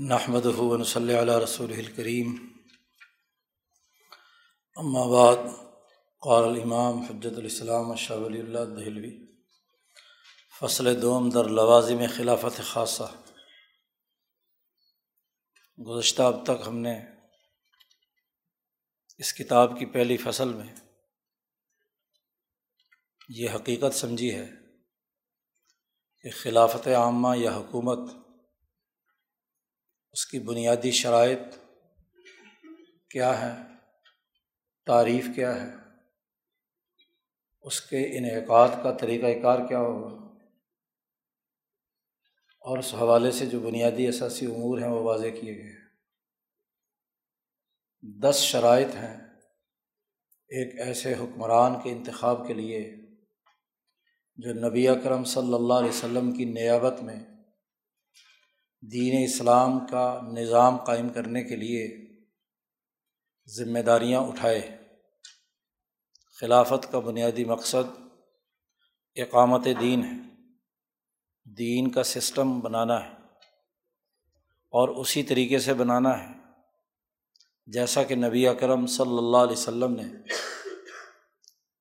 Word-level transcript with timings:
نحمد 0.00 0.46
ہُون 0.46 0.84
صلی 0.84 1.18
علیہ 1.18 1.34
رسول 1.34 1.72
الکریم 1.72 2.34
بعد، 5.10 5.36
قال 6.20 6.44
الامام 6.44 6.98
حجت 6.98 7.38
الاسلام 7.38 7.94
شاہ 7.94 8.16
ولی 8.16 8.40
اللہ 8.40 8.58
دہلوی، 8.58 9.26
فصل 10.60 11.02
دوم 11.02 11.30
در 11.30 11.44
لوازم 11.44 11.98
خلافت 12.16 12.60
خاصہ۔ 12.62 13.22
گزشتہ 15.78 16.22
اب 16.22 16.46
تک 16.46 16.66
ہم 16.66 16.78
نے 16.78 17.00
اس 19.18 19.32
کتاب 19.32 19.78
کی 19.78 19.86
پہلی 19.86 20.16
فصل 20.16 20.52
میں 20.52 20.74
یہ 23.28 23.50
حقیقت 23.50 23.94
سمجھی 23.94 24.34
ہے 24.34 24.50
کہ 26.22 26.30
خلافت 26.30 26.88
عامہ 26.88 27.36
یا 27.36 27.56
حکومت 27.56 28.27
اس 30.12 30.26
کی 30.26 30.38
بنیادی 30.38 30.90
شرائط 30.90 31.38
کیا 33.10 33.40
ہے 33.40 33.62
تعریف 34.86 35.26
کیا 35.34 35.62
ہے؟ 35.62 35.74
اس 37.62 37.80
کے 37.80 38.18
انعقاد 38.18 38.68
کا 38.82 38.92
طریقۂ 38.92 39.42
کار 39.42 39.68
کیا 39.68 39.78
ہوگا؟ 39.78 40.28
اور 42.60 42.78
اس 42.78 42.94
حوالے 42.94 43.30
سے 43.30 43.46
جو 43.46 43.60
بنیادی 43.60 44.08
اثاثی 44.08 44.46
امور 44.46 44.78
ہیں 44.78 44.88
وہ 44.88 45.00
واضح 45.00 45.26
کیے 45.40 45.56
گئے 45.56 45.70
ہیں۔ 45.70 45.88
دس 48.20 48.36
شرائط 48.36 48.94
ہیں 48.94 49.28
ایک 50.48 50.80
ایسے 50.80 51.14
حکمران 51.14 51.72
کے 51.82 51.90
انتخاب 51.90 52.46
کے 52.46 52.54
لیے 52.54 52.96
جو 54.36 54.68
نبی 54.68 54.88
اکرم 54.88 55.24
صلی 55.24 55.54
اللہ 55.54 55.74
علیہ 55.74 55.88
وسلم 55.88 56.32
کی 56.32 56.44
نیابت 56.44 57.02
میں 57.02 57.37
دین 58.82 59.24
اسلام 59.24 59.86
کا 59.86 60.20
نظام 60.22 60.76
قائم 60.76 61.08
کرنے 61.08 61.44
کے 61.44 61.56
لیے 61.56 62.06
ذمہ 63.46 63.78
داریاں 63.78 64.20
اٹھائے۔ 64.20 64.78
خلافت 66.40 66.92
کا 66.92 66.98
بنیادی 66.98 67.44
مقصد 67.44 68.00
اقامت 69.16 69.68
دین 69.80 70.04
ہے۔ 70.04 70.34
دین 71.44 71.90
کا 71.90 72.02
سسٹم 72.02 72.60
بنانا 72.60 73.04
ہے 73.04 73.12
اور 74.70 74.88
اسی 74.88 75.22
طریقے 75.22 75.58
سے 75.58 75.74
بنانا 75.74 76.22
ہے۔ 76.22 76.34
جیسا 77.66 78.02
کہ 78.02 78.14
نبی 78.14 78.48
اکرم 78.48 78.86
صلی 78.86 79.18
اللہ 79.18 79.36
علیہ 79.36 79.52
وسلم 79.52 79.92
نے 79.94 80.02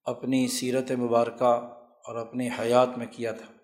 اپنی 0.03 0.47
سیرت 0.47 0.91
مبارکہ 0.91 1.73
اور 2.05 2.15
اپنی 2.15 2.49
حیات 2.59 2.89
میں 2.97 3.05
کیا 3.05 3.31
تھا۔ 3.31 3.56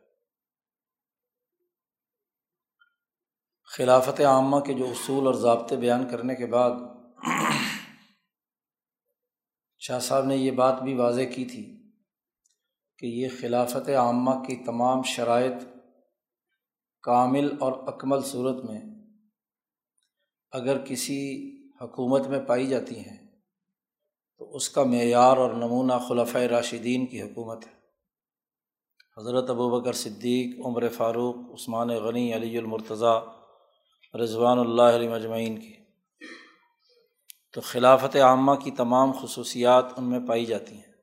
خلافت 3.77 4.21
عامہ 4.21 4.59
کے 4.59 4.73
جو 4.73 4.85
اصول 4.85 5.25
اور 5.25 5.33
ضابطے 5.33 5.75
بیان 5.75 6.09
کرنے 6.09 6.35
کے 6.35 6.45
بعد 6.45 6.71
شاہ 9.79 9.99
صاحب 9.99 10.25
نے 10.25 10.35
یہ 10.35 10.51
بات 10.51 10.81
بھی 10.81 10.93
واضح 10.93 11.21
کی 11.35 11.45
تھی 11.45 11.91
کہ 12.97 13.05
یہ 13.05 13.27
خلافت 13.41 13.89
عامہ 13.89 14.31
کی 14.47 14.55
تمام 14.55 15.03
شرائط 15.03 15.63
کامل 17.01 17.49
اور 17.59 17.73
اکمل 17.87 18.21
صورت 18.21 18.63
میں 18.63 18.81
اگر 20.51 20.85
کسی 20.85 21.49
حکومت 21.81 22.27
میں 22.27 22.39
پائی 22.39 22.67
جاتی 22.67 22.99
ہیں 22.99 23.27
تو 24.37 24.55
اس 24.55 24.69
کا 24.69 24.83
معیار 24.83 25.37
اور 25.37 25.51
نمونہ 25.51 25.93
خلفۂ 26.07 26.41
راشدین 26.41 27.05
کی 27.05 27.21
حکومت 27.21 27.67
ہے۔ 27.67 27.71
حضرت 29.17 29.49
ابوبکر 29.49 29.93
صدیق، 29.93 30.65
عمر 30.65 30.89
فاروق، 30.89 31.35
عثمان 31.35 31.87
غنی، 31.87 32.33
علی 32.33 32.57
المرتضیٰ 32.57 33.42
رضوان 34.21 34.59
اللہ 34.59 34.81
علیہ 34.81 35.09
مجمعین 35.09 35.59
کی۔ 35.59 35.75
تو 37.53 37.61
خلافت 37.61 38.15
عامہ 38.15 38.55
کی 38.55 38.71
تمام 38.71 39.11
خصوصیات 39.11 39.85
ان 39.97 40.09
میں 40.09 40.19
پائی 40.27 40.45
جاتی 40.45 40.75
ہیں۔ 40.75 40.93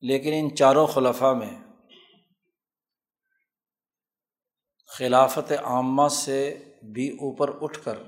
لیکن 0.00 0.30
ان 0.34 0.56
چاروں 0.56 0.86
خلفہ 0.86 1.24
میں 1.24 1.58
خلافت 4.86 5.52
عامہ 5.52 6.08
سے 6.08 6.64
بھی 6.92 7.10
اوپر 7.10 7.50
اٹھ 7.60 7.84
کر 7.84 7.98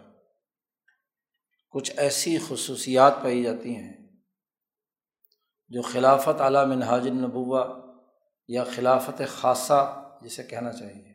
کچھ 1.70 1.92
ایسی 1.96 2.38
خصوصیات 2.48 3.22
پائی 3.22 3.42
جاتی 3.42 3.76
ہیں 3.76 3.92
جو 5.68 5.82
خلافت 5.82 6.40
اعلیٰ 6.40 6.66
منہاج 6.66 7.08
النبوہ 7.08 7.64
یا 8.48 8.64
خلافت 8.64 9.22
خاصہ 9.28 10.10
جسے 10.22 10.42
کہنا 10.42 10.72
چاہیے۔ 10.72 11.11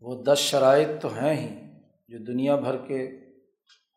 وہ 0.00 0.22
دس 0.22 0.38
شرائط 0.38 1.02
تو 1.02 1.14
ہیں 1.14 1.34
ہی 1.34 1.80
جو 2.08 2.18
دنیا 2.18 2.56
بھر 2.56 2.86
کے 2.86 3.28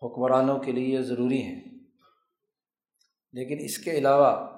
حکمرانوں 0.03 0.59
کے 0.59 0.71
لیے 0.71 1.01
ضروری 1.01 1.43
ہیں۔ 1.43 1.61
لیکن 3.31 3.57
اس 3.59 3.77
کے 3.77 3.91
علاوہ 3.91 4.49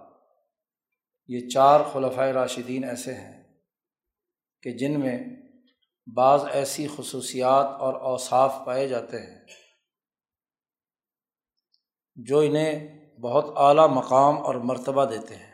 یہ 1.28 1.50
چار 1.50 1.80
خلفۂ 1.94 2.30
راشدین 2.30 2.84
ایسے 2.84 3.14
ہیں 3.14 3.44
کہ 4.62 4.72
جن 4.72 5.00
میں 5.00 5.24
بعض 6.16 6.42
ایسی 6.52 6.88
خصوصیات 6.96 7.66
اور 7.66 7.94
اوصاف 7.94 8.56
پائے 8.66 8.88
جاتے 8.88 9.20
ہیں 9.20 9.46
جو 12.16 12.40
انہیں 12.40 13.04
بہت 13.20 13.46
اعلیٰ 13.56 13.90
مقام 13.90 14.38
اور 14.38 14.56
مرتبہ 14.56 15.06
دیتے 15.06 15.36
ہیں۔ 15.36 15.54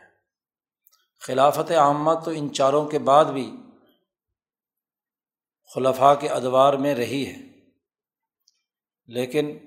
خلافت 1.20 1.72
عامہ 1.72 2.10
تو 2.24 2.30
ان 2.30 2.52
چاروں 2.52 2.86
کے 2.86 2.98
بعد 2.98 3.24
بھی 3.24 3.56
خلفاء 5.74 6.14
کے 6.14 6.28
ادوار 6.28 6.74
میں 6.74 6.94
رہی 6.94 7.26
ہے 7.26 7.50
لیکن 9.06 9.58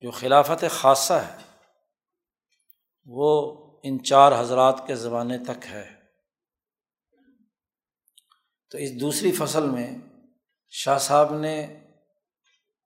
جو 0.00 0.10
خلافت 0.10 0.64
خاصہ 0.70 1.12
ہے، 1.12 1.36
وہ 3.04 3.56
ان 3.82 4.04
چار 4.04 4.40
حضرات 4.40 4.82
کے 4.86 4.94
زمانے 4.94 5.38
تک 5.38 5.66
ہے۔ 5.70 6.00
تو 8.70 8.78
اس 8.78 9.00
دوسری 9.00 9.32
فصل 9.32 9.62
میں 9.62 9.98
شاہ 10.68 10.98
صاحب 10.98 11.34
نے 11.34 11.80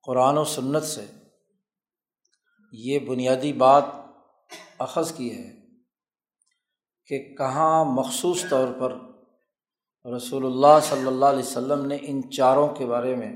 قرآن 0.03 0.37
و 0.37 0.45
سنت 0.45 0.83
سے 0.83 1.05
یہ 2.71 2.99
بنیادی 2.99 3.53
بات 3.53 3.83
اخذ 4.79 5.15
کی 5.15 5.37
ہے 5.37 5.51
کہ 7.05 7.35
کہاں 7.35 7.85
مخصوص 7.85 8.45
طور 8.49 8.67
پر 8.79 9.10
رسول 10.05 10.45
اللہ 10.45 10.79
صلی 10.83 11.07
اللہ 11.07 11.25
علیہ 11.25 11.39
وسلم 11.39 11.85
نے 11.85 11.97
ان 12.01 12.31
چاروں 12.31 12.67
کے 12.67 12.85
بارے 12.85 13.15
میں 13.15 13.35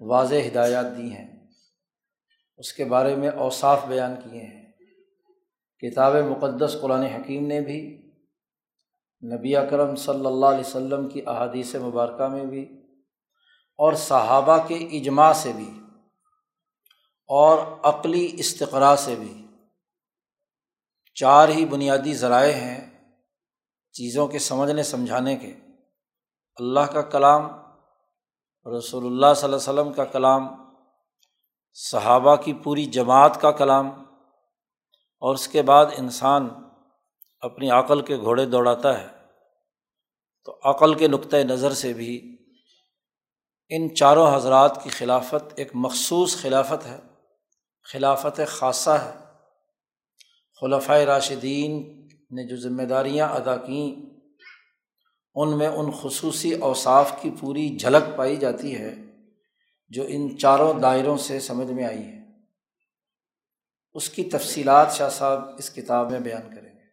واضح 0.00 0.34
ہدایات 0.34 0.86
دی 0.98 1.12
ہیں۔ 1.12 1.46
اس 2.56 2.72
کے 2.72 2.84
بارے 2.84 3.16
میں 3.16 3.28
اوصاف 3.28 3.86
بیان 3.86 4.14
کیے 4.24 4.42
ہیں۔ 4.42 4.72
کتاب 5.78 6.14
مقدس 6.14 6.76
قرآن 6.80 7.02
حکیم 7.02 7.46
نے 7.46 7.60
بھی، 7.60 8.10
نبی 9.34 9.56
اکرم 9.56 9.96
صلی 9.96 10.26
اللہ 10.26 10.46
علیہ 10.46 10.60
وسلم 10.60 11.08
کی 11.08 11.22
احادیث 11.26 11.74
مبارکہ 11.74 12.28
میں 12.28 12.44
بھی، 12.44 12.62
اور 13.76 13.92
صحابہ 13.92 14.56
کے 14.68 14.74
اجماع 14.74 15.32
سے 15.32 15.52
بھی، 15.52 15.80
اور 17.26 17.58
عقلی 17.82 18.30
استقرا 18.32 18.96
سے 18.96 19.14
بھی۔ 19.14 19.46
چار 21.14 21.48
ہی 21.48 21.64
بنیادی 21.64 22.14
ذرائع 22.14 22.52
ہیں۔ 22.52 22.93
چیزوں 23.94 24.28
کے 24.28 24.38
سمجھنے، 24.38 24.82
سمجھانے 24.82 25.36
کے۔ 25.36 25.54
اللہ 26.56 26.80
کا 26.80 27.02
کلام، 27.02 27.48
رسول 28.78 29.06
اللہ 29.06 29.34
صلی 29.36 29.44
اللہ 29.44 29.56
و 29.56 29.58
وسلم 29.58 29.92
کا 29.92 30.04
کلام، 30.04 30.48
صحابہ 31.74 32.36
کی 32.36 32.52
پوری 32.52 32.84
جماعت 32.84 33.40
کا 33.40 33.50
کلام، 33.50 33.86
اور 35.18 35.34
اس 35.34 35.48
کے 35.48 35.62
بعد 35.62 35.86
انسان 35.98 36.48
اپنی 37.40 37.70
عقل 37.70 38.00
کے 38.00 38.16
گھوڑے 38.16 38.46
دوڑاتا 38.46 39.00
ہے۔ 39.00 39.06
تو 40.44 40.58
عقل 40.64 40.94
کے 40.94 41.08
نقطۂ 41.08 41.36
نظر 41.36 41.72
سے 41.72 41.92
بھی 41.92 42.36
ان 43.68 43.94
چاروں 43.94 44.36
حضرات 44.36 44.84
کی 44.84 44.90
خلافت 44.90 45.52
ایک 45.56 45.70
مخصوص 45.74 46.36
خلافت 46.36 46.86
ہے، 46.86 47.00
خلافت 47.92 48.40
خاصہ 48.46 48.90
ہے۔ 48.90 49.14
خلفۂ 50.60 51.00
راشدین 51.00 52.03
نے 52.34 52.48
جو 52.48 52.56
ذمہ 52.56 52.82
داریاں 52.82 53.28
ادا 53.28 53.56
کیں، 53.56 54.14
ان 55.34 55.58
میں 55.58 55.68
ان 55.68 55.90
خصوصی 56.02 56.54
اوصاف 56.54 57.12
کی 57.22 57.30
پوری 57.40 57.76
جھلک 57.76 58.16
پائی 58.16 58.36
جاتی 58.36 58.78
ہے 58.78 58.94
جو 59.88 60.04
ان 60.08 60.38
چاروں 60.38 60.80
دائروں 60.80 61.16
سے 61.16 61.40
سمجھ 61.40 61.72
میں 61.72 61.84
آئی 61.84 62.02
ہے۔ 62.02 62.24
اس 63.92 64.10
کی 64.10 64.24
تفصیلات 64.24 64.92
شاہ 64.92 65.08
صاحب 65.08 65.48
اس 65.58 65.70
کتاب 65.70 66.10
میں 66.10 66.20
بیان 66.20 66.54
کریں 66.54 66.74
گے۔ 66.74 66.84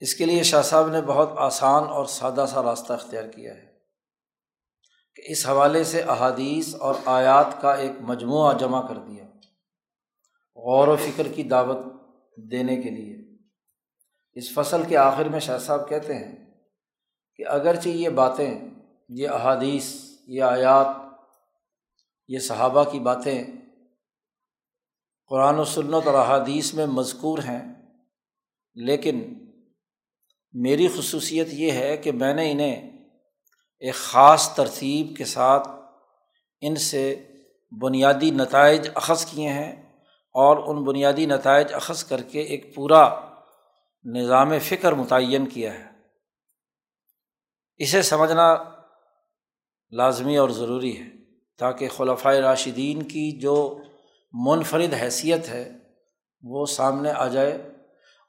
اس 0.00 0.14
کے 0.14 0.24
لیے 0.24 0.42
شاہ 0.42 0.62
صاحب 0.62 0.88
نے 0.88 1.02
بہت 1.02 1.30
آسان 1.36 1.84
اور 1.84 2.04
سادہ 2.04 2.46
سا 2.48 2.62
راستہ 2.62 2.92
اختیار 2.92 3.24
کیا 3.24 3.54
ہے 3.54 3.78
کہ 5.16 5.22
اس 5.26 5.46
حوالے 5.46 5.84
سے 5.84 6.02
احادیث 6.02 6.74
اور 6.74 6.94
آیات 7.04 7.62
کا 7.62 7.74
ایک 7.74 7.92
مجموعہ 8.00 8.58
جمع 8.58 8.88
کر 8.88 8.98
دیا۔ 8.98 9.24
غور 10.56 10.88
و 10.88 10.96
فکر 10.96 11.28
کی 11.28 11.42
دعوت 11.42 12.03
دینے 12.36 12.76
کے 12.76 12.90
لیے۔ 12.90 13.16
اس 14.32 14.54
فصل 14.54 14.82
کے 14.88 14.96
آخر 14.96 15.24
میں 15.24 15.40
شاہ 15.40 15.58
صاحب 15.58 15.88
کہتے 15.88 16.14
ہیں 16.14 16.36
کہ 17.36 17.46
اگرچہ 17.46 17.88
یہ 17.88 18.08
باتیں، 18.08 18.60
یہ 19.08 19.28
احادیث، 19.28 19.94
یہ 20.26 20.42
آیات، 20.42 20.86
یہ 22.28 22.38
صحابہ 22.38 22.84
کی 22.84 23.00
باتیں 23.00 23.44
قرآن 25.26 25.58
و 25.58 25.64
سنت 25.64 26.06
اور 26.06 26.14
احادیث 26.14 26.74
میں 26.74 26.86
مذکور 26.86 27.38
ہیں، 27.38 27.74
لیکن 28.74 29.48
میری 30.52 30.88
خصوصیت 30.88 31.48
یہ 31.50 31.72
ہے 31.72 31.96
کہ 31.96 32.12
میں 32.12 32.34
نے 32.34 32.50
انہیں 32.52 33.04
ایک 33.78 33.94
خاص 33.94 34.54
ترتیب 34.54 35.16
کے 35.16 35.24
ساتھ 35.24 35.68
ان 36.60 36.76
سے 36.76 37.28
بنیادی 37.80 38.30
نتائج 38.30 38.88
اخذ 38.94 39.26
کیے 39.26 39.48
ہیں۔ 39.48 39.83
اور 40.34 40.76
ان 40.76 40.84
بنیادی 40.84 41.26
نتائج 41.26 41.74
اخذ 41.74 42.04
کر 42.04 42.22
کے 42.22 42.40
ایک 42.40 42.74
پورا 42.74 43.20
نظام 44.04 44.58
فکر 44.58 44.92
متعین 44.92 45.46
کیا 45.46 45.74
ہے۔ 45.74 45.84
اسے 47.76 48.02
سمجھنا 48.02 48.56
لازمی 49.90 50.36
اور 50.36 50.48
ضروری 50.48 51.00
ہے 51.00 51.06
تاکہ 51.58 51.88
خلفۂ 51.88 52.34
راشدین 52.34 53.02
کی 53.02 53.32
جو 53.32 53.78
منفرد 54.32 54.94
حیثیت 54.94 55.48
ہے 55.48 55.72
وہ 56.42 56.66
سامنے 56.66 57.10
آ 57.10 57.28
جائے 57.28 57.70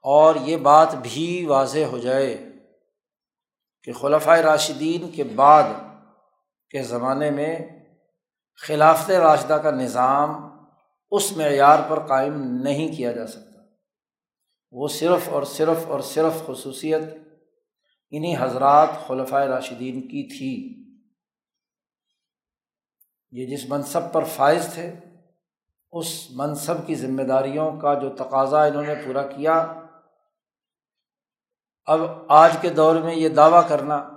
اور 0.01 0.35
یہ 0.35 0.57
بات 0.57 0.95
بھی 0.95 1.45
واضح 1.45 1.79
ہو 1.79 1.97
جائے 1.97 2.37
کہ 3.83 3.93
خلفۂ 3.93 4.39
راشدین 4.39 5.11
کے 5.11 5.23
بعد 5.23 5.63
کے 6.69 6.83
زمانے 6.83 7.31
میں 7.31 7.59
خلافت 8.67 9.11
راشدہ 9.11 9.53
کا 9.53 9.71
نظام 9.71 10.54
اس 11.11 11.37
معیار 11.37 11.79
پر 11.89 11.99
قائم 11.99 12.33
نہیں 12.63 12.95
کیا 12.95 13.11
جا 13.11 13.27
سکتا۔ 13.27 13.61
وہ 14.71 14.87
صرف 14.87 15.29
اور 15.29 15.43
صرف 15.43 15.77
اور 15.87 15.99
صرف 15.99 16.47
خصوصیت 16.47 17.01
انہیں 18.11 18.35
حضرات 18.39 18.87
خلفۂ 19.07 19.47
راشدین 19.47 20.01
کی 20.01 20.37
تھی۔ 20.37 20.81
یہ 23.31 23.45
جس 23.45 23.69
منصب 23.69 24.13
پر 24.13 24.23
فائز 24.23 24.67
تھے، 24.73 24.93
اس 25.91 26.27
منصب 26.31 26.87
کی 26.87 26.95
ذمہ 26.95 27.23
داریوں 27.23 27.79
کا 27.79 27.93
جو 27.93 28.09
تقاضا 28.09 28.63
انہوں 28.63 28.83
نے 28.83 28.95
پورا 28.95 29.27
کیا، 29.27 29.81
اب 31.85 31.99
آج 32.27 32.57
کے 32.61 32.69
دور 32.69 32.95
میں 32.95 33.15
یہ 33.15 33.29
دعویٰ 33.29 33.69
کرنا 33.69 34.09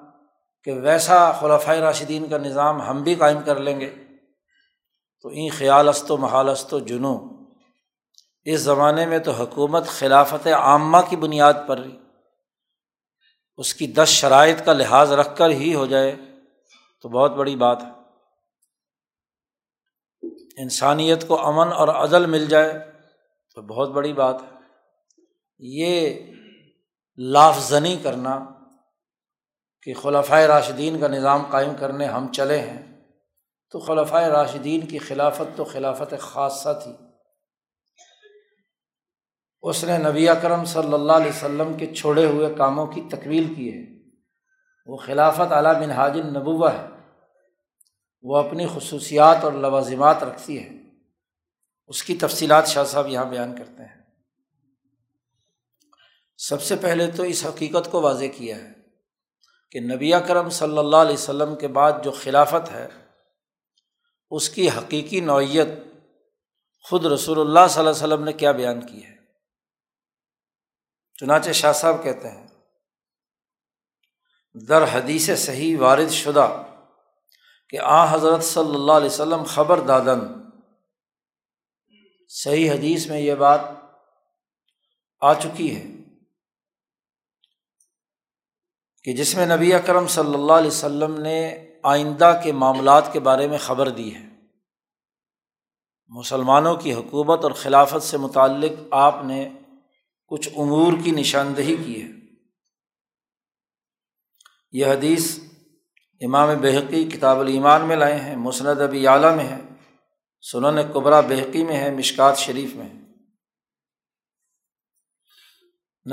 کہ 0.65 0.73
ویسا 0.73 1.33
خلفۂ 1.33 1.77
راشدین 1.77 2.29
کا 2.29 2.39
نظام 2.39 2.83
ہم 2.83 3.03
بھی 3.03 3.15
قائم 3.15 3.39
کر 3.45 3.61
لیں 3.61 3.81
گے۔ 3.81 4.08
تو 5.21 5.29
این 5.29 5.51
خیال 5.51 5.89
است 5.89 6.11
و 6.11 6.17
محال 6.17 6.49
است 6.49 6.75
و 6.75 6.81
جنو 6.81 7.19
اس 8.45 8.61
زمانے 8.61 9.07
میں 9.07 9.19
تو 9.19 9.33
حکومت 9.33 9.87
خلافت 9.87 10.47
عامہ 10.47 10.99
کی 11.09 11.17
بنیاد 11.17 11.55
پر 11.67 11.87
اس 13.57 13.75
کی 13.75 13.87
دس 13.87 14.09
شرائط 14.09 14.65
کا 14.65 14.73
لحاظ 14.73 15.13
رکھ 15.13 15.37
کر 15.37 15.51
ہی 15.51 15.75
ہو 15.75 15.87
جائے 15.87 16.17
تو 17.03 17.09
بہت 17.09 17.31
بڑی 17.31 17.57
بات 17.57 17.83
ہے۔ 17.83 17.89
انسانیت 20.63 21.29
کو 21.29 21.47
امن 21.47 21.73
اور 21.73 21.89
عدل 21.89 22.27
مل 22.27 22.47
جائے 22.47 22.91
تو 23.55 23.63
بہت 23.63 23.89
بڑی 23.89 24.13
بات 24.13 24.43
ہے۔ 24.43 24.59
یہ 25.59 26.15
لافزنی 27.17 27.97
کرنا 28.03 28.47
کہ 29.83 29.95
خلفۂ 29.95 30.43
راشدین 30.43 31.01
کا 31.01 31.09
نظام 31.09 31.43
قائم 31.51 31.73
کرنے 31.81 32.05
ہم 32.05 32.33
چلے 32.33 32.61
ہیں۔ 32.61 32.88
تو 33.71 33.81
خلفۂ 33.81 34.23
راشدین 34.23 34.87
کی 34.87 34.99
خلافت 34.99 35.57
تو 35.57 35.65
خلافت 35.65 36.15
خاصہ 36.21 36.81
تھی۔ 36.85 36.93
اس 39.63 39.85
نے 39.85 39.99
نبی 39.99 40.29
اکرم 40.29 40.65
صلی 40.65 40.93
اللہ 40.93 41.13
علیہ 41.13 41.31
وسلم 41.31 41.77
کے 41.77 41.95
چھوڑے 41.95 42.27
ہوئے 42.27 42.55
کاموں 42.59 42.87
کی 42.87 43.03
تکویل 43.11 43.55
کی 43.55 43.73
ہے۔ 43.75 44.11
وہ 44.87 44.97
خلافت 44.97 45.53
اعلیٰ 45.53 45.83
بن 45.83 45.91
حاجن 45.91 46.27
نبوہ 46.27 46.73
ہے۔ 46.73 46.87
وہ 48.23 48.37
اپنی 48.37 48.67
خصوصیات 48.75 49.45
اور 49.45 49.53
لوازمات 49.53 50.23
رکھتی 50.23 50.63
ہے۔ 50.63 50.69
اس 51.87 52.03
کی 52.03 52.17
تفصیلات 52.17 52.67
شاہ 52.67 52.85
صاحب 52.85 53.07
یہاں 53.09 53.25
بیان 53.25 53.57
کرتے 53.57 53.83
ہیں۔ 53.83 53.99
سب 56.39 56.63
سے 56.63 56.77
پہلے 56.77 57.11
تو 57.11 57.23
اس 57.23 57.47
حقیقت 57.47 57.91
کو 57.91 58.01
واضح 58.01 58.25
کیا 58.37 58.57
ہے 58.57 58.69
کہ 59.71 59.81
نبی 59.81 60.13
کرم 60.29 60.51
صلی 60.51 60.79
اللہ 60.79 60.97
علیہ 60.97 61.15
وسلم 61.15 61.57
کے 61.57 61.69
بعد 61.69 61.93
جو 62.05 62.11
خلافت 62.11 62.71
ہے 62.71 62.89
اس 64.31 64.49
کی 64.49 64.69
حقیقی 64.69 65.21
نوعیت 65.21 65.69
خود 66.81 67.07
رسول 67.07 67.41
اللہ 67.41 67.67
صلی 67.69 67.79
اللہ 67.79 67.91
علیہ 67.91 68.05
وسلم 68.05 68.25
نے 68.25 68.33
کیا 68.33 68.53
بیان 68.53 68.87
کی 68.87 69.05
ہے؟ 69.05 69.17
چنانچہ 71.19 71.53
شاہ 71.53 71.73
صاحب 71.73 72.03
کہتے 72.03 72.31
ہیں، 72.31 72.47
در 74.69 74.85
حدیث 74.93 75.31
صحیح 75.39 75.77
وارد 75.79 76.11
شدہ 76.11 76.63
کہ 77.69 77.79
آ 77.81 78.15
حضرت 78.15 78.45
صلی 78.45 78.75
اللہ 78.75 78.93
علیہ 78.93 79.07
وسلم 79.07 79.43
خبر 79.45 79.81
دادن۔ 79.81 80.21
صحیح 82.31 82.71
حدیث 82.73 83.07
میں 83.07 83.21
یہ 83.21 83.35
بات 83.35 83.61
آ 85.21 85.33
چکی 85.35 85.75
ہے 85.77 85.87
کہ 89.05 89.13
جس 89.13 89.35
میں 89.35 89.47
نبی 89.47 89.75
اکرم 89.75 90.07
صلی 90.07 90.35
اللہ 90.35 90.53
علیہ 90.53 90.71
وسلم 90.71 91.21
نے 91.21 91.39
آئندہ 91.89 92.41
کے 92.45 92.53
معاملات 92.53 93.13
کے 93.13 93.21
بارے 93.21 93.49
میں 93.49 93.59
خبر 93.59 93.89
دی 93.89 94.15
ہے۔ 94.15 94.29
مسلمانوں 96.09 96.77
کی 96.77 96.95
حکومت 96.95 97.45
اور 97.45 97.53
خلافت 97.53 98.03
سے 98.03 98.17
متعلق 98.17 98.73
آپ 98.91 99.25
نے 99.25 99.49
کچھ 100.27 100.49
امور 100.49 100.93
کی 101.05 101.11
نشاندہی 101.11 101.77
کی 101.77 102.03
ہے۔ 102.03 102.09
یہ 104.73 104.87
حدیث 104.87 105.39
امام 106.21 106.49
بحقی 106.61 107.05
کتاب 107.05 107.41
الایمان 107.41 107.83
میں 107.83 107.97
لائے 107.97 108.17
ہیں، 108.17 108.37
مسند 108.37 108.81
ابی 108.81 109.07
اعلیٰ 109.07 109.37
میں 109.37 109.45
ہے، 109.45 109.61
سنن 110.41 110.93
قبرا 110.93 111.21
بحقی 111.21 111.65
میں 111.65 111.77
ہے، 111.77 111.91
مشکات 111.91 112.39
شریف 112.39 112.75
میں 112.75 112.87
ہے۔ 112.87 112.99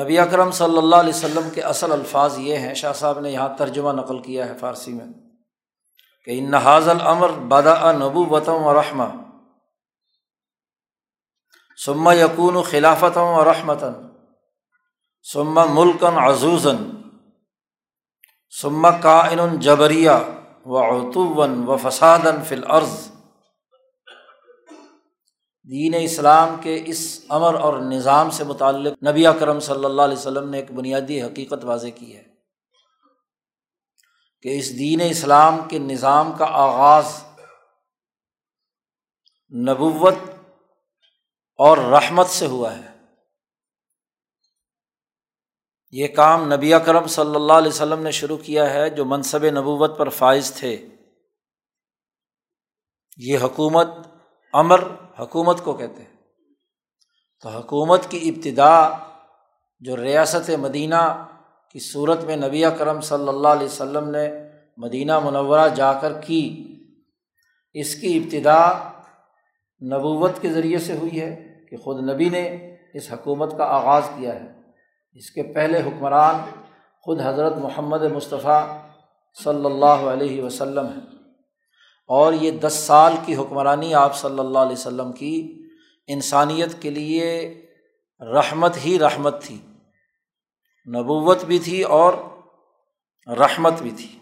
نبی 0.03 0.19
اکرم 0.19 0.51
صلی 0.51 0.77
اللہ 0.77 0.95
علیہ 0.95 1.13
وسلم 1.15 1.49
کے 1.49 1.61
اصل 1.61 1.91
الفاظ 1.91 2.39
یہ 2.39 2.57
ہیں، 2.57 2.73
شاہ 2.73 2.93
صاحب 2.93 3.19
نے 3.19 3.31
یہاں 3.31 3.49
ترجمہ 3.57 3.91
نقل 3.91 4.21
کیا 4.21 4.49
ہے 4.49 4.57
فارسی 4.57 4.93
میں۔ 4.93 5.24
کہ 6.25 6.39
ان 6.39 6.51
نحاظ 6.51 6.89
العمر 6.89 7.31
بدا 7.31 7.91
نبو 7.91 8.25
وطم 8.25 8.65
و 8.65 8.79
رحمہ 8.79 9.03
سما 11.85 12.13
یقون 12.13 12.55
و 12.55 12.61
خلافتوں 12.61 13.35
و 13.35 13.45
رحمتاً 13.45 13.93
سما 15.31 15.65
ملکن 15.65 16.17
عزوزن 16.17 16.75
سما 18.61 18.91
کا 18.91 19.19
ان 19.19 19.59
جبریہ 19.59 20.11
و 20.65 20.77
اتون 20.77 21.67
و 21.67 21.77
فسادن 21.77 22.43
فل 22.43 22.63
عرض 22.67 23.07
دین 25.69 25.95
اسلام 25.99 26.55
کے 26.61 26.83
اس 26.85 27.25
امر 27.29 27.53
اور 27.53 27.79
نظام 27.79 28.29
سے 28.29 28.43
متعلق 28.43 29.03
نبی 29.07 29.25
کرم 29.39 29.59
صلی 29.59 29.85
اللہ 29.85 30.01
علیہ 30.01 30.17
وسلم 30.17 30.49
نے 30.49 30.57
ایک 30.57 30.71
بنیادی 30.71 31.21
حقیقت 31.21 31.65
واضح 31.65 31.87
کی 31.95 32.17
ہے۔ 32.17 32.34
کہ 34.45 34.59
اس 34.59 34.79
دین 34.79 35.01
اسلام 35.09 35.67
کے 35.69 35.79
نظام 35.79 36.31
کا 36.37 36.45
آغاز 36.49 37.23
نبوت 39.69 40.15
اور 41.57 41.77
رحمت 41.77 42.27
سے 42.27 42.45
ہوا 42.45 42.77
ہے۔ 42.77 43.01
یہ 45.91 46.07
کام 46.07 46.53
نبی 46.53 46.71
کرم 46.85 47.07
صلی 47.07 47.35
اللہ 47.35 47.53
علیہ 47.53 47.67
وسلم 47.67 47.99
نے 47.99 48.11
شروع 48.11 48.37
کیا 48.37 48.69
ہے 48.69 48.89
جو 48.89 49.05
منصب 49.05 49.45
نبوت 49.45 49.97
پر 49.97 50.09
فائز 50.09 50.53
تھے۔ 50.55 50.87
یہ 53.17 53.37
حکومت 53.37 53.87
امر 54.53 54.79
حکومت 55.19 55.63
کو 55.63 55.73
کہتے 55.73 56.03
ہیں۔ 56.03 56.15
تو 57.41 57.49
حکومت 57.49 58.01
کی 58.09 58.29
ابتدا 58.29 58.89
جو 59.79 59.97
ریاست 59.97 60.49
مدینہ 60.49 61.31
کی 61.75 61.79
صورت 61.79 62.23
میں 62.23 62.35
نبی 62.35 62.63
کرم 62.77 63.01
صلی 63.01 63.27
اللہ 63.27 63.47
علیہ 63.47 63.65
وسلم 63.65 64.09
نے 64.09 64.29
مدینہ 64.77 65.19
منورہ 65.19 65.67
جا 65.75 65.93
کر 65.93 66.13
کی۔ 66.21 66.67
اس 67.73 67.95
کی 67.95 68.17
ابتدا 68.17 68.89
نبوت 69.81 70.31
کے 70.41 70.53
ذریعے 70.53 70.77
سے 70.77 70.97
ہوئی 70.97 71.21
ہے 71.21 71.57
کہ 71.69 71.77
خود 71.77 72.09
نبی 72.09 72.29
نے 72.29 72.75
اس 72.93 73.13
حکومت 73.13 73.57
کا 73.57 73.63
آغاز 73.63 74.03
کیا 74.17 74.35
ہے۔ 74.35 74.47
اس 75.13 75.31
کے 75.31 75.43
پہلے 75.43 75.79
حکمران 75.79 76.35
خود 77.01 77.21
حضرت 77.21 77.57
محمد 77.57 78.01
مصطفیٰ 78.01 78.77
صلی 79.43 79.65
اللہ 79.65 80.09
علیہ 80.09 80.43
وسلم 80.43 80.85
ہے 80.85 81.17
اور 82.07 82.33
یہ 82.33 82.51
دس 82.51 82.73
سال 82.73 83.13
کی 83.25 83.35
حکمرانی 83.35 83.93
آپ 83.93 84.15
صلی 84.15 84.39
اللہ 84.39 84.59
علیہ 84.59 84.77
وسلم 84.79 85.11
کی 85.11 85.63
انسانیت 86.07 86.81
کے 86.81 86.89
لیے 86.89 87.61
رحمت 88.21 88.85
ہی 88.85 88.99
رحمت 88.99 89.41
تھی۔ 89.41 89.57
نبوت 90.87 91.43
بھی 91.43 91.59
تھی 91.59 91.81
اور 91.83 92.13
رحمت 93.27 93.73
بھی 93.73 93.91
تھی۔ 93.91 94.19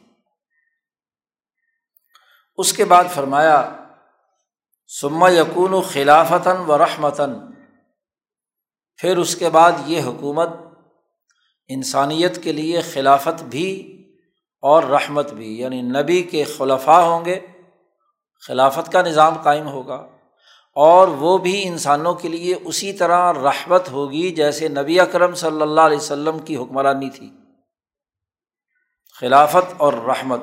اس 2.57 2.73
کے 2.73 2.85
بعد 2.85 3.03
فرمایا 3.13 3.75
سما 5.01 5.29
یقون 5.29 5.73
و 5.73 5.81
خلافتاً 5.81 6.57
و 6.57 6.77
رحمتاً۔ 6.77 7.35
پھر 8.97 9.17
اس 9.17 9.35
کے 9.35 9.49
بعد 9.49 9.71
یہ 9.85 10.01
حکومت 10.01 10.49
انسانیت 11.67 12.43
کے 12.43 12.51
لیے 12.51 12.81
خلافت 12.81 13.43
بھی 13.43 13.89
اور 14.61 14.83
رحمت 14.83 15.33
بھی 15.33 15.59
یعنی 15.59 15.81
نبی 15.81 16.23
کے 16.23 16.43
خلفاء 16.43 17.01
ہوں 17.01 17.25
گے، 17.25 17.39
خلافت 18.47 18.91
کا 18.91 19.01
نظام 19.01 19.41
قائم 19.41 19.67
ہوگا۔ 19.67 20.12
اور 20.75 21.07
وہ 21.07 21.37
بھی 21.37 21.67
انسانوں 21.67 22.13
کے 22.13 22.29
لیے 22.29 22.55
اسی 22.55 22.93
طرح 22.93 23.33
رحمت 23.33 23.91
ہوگی 23.91 24.31
جیسے 24.31 24.67
نبی 24.67 24.99
اکرم 24.99 25.35
صلی 25.35 25.61
اللہ 25.61 25.81
علیہ 25.81 25.97
وسلم 25.97 26.39
کی 26.39 26.57
حکمرانی 26.57 27.09
تھی۔ 27.09 27.31
خلافت 29.19 29.73
اور 29.77 29.93
رحمت۔ 29.93 30.39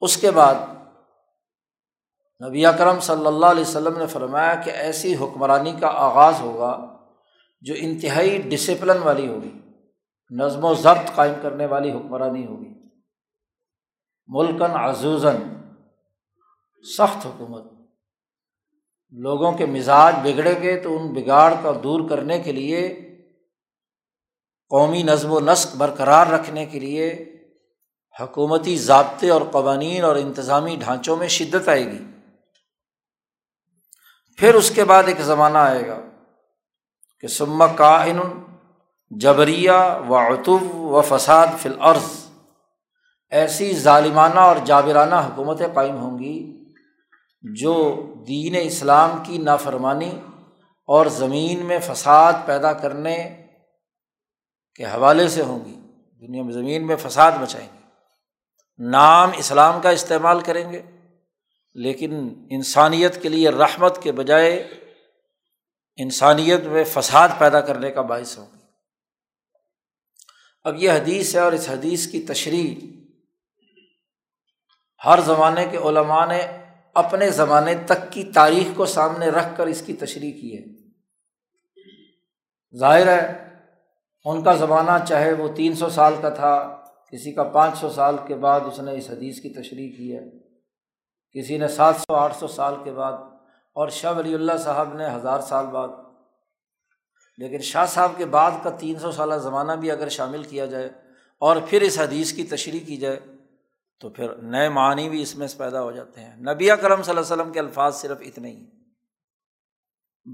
اس 0.00 0.16
کے 0.16 0.30
بعد 0.30 0.54
نبی 2.48 2.66
اکرم 2.66 3.00
صلی 3.00 3.26
اللہ 3.26 3.46
علیہ 3.46 3.62
وسلم 3.62 3.98
نے 3.98 4.06
فرمایا 4.06 4.54
کہ 4.54 4.70
ایسی 4.70 5.14
حکمرانی 5.16 5.72
کا 5.80 5.86
آغاز 5.86 6.40
ہوگا 6.40 6.96
جو 7.60 7.74
انتہائی 7.78 8.38
ڈسپلن 8.38 9.02
والی 9.02 9.28
ہوگی، 9.28 9.60
نظم 10.30 10.64
و 10.64 10.74
ضبط 10.74 11.14
قائم 11.14 11.34
کرنے 11.42 11.66
والی 11.66 11.92
حکمرانی 11.92 12.46
ہوگی۔ 12.46 12.68
ملکن 14.26 14.76
عزوزن 14.76 15.36
سخت 16.98 17.26
حکومت۔ 17.26 17.77
لوگوں 19.12 19.52
کے 19.52 19.66
مزاج 19.66 20.14
بگڑے 20.22 20.62
گے 20.62 20.80
تو 20.80 20.96
ان 20.96 21.12
بگاڑ 21.12 21.54
کا 21.62 21.72
دور 21.82 22.08
کرنے 22.08 22.38
کے 22.38 22.52
لیے، 22.52 22.88
قومی 24.68 25.02
نظم 25.02 25.32
و 25.32 25.40
نسق 25.40 25.76
برقرار 25.76 26.26
رکھنے 26.26 26.66
کے 26.66 26.80
لیے 26.80 27.34
حکومتی 28.20 28.76
ضابطے 28.76 29.30
اور 29.30 29.40
قوانین 29.52 30.04
اور 30.04 30.16
انتظامی 30.16 30.76
ڈھانچوں 30.76 31.16
میں 31.16 31.28
شدت 31.28 31.68
آئے 31.68 31.86
گی۔ 31.92 32.04
پھر 34.36 34.54
اس 34.54 34.70
کے 34.70 34.84
بعد 34.84 35.02
ایک 35.06 35.20
زمانہ 35.20 35.58
آئے 35.58 35.88
گا 35.88 36.00
کہ 37.20 37.26
سما 37.26 37.66
کائن 37.66 38.18
جبریہ 39.10 39.98
و 40.08 40.16
اتب 40.16 40.74
و 40.74 41.00
فساد 41.00 41.46
فی 41.58 41.68
الارض۔ 41.68 42.24
ایسی 43.30 43.76
ظالمانہ 43.76 44.40
اور 44.40 44.56
جابرانہ 44.64 45.14
حکومتیں 45.14 45.68
قائم 45.74 45.96
ہوں 45.96 46.18
گی 46.18 46.57
جو 47.42 48.04
دین 48.28 48.56
اسلام 48.62 49.22
کی 49.26 49.38
نافرمانی 49.38 50.20
اور 50.86 51.06
زمین 51.06 51.66
میں 51.66 51.78
فساد 51.78 52.32
پیدا 52.46 52.72
کرنے 52.72 53.46
کے 54.74 54.84
حوالے 54.84 55.28
سے 55.28 55.42
ہوں 55.42 55.64
گی، 55.64 55.74
دنیا 56.26 56.42
میں 56.42 56.52
زمین 56.52 56.86
میں 56.86 56.96
فساد 56.96 57.32
مچائیں 57.40 57.68
گی۔ 57.72 57.82
نام 58.78 59.30
اسلام 59.36 59.80
کا 59.80 59.90
استعمال 59.90 60.40
کریں 60.40 60.72
گے، 60.72 60.82
لیکن 61.74 62.34
انسانیت 62.50 63.22
کے 63.22 63.28
لیے 63.28 63.50
رحمت 63.50 64.02
کے 64.02 64.12
بجائے 64.12 64.56
انسانیت 65.96 66.60
میں 66.60 66.84
فساد 66.84 67.28
پیدا 67.38 67.60
کرنے 67.60 67.90
کا 67.90 68.02
باعث 68.02 68.38
ہوں 68.38 68.46
گی۔ 68.46 68.58
اب 70.64 70.76
یہ 70.76 70.90
حدیث 70.90 71.34
ہے 71.34 71.40
اور 71.40 71.52
اس 71.52 71.68
حدیث 71.68 72.06
کی 72.06 72.22
تشریح 72.22 72.74
ہر 75.04 75.20
زمانے 75.20 75.66
کے 75.70 75.76
علماء 75.76 76.26
نے 76.26 76.67
اپنے 76.98 77.30
زمانے 77.30 77.74
تک 77.74 78.12
کی 78.12 78.24
تاریخ 78.24 78.76
کو 78.76 78.86
سامنے 78.86 79.28
رکھ 79.28 79.56
کر 79.56 79.66
اس 79.66 79.82
کی 79.82 79.92
تشریح 79.92 80.32
کی 80.32 80.58
ہے۔ 80.58 80.64
ظاہر 82.78 83.06
ہے، 83.06 83.48
ان 84.24 84.42
کا 84.42 84.54
زمانہ 84.54 85.04
چاہے 85.08 85.32
وہ 85.32 85.48
تین 85.56 85.74
سو 85.74 85.88
سال 85.88 86.14
کا 86.20 86.28
تھا، 86.28 86.82
کسی 87.12 87.32
کا 87.32 87.42
پانچ 87.42 87.78
سو 87.78 87.90
سال 87.90 88.16
کے 88.26 88.34
بعد 88.34 88.60
اس 88.60 88.80
نے 88.80 88.92
اس 88.92 89.10
حدیث 89.10 89.40
کی 89.40 89.50
تشریح 89.50 89.96
کی 89.96 90.16
ہے۔ 90.16 90.38
کسی 91.34 91.58
نے 91.58 91.68
سات 91.68 91.96
سو، 91.96 92.14
آٹھ 92.14 92.36
سو 92.36 92.46
سال 92.46 92.74
کے 92.84 92.92
بعد، 92.92 93.12
اور 93.72 93.88
شاہ 93.88 94.12
ولی 94.12 94.34
اللہ 94.34 94.56
صاحب 94.64 94.94
نے 94.94 95.06
ہزار 95.06 95.40
سال 95.40 95.66
بعد۔ 95.66 95.88
لیکن 97.38 97.58
شاہ 97.58 97.86
صاحب 97.86 98.12
کے 98.16 98.24
بعد 98.24 98.50
کا 98.62 98.70
تین 98.70 98.98
سو 98.98 99.12
سالہ 99.12 99.34
زمانہ 99.34 99.72
بھی 99.72 99.90
اگر 99.90 100.08
شامل 100.08 100.42
کیا 100.42 100.66
جائے 100.66 100.90
اور 101.38 101.56
پھر 101.68 101.82
اس 101.82 101.98
حدیث 101.98 102.32
کی 102.32 102.44
تشریح 102.44 102.80
کی 102.86 102.96
جائے 102.96 103.20
تو 104.00 104.10
پھر 104.10 104.36
نئے 104.36 104.68
معنی 104.68 105.08
بھی 105.08 105.22
اس 105.22 105.36
میں 105.36 105.48
پیدا 105.56 105.82
ہو 105.82 105.92
جاتے 105.92 106.20
ہیں۔ 106.20 106.36
نبی 106.36 106.66
کرم 106.66 107.02
صلی 107.02 107.10
اللہ 107.10 107.10
علیہ 107.10 107.20
وسلم 107.20 107.52
کے 107.52 107.58
الفاظ 107.58 107.96
صرف 107.96 108.18
اتنے 108.20 108.50
ہی۔ 108.50 108.66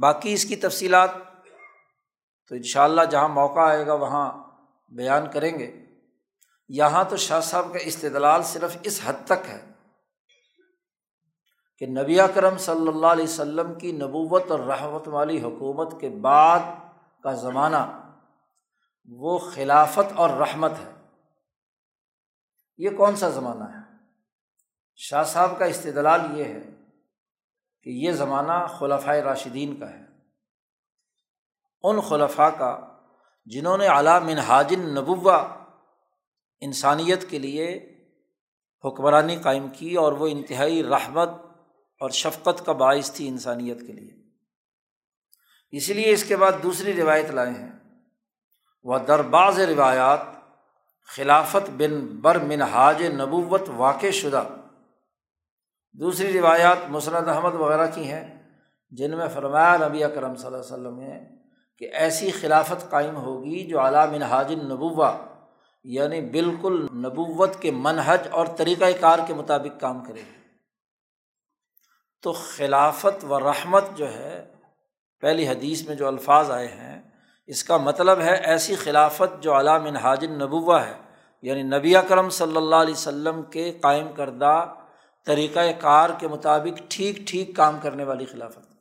باقی 0.01 0.33
اس 0.33 0.45
کی 0.45 0.57
تفصیلات 0.57 1.11
تو 2.49 2.55
ان 2.55 2.63
شاء 2.63 2.85
اللہ 2.85 3.03
جہاں 3.11 3.29
موقع 3.29 3.61
آئے 3.61 3.87
گا 3.87 3.95
وہاں 3.95 4.33
بیان 4.89 5.31
کریں 5.33 5.59
گے۔ 5.59 5.85
یہاں 6.69 7.05
تو 7.09 7.17
شاہ 7.17 7.41
صاحب 7.41 7.73
کا 7.73 7.79
استدلال 7.79 8.43
صرف 8.43 8.77
اس 8.83 9.01
حد 9.05 9.13
تک 9.25 9.49
ہے 9.49 9.73
کہ 11.79 11.87
نبی 11.87 12.19
کرم 12.35 12.57
صلی 12.59 12.89
اللہ 12.89 13.07
علیہ 13.07 13.25
وسلم 13.25 13.75
کی 13.75 13.93
نبوت 13.93 14.51
اور 14.51 14.61
رحمت 14.61 15.09
والی 15.09 15.43
حکومت 15.43 16.01
کے 16.01 16.09
بعد 16.09 16.61
کا 17.23 17.33
زمانہ 17.33 18.11
وہ 19.09 19.39
خلافت 19.39 20.13
اور 20.15 20.31
رحمت 20.31 20.73
ہے۔ 20.73 20.94
یہ 22.77 22.91
کون 22.91 23.17
سا 23.17 23.29
زمانہ 23.29 23.65
ہے؟ 23.65 23.95
شاہ 24.97 25.25
صاحب 25.25 25.59
کا 25.59 25.65
استدلال 25.65 26.39
یہ 26.39 26.45
ہے 26.45 26.63
کہ 27.83 27.91
یہ 27.91 28.13
زمانہ 28.13 28.67
خلفۂ 28.67 29.17
راشدین 29.17 29.77
کا 29.77 29.91
ہے۔ 29.91 30.05
ان 31.83 32.01
خلفاء 32.01 32.49
کا 32.49 32.99
جنہوں 33.45 33.79
نے 33.79 33.87
اعلیٰ 33.87 34.23
منہاجن 34.23 34.95
نبوا 34.95 35.49
انسانیت 36.61 37.31
کے 37.31 37.39
لیے 37.39 37.91
حکمرانی 38.85 39.37
قائم 39.37 39.69
کی 39.69 39.95
اور 39.95 40.13
وہ 40.13 40.27
انتہائی 40.27 40.85
رحمت 40.85 41.29
اور 42.01 42.11
شفقت 42.11 42.67
کا 42.67 42.73
باعث 42.73 43.13
تھی 43.13 43.29
انسانیت 43.29 43.81
کے 43.81 43.93
لیے۔ 43.93 44.25
اسی 45.71 45.93
لیے 45.93 46.13
اس 46.13 46.25
کے 46.25 46.37
بعد 46.37 46.53
دوسری 46.63 47.03
روایت 47.03 47.31
لائے 47.31 47.51
ہیں۔ 47.51 47.73
وہ 48.83 48.99
درباز 48.99 49.61
روایات 49.61 50.21
خلافت 51.05 51.71
بن 51.71 52.07
بر 52.07 52.39
منہاج 52.39 53.03
نبوت 53.03 53.63
واقع 53.77 54.11
شدہ۔ 54.11 54.45
دوسری 55.93 56.39
روایات 56.41 56.77
مسرت 56.89 57.29
احمد 57.29 57.55
وغیرہ 57.55 57.87
کی 57.95 58.11
ہیں، 58.11 58.43
جن 58.91 59.17
میں 59.17 59.29
فرمایا 59.29 59.77
نبی 59.89 60.05
اکرم 60.05 60.37
صلی 60.37 60.47
اللہ 60.47 60.59
علیہ 60.59 60.75
وسلم 60.75 61.01
نے 61.01 61.21
کہ 61.79 61.85
ایسی 61.93 62.31
خلافت 62.31 62.91
قائم 62.91 63.17
ہوگی 63.17 63.67
جو 63.67 63.81
اعلیٰ 63.81 64.13
منہاج 64.13 64.53
نبوا 64.53 65.17
یعنی 65.85 66.21
بالکل 66.21 66.87
نبوت 66.95 67.51
کے 67.61 67.71
منحج 67.71 68.21
اور 68.31 68.47
طریقۂ 68.47 68.85
کار 69.01 69.19
کے 69.27 69.35
مطابق 69.35 69.81
کام 69.81 70.05
کرے 70.05 70.21
گی۔ 70.21 70.41
تو 72.23 72.33
خلافت 72.33 73.25
و 73.25 73.41
رحمت 73.41 73.85
جو 73.95 74.15
ہے، 74.15 74.55
پہلی 75.21 75.49
حدیث 75.49 75.89
میں 75.89 75.97
جو 75.97 76.09
الفاظ 76.09 76.51
آئے 76.51 76.69
ہیں 76.69 76.94
اس 77.47 77.65
کا 77.65 77.77
مطلب 77.77 78.21
ہے 78.21 78.35
ایسی 78.35 78.77
خلافت 78.77 79.43
جو 79.43 79.59
علام 79.59 79.87
حاجن 79.87 80.33
نبوہ 80.33 80.81
ہے 80.81 80.99
یعنی 81.43 81.63
نبی 81.63 81.97
اکرم 81.97 82.31
صلی 82.31 82.57
اللہ 82.57 82.77
علیہ 82.77 82.95
وسلم 82.95 83.43
کے 83.43 83.73
قائم 83.73 84.13
کردہ 84.13 84.75
طریقۂ 85.27 85.61
کار 85.81 86.11
کے 86.19 86.29
مطابق 86.29 86.83
ٹھیک 86.89 87.17
ٹھیک 87.17 87.57
کام 87.57 87.79
کرنے 87.83 88.05
والی 88.05 88.25
خلافت۔ 88.25 88.75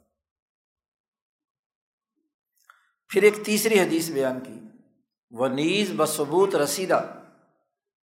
پھر 3.10 3.24
ایک 3.24 3.46
تیسری 3.46 3.80
حدیث 3.80 4.10
بیان 4.10 4.40
کی، 4.40 4.60
وہ 5.32 5.48
نیز 5.48 5.92
بثبوت 5.98 6.56
رسیدہ۔ 6.56 7.06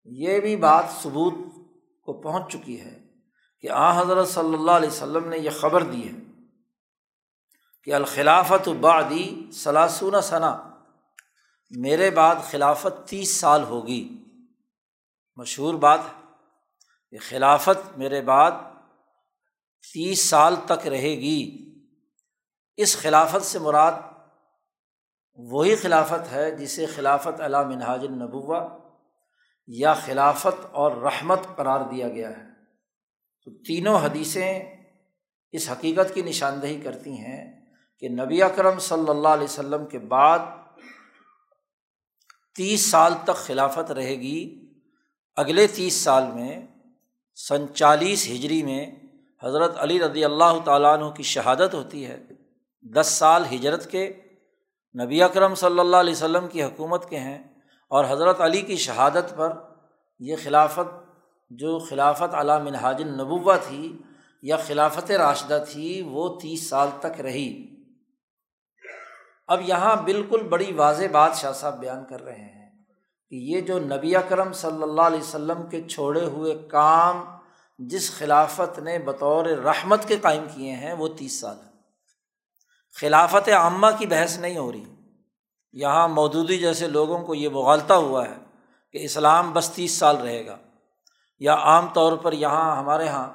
یہ 0.05 0.41
بھی 0.41 0.57
بات 0.57 0.85
ثبوت 1.03 1.35
کو 2.03 2.13
پہنچ 2.21 2.53
چکی 2.53 2.81
ہے 2.81 3.01
کہ 3.61 3.71
آ 3.71 4.01
حضرت 4.01 4.29
صلی 4.29 4.55
اللہ 4.55 4.71
علیہ 4.71 4.89
وسلم 4.89 5.29
نے 5.29 5.39
یہ 5.39 5.51
خبر 5.51 5.83
دی 5.83 6.09
ہے۔ 6.09 6.30
کہ 7.85 7.95
الخلافت 7.95 8.69
بعدی 8.69 9.51
سلاسون 9.53 10.21
ثنا 10.21 10.71
میرے 11.71 12.11
بعد 12.11 12.37
خلافت 12.51 13.09
تیس 13.09 13.37
سال 13.37 13.63
ہوگی۔ 13.63 14.25
مشہور 15.37 15.75
بات 15.75 15.99
ہے 15.99 16.21
کہ 17.11 17.19
خلافت 17.19 17.99
میرے 17.99 18.23
بعد 18.23 18.51
تیس 19.93 20.29
سال 20.29 20.57
تک 20.67 20.87
رہے 20.87 21.17
گی۔ 21.17 21.71
اس 22.77 22.97
خلافت 22.97 23.45
سے 23.45 23.59
مراد 23.59 23.93
وہی 25.35 25.77
خلافت 25.77 26.33
ہے 26.33 26.51
جسے 26.51 26.87
خلافت 26.87 27.41
علا 27.41 27.63
منہاج 27.63 28.01
النبوہ 28.05 28.79
یا 29.67 29.95
خلافت 29.95 30.67
اور 30.73 30.93
رحمت 30.93 31.41
قرار 31.57 31.81
دیا 31.81 32.09
گیا 32.09 32.31
ہے۔ 32.31 32.43
تو 33.45 33.51
تینوں 33.51 33.99
حدیثیں 33.99 34.77
اس 35.53 35.71
حقیقت 35.71 36.15
کی 36.15 36.23
نشاندہی 36.23 36.81
کرتی 36.81 37.13
ہیں 37.13 37.60
کہ 38.01 38.09
نبی 38.09 38.43
اکرم 38.43 38.79
صلی 38.79 39.09
اللہ 39.09 39.29
علیہ 39.29 39.45
وسلم 39.45 39.87
کے 39.87 39.99
بعد 39.99 40.39
تیس 42.57 42.91
سال 42.91 43.15
تک 43.25 43.35
خلافت 43.35 43.91
رہے 43.91 44.15
گی۔ 44.15 44.69
اگلے 45.37 45.67
تیس 45.67 45.95
سال 45.95 46.25
میں، 46.35 46.67
سن 47.35 47.75
چالیس 47.75 48.29
ہجری 48.29 48.63
میں، 48.63 48.91
حضرت 49.43 49.77
علی 49.79 50.01
رضی 50.01 50.25
اللہ 50.25 50.59
تعالیٰ 50.65 50.99
عنہ 50.99 51.11
کی 51.11 51.23
شہادت 51.23 51.75
ہوتی 51.75 52.07
ہے۔ 52.07 52.27
دس 52.83 53.07
سال 53.07 53.45
ہجرت 53.55 53.91
کے 53.91 54.21
نبی 55.05 55.23
اکرم 55.23 55.55
صلی 55.55 55.79
اللہ 55.79 55.97
علیہ 55.97 56.13
وسلم 56.13 56.49
کی 56.49 56.63
حکومت 56.63 57.09
کے 57.09 57.19
ہیں 57.19 57.39
اور 57.89 58.05
حضرت 58.09 58.41
علی 58.41 58.61
کی 58.61 58.77
شہادت 58.77 59.37
پر 59.37 59.53
یہ 60.19 60.37
خلافت، 60.43 61.05
جو 61.51 61.79
خلافت 61.79 62.35
علام 62.35 62.65
منہاج 62.65 63.03
النبوہ 63.03 63.55
تھی 63.69 63.99
یا 64.43 64.57
خلافت 64.57 65.11
راشدہ 65.11 65.65
تھی، 65.73 66.03
وہ 66.03 66.41
تیس 66.41 66.69
سال 66.69 66.89
تک 67.01 67.21
رہی۔ 67.21 67.80
اب 69.51 69.61
یہاں 69.69 69.97
بالکل 70.03 70.43
بڑی 70.43 70.73
واضح 70.73 71.05
بات 71.13 71.37
شاہ 71.37 71.53
صاحب 71.53 71.81
بیان 71.81 72.05
کر 72.05 72.23
رہے 72.23 72.41
ہیں 72.41 72.71
کہ 73.31 73.35
یہ 73.35 73.61
جو 73.61 73.79
نبی 73.79 74.17
اکرم 74.17 74.53
صلی 74.53 74.83
اللہ 74.83 75.03
علیہ 75.03 75.21
وسلم 75.21 75.67
کے 75.71 75.83
چھوڑے 75.83 76.25
ہوئے 76.25 76.55
کام 76.71 77.25
جس 77.79 78.19
خلافت 78.19 78.79
نے 78.79 78.99
بطور 78.99 79.45
رحمت 79.45 80.09
کے 80.09 80.17
قائم 80.17 80.45
کیے 80.55 80.73
ہیں، 80.73 80.93
وہ 80.93 81.09
تیس 81.09 81.41
سال 81.41 81.57
ہے 81.57 81.71
خلافت 83.01 83.49
عامہ 83.49 83.87
کی 83.99 84.07
بحث 84.07 84.39
نہیں 84.39 84.59
ہو 84.59 84.73
رہی۔ 84.73 84.85
یہاں 85.73 86.09
مودودی 86.09 86.59
جیسے 86.59 86.87
لوگوں 86.87 87.19
کو 87.19 87.35
یہ 87.35 87.49
بغالتا 87.49 87.97
ہوا 87.97 88.29
ہے 88.29 88.37
کہ 88.93 88.99
اسلام 89.05 89.53
بس 89.53 89.71
تیس 89.71 89.93
سال 89.93 90.17
رہے 90.17 90.47
گا۔ 90.47 90.57
یا 91.39 91.55
عام 91.55 91.87
طور 91.93 92.17
پر 92.17 92.33
یہاں 92.33 92.77
ہمارے 92.77 93.05
یہاں 93.05 93.29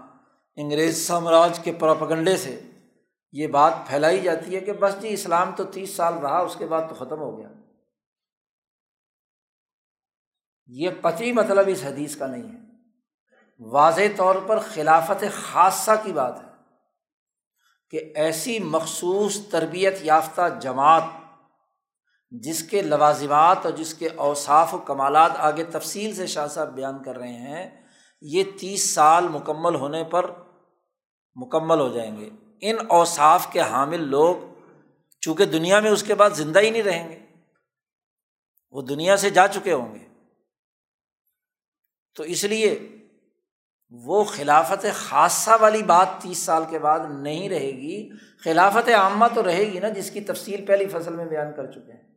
انگریز 0.56 1.08
سامراج 1.08 1.60
کے 1.60 1.72
پراپگنڈے 1.72 2.38
سے 2.38 2.62
یہ 3.38 3.48
بات 3.48 3.74
پھیلائی 3.88 4.22
جاتی 4.22 4.56
ہے 4.56 4.60
کہ 4.60 4.74
بس 4.74 5.02
جی 5.02 5.14
اسلام 5.14 5.52
تو 5.56 5.64
تیس 5.64 5.96
سال 5.96 6.14
رہا، 6.14 6.38
اس 6.38 6.56
کے 6.56 6.66
بعد 6.66 6.82
تو 6.90 6.96
ختم 6.96 7.20
ہو 7.20 7.38
گیا۔ 7.38 7.50
یہ 10.68 10.90
قطعی 11.02 11.32
مطلب 11.32 11.66
اس 11.68 11.84
حدیث 11.84 12.18
کا 12.18 12.28
نہیں 12.28 12.52
ہے۔ 12.52 12.66
واضح 13.60 14.02
طور 14.18 14.36
پر 14.48 14.60
خلافت 14.60 15.24
خاصہ 15.34 15.92
کی 16.04 16.12
بات 16.12 16.40
ہے 16.44 16.50
کہ 17.90 18.14
ایسی 18.16 18.60
مخصوص 18.60 19.38
تربیت 19.52 19.94
یافتہ 20.02 20.42
جماعت 20.62 21.04
جس 22.30 22.64
کے 22.64 22.82
لوازمات 22.82 23.58
اور 23.64 23.74
جس 23.74 23.94
کے 23.94 24.10
اوصاف 24.16 24.74
و 24.74 24.78
کمالات 24.78 25.32
آگے 25.38 25.64
تفصیل 25.64 26.16
سے 26.16 26.28
شاہ 26.28 26.48
صاحب 26.48 26.68
بیان 26.68 27.04
کر 27.04 27.18
رہے 27.18 27.34
ہیں، 27.34 27.88
یہ 28.22 28.44
تیس 28.60 28.94
سال 28.94 29.28
مکمل 29.28 29.76
ہونے 29.76 30.04
پر 30.04 30.32
مکمل 31.36 31.80
ہو 31.80 31.88
جائیں 31.88 32.18
گے۔ 32.18 32.30
ان 32.62 32.76
اوصاف 32.90 33.52
کے 33.52 33.62
حامل 33.62 34.02
لوگ 34.02 34.36
چونکہ 35.22 35.46
دنیا 35.46 35.80
میں 35.80 35.92
اس 35.92 36.04
کے 36.04 36.16
بعد 36.16 36.30
زندہ 36.30 36.60
ہی 36.60 36.70
نہیں 36.70 36.84
رہیں 36.84 37.10
گے، 37.10 37.20
وہ 38.72 38.82
دنیا 38.82 39.18
سے 39.18 39.30
جا 39.30 39.48
چکے 39.48 39.74
ہوں 39.74 39.96
گے۔ 39.96 40.08
تو 42.16 42.24
اس 42.24 42.44
لیے 42.44 42.98
وہ 43.90 44.24
خلافت 44.24 44.86
خاصہ 44.94 45.52
والی 45.62 45.84
بات 45.84 46.08
تیس 46.22 46.38
سال 46.38 46.64
کے 46.70 46.80
بعد 46.80 47.00
نہیں 47.10 47.50
رہے 47.50 47.72
گی۔ 47.72 48.10
خلافت 48.44 48.90
عامہ 48.90 49.26
تو 49.36 49.44
رہے 49.44 49.64
گی 49.64 49.80
نا، 49.80 49.90
جس 49.90 50.12
کی 50.12 50.22
تفصیل 50.22 50.66
پہلی 50.66 50.86
فصل 50.88 51.16
میں 51.16 51.26
بیان 51.26 51.54
کر 51.56 51.72
چکے 51.72 51.92
ہیں۔ 51.92 52.16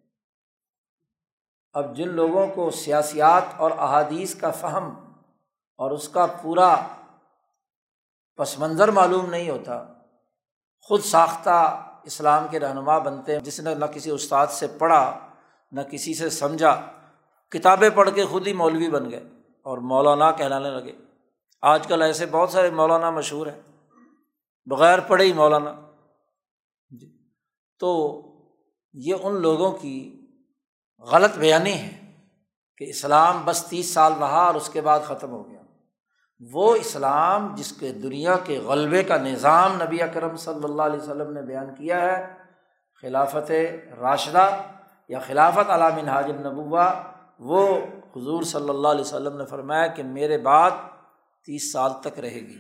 اب 1.73 1.97
جن 1.97 2.09
لوگوں 2.09 2.47
کو 2.47 2.71
سیاسیات 2.71 3.42
اور 3.57 3.71
احادیث 3.71 4.35
کا 4.35 4.50
فہم 4.50 5.14
اور 5.76 5.90
اس 5.90 6.09
کا 6.09 6.26
پورا 6.26 6.87
پس 8.37 8.59
منظر 8.59 8.88
معلوم 8.88 9.30
نہیں 9.30 9.50
ہوتا 9.50 9.98
خود 10.88 11.00
ساختہ 11.00 11.87
اسلام 12.02 12.47
کے 12.50 12.61
رہنما 12.61 12.99
بنتے 12.99 13.33
ہیں، 13.33 13.40
جس 13.40 13.61
نے 13.61 13.75
نہ 13.75 13.85
کسی 13.85 14.11
استاد 14.11 14.47
سے 14.47 14.66
پڑھا، 14.66 15.18
نہ 15.73 15.80
کسی 15.80 16.14
سے 16.14 16.30
سمجھا، 16.30 16.87
کتابیں 17.50 17.90
پڑھ 17.90 18.11
کے 18.14 18.25
خود 18.25 18.47
ہی 18.47 18.52
مولوی 18.52 18.90
بن 18.90 19.11
گئے 19.11 19.23
اور 19.62 19.78
مولانا 19.78 20.33
کہلانے 20.33 20.71
لگے۔ 20.71 20.92
آج 21.62 21.87
کل 21.87 22.02
ایسے 22.02 22.26
بہت 22.26 22.50
سارے 22.50 22.71
مولانا 22.71 23.11
مشہور 23.11 23.47
ہیں۔ 23.47 23.62
بغیر 24.66 25.00
پڑھے 25.00 25.25
ہی 25.25 25.33
مولانا۔ 25.33 25.75
جی۔ 26.90 27.18
تو 27.78 28.23
یہ 28.92 29.14
ان 29.23 29.35
لوگوں 29.35 29.73
کی 29.73 30.26
غلط 30.99 31.38
بیانی 31.38 31.73
ہے 31.73 32.12
کہ 32.76 32.85
اسلام 32.85 33.42
بس 33.45 33.64
تیس 33.68 33.95
سال 33.95 34.12
رہا 34.12 34.45
اور 34.45 34.54
اس 34.54 34.68
کے 34.68 34.80
بعد 34.80 35.00
ختم 35.00 35.30
ہو 35.30 35.50
گیا۔ 35.50 35.58
وہ 36.40 36.75
اسلام 36.75 37.54
جس 37.54 37.73
کے 37.73 37.92
دنیا 37.92 38.37
کے 38.45 38.59
غلبے 38.59 39.04
کا 39.04 39.16
نظام 39.16 39.83
نبی 39.83 40.02
اکرم 40.02 40.37
صلی 40.37 40.64
اللہ 40.64 40.83
علیہ 40.83 41.00
وسلم 41.00 41.33
نے 41.33 41.42
بیان 41.42 41.75
کیا 41.75 42.00
ہے، 42.00 42.26
خلافت 43.02 43.50
راشدہ 44.00 44.62
یا 45.09 45.18
خلافت 45.18 45.71
علام 45.71 46.09
حاجر 46.09 46.35
نبوا 46.35 47.02
وہ 47.38 47.78
حضور 48.16 48.42
صلی 48.42 48.68
اللہ 48.68 48.88
علیہ 48.88 49.00
وسلم 49.00 49.37
نے 49.37 49.45
فرمایا 49.47 49.87
کہ 49.87 50.02
میرے 50.02 50.38
بعد 50.38 50.71
تیس 51.45 51.73
سال 51.73 51.90
تک 52.00 52.21
رہے 52.21 52.40
گی۔ 52.40 52.57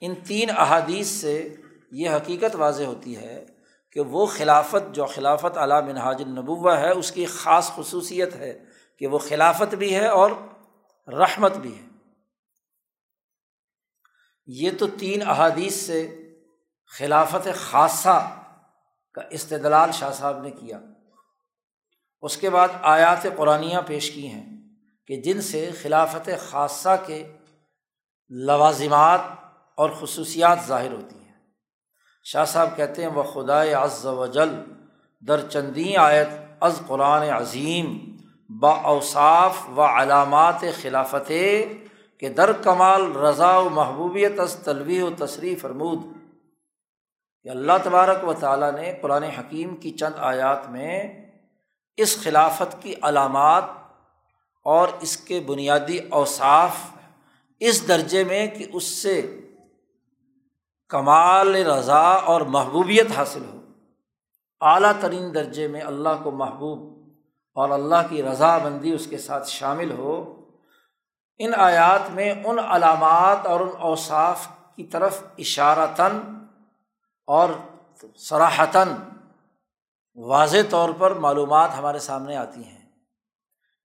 ان 0.00 0.14
تین 0.14 0.50
احادیث 0.56 1.06
سے 1.06 1.54
یہ 1.92 2.10
حقیقت 2.10 2.56
واضح 2.56 2.84
ہوتی 2.84 3.16
ہے 3.16 3.44
کہ 3.90 4.00
وہ 4.00 4.26
خلافت 4.26 4.94
جو 4.94 5.06
خلافت 5.06 5.58
علام 5.58 5.86
منہاج 5.86 6.22
النبوہ 6.26 6.76
ہے، 6.76 6.90
اس 6.90 7.12
کی 7.12 7.26
خاص 7.26 7.70
خصوصیت 7.70 8.36
ہے 8.36 8.64
کہ 8.98 9.06
وہ 9.06 9.18
خلافت 9.18 9.74
بھی 9.74 9.94
ہے 9.94 10.06
اور 10.06 10.30
رحمت 11.08 11.56
بھی 11.56 11.76
ہے۔ 11.76 11.91
یہ 14.46 14.70
تو 14.78 14.86
تین 14.86 15.28
احادیث 15.28 15.74
سے 15.74 16.30
خلافت 16.98 17.48
خاصہ 17.54 18.42
کا 19.14 19.20
استدلال 19.30 19.92
شاہ 19.92 20.12
صاحب 20.12 20.42
نے 20.42 20.50
کیا۔ 20.50 20.80
اس 22.22 22.36
کے 22.36 22.50
بعد 22.50 22.68
آیات 22.82 23.26
قرآن 23.36 23.74
پیش 23.86 24.10
کی 24.10 24.28
ہیں 24.28 24.62
کہ 25.06 25.22
جن 25.22 25.40
سے 25.40 25.70
خلافت 25.82 26.30
خاصہ 26.50 26.96
کے 27.06 27.32
لوازمات 28.28 29.20
اور 29.76 29.90
خصوصیات 30.00 30.58
ظاہر 30.66 30.92
ہوتی 30.92 31.16
ہیں۔ 31.16 31.34
شاہ 32.24 32.44
صاحب 32.44 32.76
کہتے 32.76 33.02
ہیں، 33.02 33.10
وہ 33.10 33.22
خدائے 33.22 33.74
از 33.74 34.06
و 34.06 34.26
جل 34.26 34.54
در 35.28 35.48
چندی 35.48 35.96
آیت 35.96 36.28
از 36.60 36.80
قرآن 36.86 37.22
عظیم 37.22 38.16
با 38.60 38.74
اوصاف 38.74 39.68
و 39.76 39.82
علامات 39.82 40.64
خلافت 40.82 41.32
کہ 42.22 42.28
در 42.28 42.52
کمال 42.52 43.16
رضا 43.16 43.58
و 43.58 43.68
محبوبیت 43.68 44.40
از 44.40 44.56
تلوی 44.56 45.02
و 45.02 45.10
تصریف 45.18 45.62
فرمود 45.62 45.98
کہ 47.42 47.48
اللہ 47.48 47.72
تبارک 47.84 48.28
و 48.28 48.32
تعالیٰ 48.32 48.72
نے 48.72 48.94
قرآن 49.02 49.22
حکیم 49.22 49.76
کی 49.76 49.90
چند 49.90 50.14
آیات 50.16 50.70
میں 50.70 51.24
اس 51.96 52.22
خلافت 52.22 52.82
کی 52.82 52.94
علامات 53.02 53.64
اور 54.64 54.88
اس 55.00 55.16
کے 55.16 55.40
بنیادی 55.40 55.98
اوصاف 56.10 56.76
اس 57.60 57.88
درجے 57.88 58.24
میں 58.24 58.46
کہ 58.46 58.66
اس 58.72 58.84
سے 58.84 59.40
کمال 60.88 61.56
رضا 61.56 62.02
اور 62.02 62.40
محبوبیت 62.40 63.06
حاصل 63.16 63.42
ہو۔ 63.52 63.60
اعلیٰ 64.60 64.92
ترین 65.00 65.34
درجے 65.34 65.68
میں 65.68 65.80
اللہ 65.80 66.22
کو 66.22 66.30
محبوب 66.30 67.08
اور 67.54 67.70
اللہ 67.70 68.08
کی 68.10 68.22
رضا 68.22 68.58
بندی 68.58 68.92
اس 68.92 69.06
کے 69.06 69.18
ساتھ 69.18 69.48
شامل 69.48 69.90
ہو۔ 69.90 70.41
ان 71.38 71.52
آیات 71.56 72.10
میں 72.10 72.34
ان 72.44 72.58
علامات 72.58 73.46
اور 73.46 73.60
ان 73.60 73.68
اوصاف 73.78 74.48
کی 74.76 74.84
طرف 74.84 75.22
اشارتاً 75.38 76.18
اور 77.26 77.48
سراہتاً 78.16 78.88
واضح 80.14 80.56
طور 80.70 80.88
پر 80.98 81.10
معلومات 81.10 81.70
ہمارے 81.78 81.98
سامنے 81.98 82.36
آتی 82.36 82.64
ہیں 82.64 82.88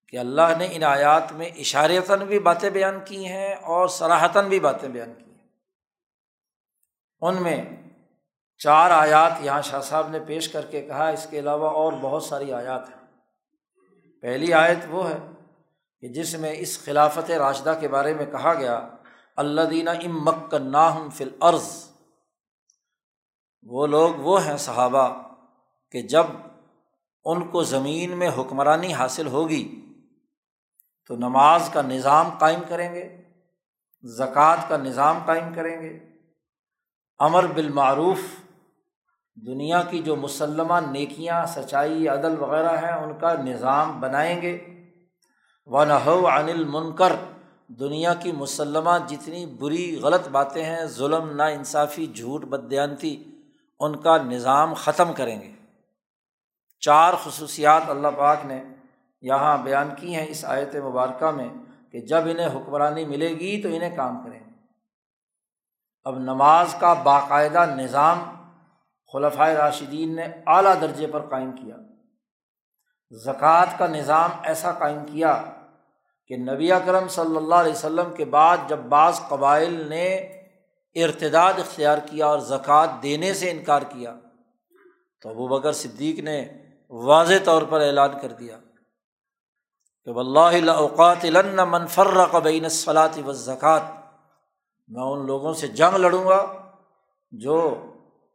کہ 0.07 0.17
اللہ 0.17 0.57
نے 0.57 0.67
ان 0.71 0.83
آیات 0.83 1.31
میں 1.31 1.45
اشارتاً 1.45 2.19
بھی 2.19 2.39
باتیں 2.39 2.69
بیان 2.69 2.99
کی 3.05 3.25
ہیں 3.25 3.55
اور 3.55 3.87
سراہتاً 3.87 4.45
بھی 4.47 4.59
باتیں 4.59 4.89
بیان 4.89 5.13
کی 5.13 5.31
ہیں۔ 5.31 5.47
ان 7.21 7.43
میں 7.43 7.65
چار 8.57 8.91
آیات 8.91 9.31
یہاں 9.39 9.61
شاہ 9.61 9.81
صاحب 9.81 10.09
نے 10.09 10.19
پیش 10.19 10.49
کر 10.49 10.65
کے 10.65 10.81
کہا، 10.81 11.07
اس 11.07 11.27
کے 11.29 11.39
علاوہ 11.39 11.69
اور 11.69 11.93
بہت 12.01 12.23
ساری 12.23 12.53
آیات 12.53 12.89
ہیں۔ 12.89 13.07
پہلی 14.21 14.53
آیت 14.53 14.77
وہ 14.89 15.09
ہے 15.09 15.17
کہ 16.01 16.07
جس 16.07 16.35
میں 16.35 16.53
اس 16.53 16.85
خلافت 16.85 17.31
راشدہ 17.31 17.77
کے 17.79 17.87
بارے 17.87 18.13
میں 18.13 18.25
کہا 18.25 18.53
گیا 18.53 18.87
اللہ 19.35 19.61
دینہ 19.61 19.89
ام 19.89 20.25
مک 20.25 20.53
ناہم 20.53 21.09
فل 21.09 21.29
عرض 21.41 21.87
وہ 23.61 23.87
لوگ 23.87 24.13
وہ 24.15 24.45
ہیں 24.45 24.57
صحابہ 24.57 25.07
کہ 25.91 26.01
جب 26.01 26.25
ان 27.25 27.47
کو 27.47 27.63
زمین 27.63 28.17
میں 28.17 28.29
حکمرانی 28.37 28.93
حاصل 28.93 29.27
ہوگی 29.27 29.81
تو 31.05 31.15
نماز 31.15 31.69
کا 31.73 31.81
نظام 31.81 32.29
قائم 32.37 32.61
کریں 32.69 32.95
گے، 32.95 33.21
زکوٰۃ 34.03 34.57
کا 34.67 34.77
نظام 34.77 35.19
قائم 35.25 35.53
کریں 35.53 35.81
گے، 35.81 35.99
امر 37.19 37.47
بالمعروف، 37.47 38.19
دنیا 39.35 39.81
کی 39.81 39.99
جو 39.99 40.15
مسلمہ 40.15 40.79
نیکیاں، 40.91 41.45
سچائی، 41.45 42.07
عدل 42.07 42.39
وغیرہ 42.39 42.77
ہیں، 42.77 42.93
ان 42.93 43.19
کا 43.19 43.33
نظام 43.33 43.99
بنائیں 43.99 44.41
گے۔ 44.41 44.76
و 45.69 45.83
نحو 45.83 46.27
عن 46.27 46.49
المنکر، 46.49 47.15
دنیا 47.67 48.13
کی 48.13 48.31
مسلمہ 48.31 48.89
جتنی 49.07 49.45
بری 49.45 49.99
غلط 50.03 50.27
باتیں 50.27 50.63
ہیں، 50.63 50.85
ظلم 50.85 51.35
نا 51.35 51.45
انصافی 51.45 52.07
جھوٹ 52.07 52.45
بدیانتی 52.45 53.23
ان 53.79 53.95
کا 53.95 54.17
نظام 54.17 54.73
ختم 54.73 55.13
کریں 55.13 55.41
گے۔ 55.41 55.51
چار 56.79 57.13
خصوصیات 57.23 57.89
اللہ 57.89 58.07
پاک 58.17 58.37
نے 58.45 58.63
یہاں 59.21 59.57
بیان 59.57 59.89
کی 59.97 60.15
ہیں 60.15 60.25
اس 60.29 60.45
آیت 60.45 60.75
مبارکہ 60.75 61.31
میں 61.31 61.49
کہ 61.91 61.99
جب 61.99 62.21
انہیں 62.25 62.47
حکمرانی 62.47 63.05
ملے 63.05 63.29
گی 63.29 63.61
تو 63.61 63.67
انہیں 63.67 63.95
کام 63.95 64.23
کریں 64.25 64.39
اب 66.03 66.19
نماز 66.19 66.75
کا 66.79 66.93
باقاعدہ 66.93 67.65
نظام 67.75 68.23
خلفۂ 69.13 69.49
راشدین 69.49 70.15
نے 70.15 70.23
اعلیٰ 70.47 70.81
درجے 70.81 71.07
پر 71.07 71.21
قائم 71.21 71.51
کیا۔ 71.51 71.75
زکوٰۃ 73.11 73.77
کا 73.77 73.87
نظام 73.87 74.29
ایسا 74.43 74.71
قائم 74.71 74.99
کیا 75.11 75.43
کہ 76.29 76.37
نبی 76.37 76.71
اکرم 76.71 77.07
صلی 77.07 77.37
اللہ 77.37 77.55
علیہ 77.55 77.71
وسلم 77.71 78.13
کے 78.13 78.25
بعد 78.35 78.57
جب 78.69 78.79
بعض 78.89 79.19
قبائل 79.29 79.73
نے 79.89 80.07
ارتداد 80.95 81.59
اختیار 81.59 81.97
کیا 82.05 82.25
اور 82.27 82.39
زکوٰۃ 82.39 83.01
دینے 83.03 83.33
سے 83.33 83.49
انکار 83.51 83.81
کیا، 83.89 84.13
تو 85.23 85.29
ابو 85.29 85.47
بکر 85.47 85.73
صدیق 85.73 86.19
نے 86.23 86.43
واضح 86.91 87.43
طور 87.43 87.61
پر 87.69 87.81
اعلان 87.81 88.19
کر 88.21 88.31
دیا 88.39 88.57
کہ 90.07 90.17
اللہ 90.19 90.71
اوقات 90.71 91.25
منفر 91.67 92.39
بین 92.43 92.69
صلاط 92.69 93.17
و 93.25 93.33
زکوٰۃ 93.33 93.85
میں 94.89 95.03
ان 95.03 95.25
لوگوں 95.27 95.53
سے 95.53 95.67
جنگ 95.79 95.97
لڑوں 95.97 96.25
گا 96.25 96.45
جو 97.31 97.57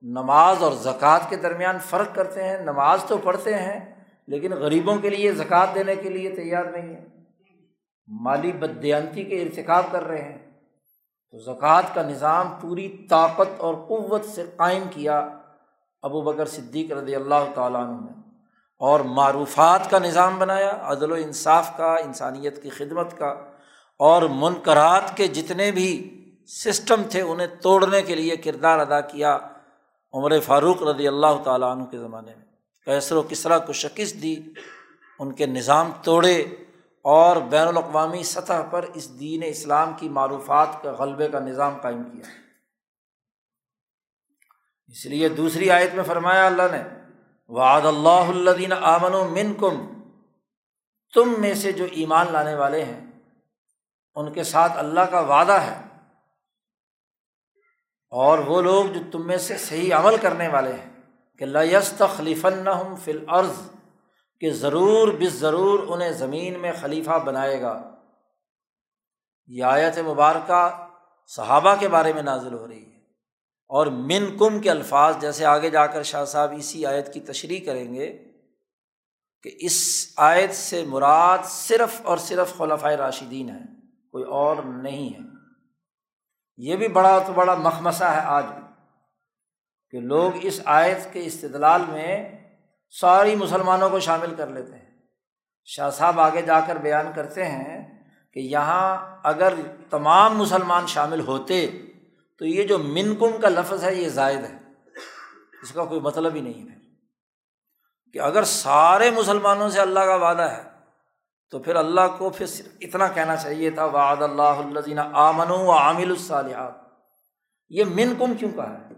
نماز 0.05 0.63
اور 0.63 0.73
زکوٰۃ 0.83 1.29
کے 1.29 1.37
درمیان 1.37 1.79
فرق 1.91 2.15
کرتے 2.15 2.43
ہیں، 2.45 2.59
نماز 2.65 3.05
تو 3.09 3.17
پڑھتے 3.19 3.55
ہیں، 3.55 3.79
لیکن 4.29 4.55
غریبوں 4.59 4.97
کے 4.99 5.11
لیے 5.11 5.33
زکوٰۃ 5.33 5.75
دینے 5.75 5.95
کے 5.97 6.09
لیے 6.09 6.35
تیار 6.37 6.65
نہیں 6.65 6.95
ہے 6.95 7.12
مالی 8.07 8.53
بدیانتی 8.53 9.25
کے 9.25 9.43
ارتکاب 9.43 9.85
کر 9.91 10.03
رہے 10.03 10.23
ہیں۔ 10.23 10.53
تو 11.31 11.39
زکوٰۃ 11.39 11.83
کا 11.95 12.03
نظام 12.03 12.47
پوری 12.61 13.07
طاقت 13.11 13.61
اور 13.61 13.75
قوت 13.75 14.25
سے 14.25 14.45
قائم 14.57 14.83
کیا 14.91 15.29
ابو 16.03 16.21
بکر 16.21 16.47
صدیق 16.47 16.93
رضی 16.93 17.15
اللہ 17.15 17.53
تعالیٰ 17.55 17.81
عنہ 17.81 18.01
نے۔ 18.01 18.21
اور 18.79 19.01
معروفات 19.01 19.91
کا 19.91 19.99
نظام 19.99 20.39
بنایا، 20.39 20.79
عدل 20.83 21.13
و 21.13 21.15
انصاف 21.15 21.77
کا، 21.77 21.95
انسانیت 21.95 22.63
کی 22.63 22.71
خدمت 22.71 23.19
کا۔ 23.19 23.29
اور 23.99 24.23
منقرات 24.23 25.17
کے 25.17 25.27
جتنے 25.27 25.71
بھی 25.71 26.19
سسٹم 26.47 27.03
تھے، 27.11 27.21
انہیں 27.21 27.47
توڑنے 27.47 28.03
کے 28.03 28.15
لیے 28.15 28.37
کردار 28.37 28.79
ادا 28.79 29.01
کیا 29.01 29.39
عمر 30.13 30.41
فاروق 30.41 30.83
رضی 30.83 31.09
اللہ 31.09 31.43
تعالیٰ 31.45 31.71
عنہ 31.71 31.85
کے 31.85 31.99
زمانے 31.99 32.35
میں۔ 32.37 32.45
کیسر 32.85 33.17
و 33.17 33.23
کسرا 33.23 33.59
کو 33.59 33.73
شکست 33.73 34.23
دی، 34.23 34.37
ان 35.19 35.33
کے 35.33 35.47
نظام 35.47 35.91
توڑے۔ 36.03 36.45
اور 37.05 37.37
بین 37.37 37.69
الاقوامی 37.69 38.23
سطح 38.23 38.63
پر 38.71 38.83
اس 38.95 39.21
دین 39.21 39.43
اسلام 39.47 39.93
کی 39.97 40.09
معروفات 40.09 40.69
کا 40.83 40.93
غلبے 40.93 41.29
کا 41.29 41.39
نظام 41.39 41.79
قائم 41.83 42.03
کیا۔ 42.05 42.31
اس 44.87 45.07
لیے 45.07 45.29
دوسری 45.29 45.71
آیت 45.71 45.95
میں 45.95 46.05
فرمایا 46.05 46.47
اللہ 46.47 46.63
نے، 46.73 46.83
وعد 47.49 47.87
اللہ 47.87 48.09
الدین 48.09 48.73
آمن 48.73 49.15
و 49.15 49.29
من 49.29 49.55
کم 49.55 50.03
تم 51.15 51.35
میں 51.39 51.55
سے 51.55 51.73
جو 51.73 51.87
ایمان 51.91 52.27
لانے 52.33 52.55
والے 52.55 52.85
ہیں، 52.85 53.01
ان 54.15 54.33
کے 54.33 54.43
ساتھ 54.43 54.73
اللہ 54.73 55.01
کا 55.01 55.21
وعدہ 55.21 55.53
ہے۔ 55.53 55.81
اور 58.11 58.39
وہ 58.39 58.63
لوگ 58.63 58.85
جو 58.85 59.01
تم 59.13 59.27
میں 59.27 59.37
سے 59.37 59.57
صحیح 59.57 59.95
عمل 59.95 60.17
کرنے 60.17 60.49
والے 60.49 60.73
ہیں، 60.73 61.03
کہ 61.39 61.47
لست 61.47 62.03
خلیفن 62.17 62.65
فل 63.05 63.25
عرض 63.29 63.71
کہ 64.43 64.53
ضرور 64.53 65.09
بس 65.09 65.33
ضرور 65.33 65.79
انہیں 65.89 66.13
زمین 66.13 66.61
میں 66.61 66.73
خلیفہ 66.81 67.11
بنائے 67.11 67.63
گا۔ 67.63 67.95
یہ 69.47 69.65
آیت 69.65 69.99
مبارکہ 69.99 70.87
صحابہ 71.27 71.75
کے 71.81 71.89
بارے 71.89 72.13
میں 72.13 72.23
نازل 72.23 72.55
ہو 72.55 72.69
رہی 72.69 72.93
ہے۔ 72.93 72.97
اور 73.69 73.87
من 73.87 74.39
کم 74.39 74.59
کے 74.59 74.71
الفاظ 74.71 75.17
جیسے 75.21 75.45
آگے 75.45 75.71
جا 75.71 75.87
کر 75.87 76.03
شاہ 76.03 76.25
صاحب 76.25 76.53
اسی 76.57 76.87
آیت 76.87 77.15
کی 77.15 77.21
تشریح 77.21 77.67
کریں 77.67 77.95
گے 77.95 78.25
کہ 79.43 79.51
اس 79.61 80.09
آیت 80.17 80.55
سے 80.55 80.85
مراد 80.85 81.39
صرف 81.45 82.01
اور 82.05 82.19
صرف 82.19 82.57
خلفۂ 82.57 82.91
راشدین 82.91 83.51
ہے 83.51 83.61
کوئی 84.13 84.25
اور 84.25 84.57
نہیں 84.57 85.09
ہے۔ 85.09 85.29
یہ 86.57 86.77
بھی 86.77 86.89
بڑا 86.89 87.19
تو 87.27 87.33
بڑا 87.33 87.55
مخمسہ 87.55 88.05
ہے 88.05 88.21
آج 88.25 88.45
بھی 88.45 88.63
کہ 89.91 90.01
لوگ 90.01 90.33
اس 90.43 90.61
آیت 90.65 91.13
کے 91.13 91.27
استدلال 91.27 91.83
میں 91.89 92.43
ساری 93.01 93.35
مسلمانوں 93.35 93.91
کو 93.91 94.01
شامل 94.01 94.35
کر 94.35 94.47
لیتے 94.47 94.73
ہیں۔ 94.73 94.99
شاہ 95.65 95.91
صاحب 95.91 96.21
آگے 96.21 96.43
جا 96.43 96.61
کر 96.61 96.77
بیان 96.77 97.07
کرتے 97.15 97.45
ہیں 97.45 98.05
کہ 98.33 98.41
یہاں 98.41 99.17
اگر 99.23 99.55
تمام 99.91 100.39
مسلمان 100.39 100.87
شامل 100.87 101.21
ہوتے 101.21 101.71
تو 102.39 102.47
یہ 102.47 102.63
جو 102.63 102.79
من 102.79 103.17
کم 103.17 103.41
کا 103.41 103.49
لفظ 103.49 103.85
ہے 103.85 103.95
یہ 103.95 104.09
زائد 104.09 104.39
ہے۔ 104.39 104.59
اس 105.63 105.73
کا 105.73 105.85
کوئی 105.85 106.01
مطلب 106.01 106.35
ہی 106.35 106.41
نہیں 106.41 106.71
ہے۔ 106.71 106.77
کہ 108.13 108.19
اگر 108.19 108.45
سارے 108.45 109.11
مسلمانوں 109.11 109.69
سے 109.69 109.81
اللہ 109.81 110.01
کا 110.01 110.15
وعدہ 110.15 110.43
ہے 110.43 110.63
تو 111.51 111.59
پھر 111.59 111.77
اللہ 111.77 112.01
کو 112.19 112.31
پھر 112.31 112.47
صرف 112.47 112.67
اتنا 112.81 113.09
کہنا 113.09 113.37
چاہیے 113.37 113.71
تھا، 113.71 113.85
وعد 113.85 114.23
اللہ 114.23 114.43
الزین 114.43 114.99
آمن 114.99 115.51
و 115.51 115.71
عامل 115.71 116.11
الصالحات۔ 116.11 116.73
یہ 117.69 117.85
من 117.85 118.15
کم 118.19 118.35
کیوں 118.35 118.51
کہا 118.51 118.79
ہے؟ 118.81 118.95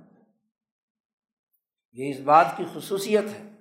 یہ 1.92 2.11
اس 2.11 2.20
بات 2.20 2.46
کی 2.57 2.64
خصوصیت 2.74 3.24
ہے 3.24 3.54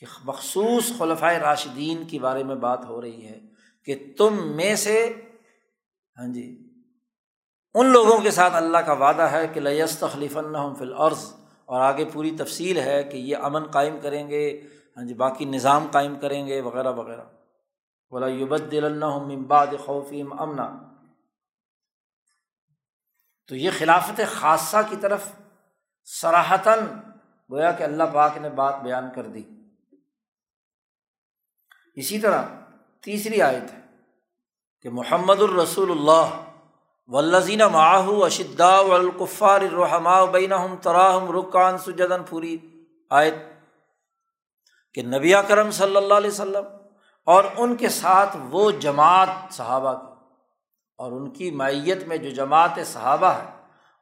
کہ 0.00 0.06
مخصوص 0.24 0.92
خلفۂ 0.98 1.34
راشدین 1.34 2.06
کے 2.06 2.18
بارے 2.18 2.44
میں 2.44 2.54
بات 2.54 2.84
ہو 2.84 3.00
رہی 3.00 3.26
ہے 3.26 3.40
کہ 3.84 4.14
تم 4.18 4.56
میں 4.56 4.74
سے 4.74 5.14
ہاں 6.18 6.32
جی 6.32 6.72
ان 7.74 7.86
لوگوں 7.86 8.18
کے 8.18 8.30
ساتھ 8.30 8.54
اللہ 8.54 8.78
کا 8.78 8.92
وعدہ 8.92 9.22
ہے 9.22 9.46
کہ 9.48 9.60
لیست 9.60 10.04
خلیف 10.12 10.36
الحم 10.36 10.74
فی 10.74 10.84
العرض 10.84 11.32
اور 11.64 11.80
آگے 11.80 12.04
پوری 12.04 12.30
تفصیل 12.30 12.78
ہے 12.78 13.02
کہ 13.02 13.16
یہ 13.16 13.36
امن 13.36 13.64
قائم 13.64 13.98
کریں 14.02 14.28
گے 14.28 14.60
ہاں 14.96 15.04
جی 15.04 15.14
باقی 15.14 15.44
نظام 15.44 15.86
قائم 15.90 16.18
کریں 16.20 16.46
گے، 16.46 16.60
وغیرہ 16.60 16.92
وغیرہ۔ 16.92 17.22
بولا 18.10 18.26
یوبد 18.26 18.74
امباد 19.02 19.66
خوفیم 19.84 20.40
امنا 20.40 20.78
تو 23.48 23.56
یہ 23.56 23.70
خلافت 23.78 24.20
خاصہ 24.32 24.76
کی 24.88 24.96
طرف 25.00 25.20
سراہتاً 26.04 26.78
گویا 27.50 27.72
کہ 27.72 27.82
اللہ 27.82 28.04
پاک 28.12 28.38
نے 28.38 28.50
بات 28.50 28.82
بیان 28.82 29.04
کر 29.14 29.26
دی۔ 29.26 29.42
اسی 31.98 32.18
طرح 32.18 32.42
تیسری 33.04 33.40
آیت 33.42 33.72
ہے 33.72 33.80
کہ 34.84 34.90
محمد 34.92 35.40
الرسول 35.42 35.90
اللہ 35.90 36.36
ولزین 37.10 37.62
ماہو 37.72 38.24
اشدا 38.24 38.78
والکفار 38.80 39.60
الرحماء 39.60 40.24
بینہم 40.32 40.74
تراہم 40.82 41.30
رکان 41.36 41.78
سجدن 41.84 42.22
پوری 42.28 42.56
آیت 43.10 43.34
کہ 44.94 45.02
نبی 45.04 45.32
کرم 45.48 45.70
صلی 45.70 45.96
اللہ 45.96 46.14
علیہ 46.14 46.30
وسلم 46.30 46.64
اور 47.26 47.44
ان 47.56 47.74
کے 47.76 47.88
ساتھ 47.94 48.36
وہ 48.50 48.70
جماعت 48.80 49.52
صحابہ 49.54 49.92
کی، 49.94 50.12
اور 50.98 51.12
ان 51.12 51.28
کی 51.30 51.50
مائیت 51.60 52.06
میں 52.08 52.16
جو 52.16 52.30
جماعت 52.34 52.78
صحابہ 52.86 53.32
ہے، 53.32 53.46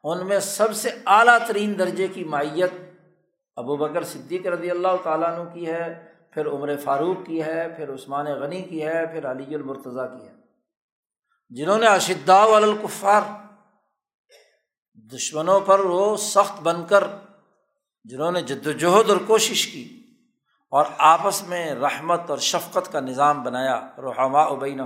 ان 0.05 0.27
میں 0.27 0.41
سب 0.41 0.75
سے 0.77 0.91
اعلیٰ 1.15 1.39
ترین 1.47 1.79
درجے 1.79 2.09
کی 2.09 2.25
مائیت 2.35 2.73
ابو 3.57 3.77
بکر 3.77 4.05
صدیق 4.05 4.47
رضی 4.47 4.71
اللہ 4.71 5.03
تعالیٰ 5.03 5.33
عنہ 5.33 5.49
کی 5.55 5.67
ہے 5.67 5.89
پھر 6.37 6.47
عمر 6.47 6.77
فاروق 6.77 7.27
کی 7.27 7.43
ہے، 7.43 7.69
پھر 7.77 7.95
عثمان 7.95 8.27
غنی 8.27 8.63
کی 8.63 8.87
ہے، 8.87 9.07
پھر 9.07 9.31
علی 9.31 9.55
المرتضیٰ 9.55 10.21
کی 10.21 10.27
ہے۔ 10.27 10.33
جنہوں 11.51 11.79
نے 11.79 11.87
اشدا 11.87 12.45
والکفار 12.45 13.21
دشمنوں 15.15 15.61
پر 15.61 15.79
وہ 15.79 16.17
سخت 16.17 16.63
بن 16.63 16.87
کر 16.89 17.05
جنہوں 18.05 18.33
نے 18.33 18.43
جد 18.43 18.67
وجہد 18.67 19.11
اور 19.11 19.17
کوشش 19.27 19.67
کی 19.67 20.03
اور 20.71 20.85
آپس 20.99 21.49
میں 21.49 21.75
رحمت 21.75 22.31
اور 22.31 22.39
شفقت 22.39 22.93
کا 22.93 23.01
نظام 23.01 23.43
بنایا، 23.43 23.89
رحماء 23.99 24.47
ابین 24.47 24.81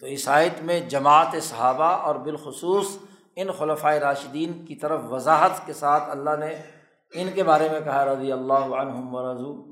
تو 0.00 0.06
عیسائیت 0.06 0.62
میں 0.62 0.80
جماعت 0.80 1.36
صحابہ 1.42 1.84
اور 1.84 2.14
بالخصوص 2.14 2.86
ان 3.36 3.52
خلفۂ 3.52 3.94
راشدین 3.94 4.66
کی 4.66 4.74
طرف 4.74 5.00
وضاحت 5.10 5.66
کے 5.66 5.72
ساتھ 5.72 6.04
اللہ 6.08 6.36
نے 6.38 6.54
ان 7.12 7.28
کے 7.34 7.42
بارے 7.42 7.68
میں 7.68 7.80
کہا، 7.80 8.04
رضی 8.04 8.32
اللہ 8.32 8.54
عنہم 8.54 9.14
و 9.14 9.32
رضو۔ 9.32 9.71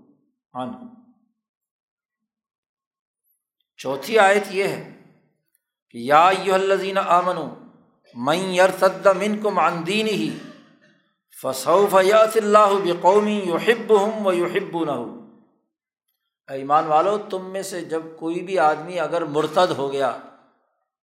چوتھی 3.78 4.18
آیت 4.18 4.44
یہ 4.50 4.64
ہے 4.64 4.82
کہ 5.90 5.98
یا 5.98 6.26
الزین 6.54 6.98
آمن 6.98 7.38
میں 8.14 8.36
یرتد 8.54 9.06
من 9.16 9.38
کو 9.42 9.50
ماندین 9.50 10.06
ہی 10.06 10.30
فصوف 11.36 11.94
یاس 12.04 12.36
اللہ 12.36 12.74
بقومی 12.84 13.38
یحب 13.46 13.92
ہوں 14.00 14.24
و 14.24 14.32
یحب 14.32 14.84
نہ 14.84 14.98
ایمان 16.48 16.86
والو، 16.86 17.16
تم 17.30 17.50
میں 17.52 17.62
سے 17.62 17.80
جب 17.84 18.02
کوئی 18.18 18.40
بھی 18.42 18.58
آدمی 18.58 18.98
اگر 19.00 19.24
مرتد 19.24 19.70
ہو 19.78 19.92
گیا، 19.92 20.10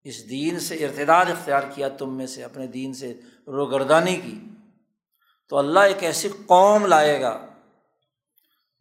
اس 0.06 0.30
دین 0.30 0.60
سے 0.60 0.76
ارتداد 0.86 1.26
اختیار 1.26 1.64
کیا 1.76 1.88
تم 1.90 2.18
میں 2.18 2.28
سے، 2.28 2.44
اپنے 2.44 2.68
دین 2.68 2.94
سے 2.94 3.14
روگردانی 3.48 4.16
کی، 4.16 4.40
تو 5.52 5.58
اللہ 5.58 5.80
ایک 5.80 6.04
ایسی 6.04 6.30
قوم 6.46 6.86
لائے 6.86 7.22
گا 7.22 7.38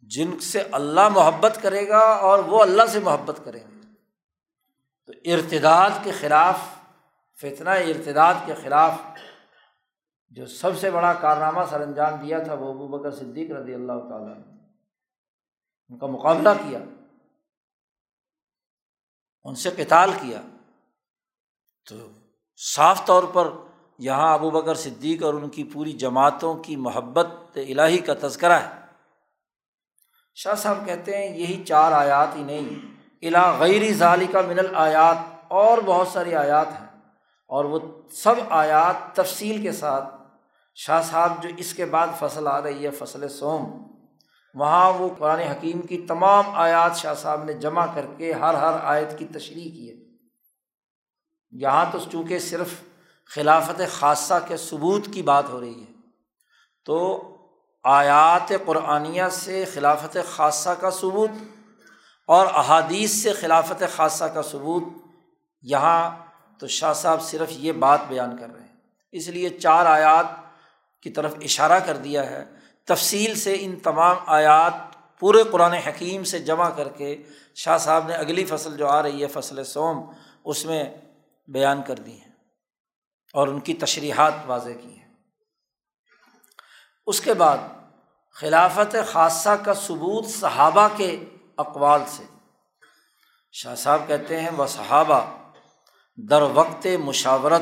جن 0.09 0.39
سے 0.39 0.61
اللہ 0.61 1.09
محبت 1.09 1.59
کرے 1.61 1.87
گا 1.87 1.99
اور 1.99 2.39
وہ 2.39 2.61
اللہ 2.61 2.83
سے 2.85 2.99
محبت 2.99 3.41
کریں 3.43 3.63
گے۔ 3.67 3.81
تو 5.05 5.13
ارتداد 5.25 5.89
کے 6.03 6.11
خلاف، 6.11 6.59
فتنہ 7.41 7.69
ارتداد 7.69 8.33
کے 8.45 8.53
خلاف 8.53 8.93
جو 10.29 10.45
سب 10.45 10.77
سے 10.79 10.91
بڑا 10.91 11.13
کارنامہ 11.13 11.61
سر 11.69 11.81
انجام 11.81 12.19
دیا 12.19 12.39
تھا 12.39 12.53
وہ 12.53 12.73
ابو 12.73 12.87
بکر 12.87 13.11
صدیق 13.11 13.51
رضی 13.51 13.73
اللہ 13.73 13.93
تعالیٰ 14.09 14.37
نے، 14.37 14.63
ان 15.89 15.99
کا 15.99 16.07
مقابلہ 16.07 16.49
کیا، 16.49 16.79
ان 19.43 19.55
سے 19.55 19.69
کتال 19.77 20.11
کیا۔ 20.21 20.41
تو 21.89 21.95
صاف 22.57 23.05
طور 23.05 23.23
پر 23.23 23.47
یہاں 23.97 24.33
ابو 24.33 24.49
بکر 24.49 24.75
صدیق 24.75 25.23
اور 25.23 25.33
ان 25.33 25.49
کی 25.49 25.63
پوری 25.63 25.91
جماعتوں 25.91 26.55
کی 26.55 26.75
محبت 26.75 27.27
الہی 27.55 27.97
کا 27.97 28.13
تذکرہ 28.21 28.53
ہے۔ 28.53 28.86
شاہ 30.39 30.55
صاحب 30.55 30.85
کہتے 30.85 31.17
ہیں 31.17 31.37
یہی 31.37 31.63
چار 31.63 31.91
آیات 31.91 32.35
ہی 32.35 32.43
نہیں 32.43 32.95
الا 33.21 33.57
غیر 33.59 33.93
ظالی 33.93 34.25
کا 34.25 34.41
من 34.41 34.59
آیات 34.73 35.17
اور 35.47 35.77
بہت 35.77 36.07
ساری 36.07 36.35
آیات 36.35 36.67
ہیں۔ 36.81 36.87
اور 37.47 37.65
وہ 37.65 37.79
سب 38.11 38.35
آیات 38.49 39.15
تفصیل 39.15 39.61
کے 39.61 39.71
ساتھ 39.71 40.05
شاہ 40.75 41.01
صاحب 41.01 41.43
جو 41.43 41.49
اس 41.57 41.73
کے 41.73 41.85
بعد 41.85 42.07
فصل 42.19 42.47
آ 42.47 42.61
رہی 42.61 42.85
ہے، 42.85 42.89
فصل 42.89 43.29
سوم، 43.29 43.83
وہاں 44.53 44.93
وہ 44.93 45.09
قرآن 45.17 45.39
حکیم 45.39 45.81
کی 45.81 46.05
تمام 46.07 46.43
آیات 46.53 46.95
شاہ 46.95 47.13
صاحب 47.13 47.43
نے 47.43 47.53
جمع 47.53 47.85
کر 47.95 48.05
کے 48.17 48.33
ہر 48.33 48.53
ہر 48.53 48.77
آیت 48.83 49.19
کی 49.19 49.25
تشریح 49.25 49.71
کی 49.71 49.89
ہے۔ 49.89 49.95
یہاں 51.51 51.85
تو 51.91 51.97
چونکہ 52.11 52.39
صرف 52.39 52.67
خلافت 53.25 53.81
خاصہ 53.91 54.33
کے 54.47 54.57
ثبوت 54.57 55.05
کی 55.13 55.21
بات 55.21 55.49
ہو 55.49 55.59
رہی 55.59 55.81
ہے، 55.81 55.91
تو 56.85 57.23
آیات 57.89 58.51
قرآنیہ 58.65 59.23
سے 59.31 59.65
خلافت 59.65 60.17
خاصہ 60.35 60.69
کا 60.69 60.91
ثبوت 60.91 61.29
اور 62.27 62.47
احادیث 62.47 63.23
سے 63.23 63.33
خلافت 63.33 63.83
خاصہ 63.95 64.25
کا 64.25 64.41
ثبوت، 64.41 64.83
یہاں 65.61 66.15
تو 66.59 66.67
شاہ 66.67 66.93
صاحب 66.93 67.21
صرف 67.21 67.47
یہ 67.51 67.71
بات 67.71 67.99
بیان 68.07 68.37
کر 68.37 68.49
رہے 68.53 68.61
ہیں۔ 68.61 68.75
اس 69.11 69.27
لیے 69.27 69.49
چار 69.49 69.85
آیات 69.85 70.25
کی 71.01 71.09
طرف 71.09 71.33
اشارہ 71.41 71.79
کر 71.79 71.97
دیا 71.97 72.29
ہے۔ 72.29 72.45
تفصیل 72.85 73.35
سے 73.35 73.57
ان 73.59 73.79
تمام 73.79 74.17
آیات 74.25 74.73
پورے 75.19 75.43
قرآن 75.43 75.73
حکیم 75.73 76.23
سے 76.23 76.39
جمع 76.39 76.69
کر 76.69 76.89
کے 76.89 77.23
شاہ 77.55 77.77
صاحب 77.77 78.07
نے 78.07 78.13
اگلی 78.13 78.45
فصل 78.45 78.77
جو 78.77 78.87
آ 78.87 79.03
رہی 79.03 79.21
ہے، 79.21 79.27
فصل 79.27 79.63
سوم، 79.63 80.11
اس 80.45 80.65
میں 80.65 80.95
بیان 81.47 81.81
کر 81.81 81.95
دی 81.95 82.21
ہیں 82.21 82.31
اور 83.33 83.47
ان 83.47 83.59
کی 83.59 83.73
تشریحات 83.73 84.33
واضح 84.45 84.71
کی 84.81 84.97
ہیں۔ 84.97 85.13
اس 87.07 87.21
کے 87.21 87.33
بعد 87.33 87.57
خلافت 88.41 88.95
خاصہ 89.11 89.49
کا 89.49 89.73
ثبوت 89.73 90.25
صحابہ 90.25 90.87
کے 90.97 91.23
اقوال 91.57 92.01
سے۔ 92.07 92.23
شاہ 93.51 93.75
صاحب 93.75 94.01
کہتے 94.07 94.39
ہیں، 94.39 94.49
وہ 94.57 94.65
صحابہ 94.67 95.21
در 96.15 96.41
وقت 96.41 96.87
مشاورت، 97.03 97.61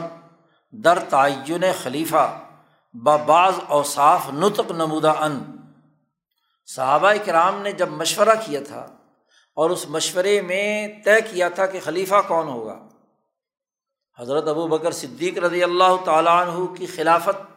در 0.71 0.99
تعین 0.99 1.63
خلیفہ 1.83 2.39
بعض 3.03 3.53
اوصاف 3.67 4.33
نطق 4.33 4.71
نمودہ 4.71 5.09
ان۔ 5.09 5.43
صحابہ 6.65 7.13
کرام 7.25 7.61
نے 7.61 7.71
جب 7.71 7.89
مشورہ 7.89 8.35
کیا 8.45 8.59
تھا 8.67 8.88
اور 9.55 9.69
اس 9.69 9.89
مشورے 9.89 10.41
میں 10.41 10.88
طے 11.05 11.21
کیا 11.21 11.49
تھا 11.49 11.65
کہ 11.65 11.79
خلیفہ 11.83 12.15
کون 12.27 12.47
ہوگا۔ 12.47 12.79
حضرت 14.19 14.47
ابو 14.47 14.67
بکر 14.67 14.91
صدیق 14.91 15.38
رضی 15.38 15.63
اللہ 15.63 16.05
تعالیٰ 16.05 16.47
عنہ 16.47 16.65
کی 16.65 16.85
خلافت 16.85 17.51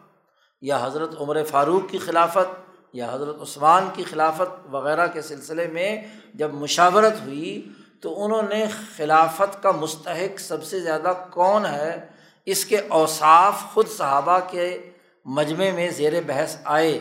یا 0.61 0.78
حضرت 0.83 1.11
عمر 1.20 1.44
فاروق 1.44 1.90
کی 1.90 1.98
خلافت 1.98 2.67
یا 2.92 3.12
حضرت 3.12 3.37
عثمان 3.40 3.88
کی 3.92 4.05
خلافت 4.05 4.66
وغیرہ 4.70 5.07
کے 5.07 5.22
سلسلے 5.22 5.66
میں 5.66 6.03
جب 6.35 6.55
مشاورت 6.55 7.12
ہوئی 7.20 7.68
تو 8.01 8.24
انہوں 8.24 8.42
نے 8.42 8.66
خلافت 8.96 9.62
کا 9.62 9.70
مستحق 9.70 10.40
سب 10.40 10.64
سے 10.64 10.81
زیادہ 10.81 11.12
کون 11.31 11.66
ہے؟ 11.66 12.07
اس 12.46 12.64
کے 12.64 12.81
اوصاف 12.88 13.55
خود 13.74 13.88
صحابہ 13.88 14.38
کے 14.51 14.90
مجمع 15.24 15.70
میں 15.70 15.90
زیر 15.90 16.12
بحث 16.27 16.57
آئے۔ 16.64 16.98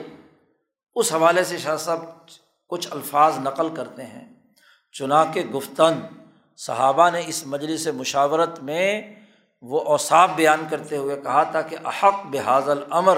اس 0.96 1.14
حوالے 1.14 1.44
سے 1.44 1.58
شاہ 1.58 1.78
صاحب 1.78 2.06
کچھ 2.70 2.88
الفاظ 2.92 3.38
نقل 3.40 3.76
کرتے 3.76 4.04
ہیں۔ 4.04 4.34
چنا 4.92 5.24
کے 5.24 5.46
گفتن 5.46 6.00
صحابہ 6.58 7.10
نے 7.10 7.22
اس 7.28 7.48
مجلس 7.48 7.88
مشاورت 7.88 8.60
میں 8.60 9.16
وہ 9.62 9.82
اوصاف 9.82 10.30
بیان 10.36 10.66
کرتے 10.70 10.98
ہوئے 10.98 11.22
کہا 11.24 11.44
تھا 11.44 11.62
کہ 11.62 11.78
احق 11.86 12.16
بحاظ 12.26 12.70
العمر 12.70 13.18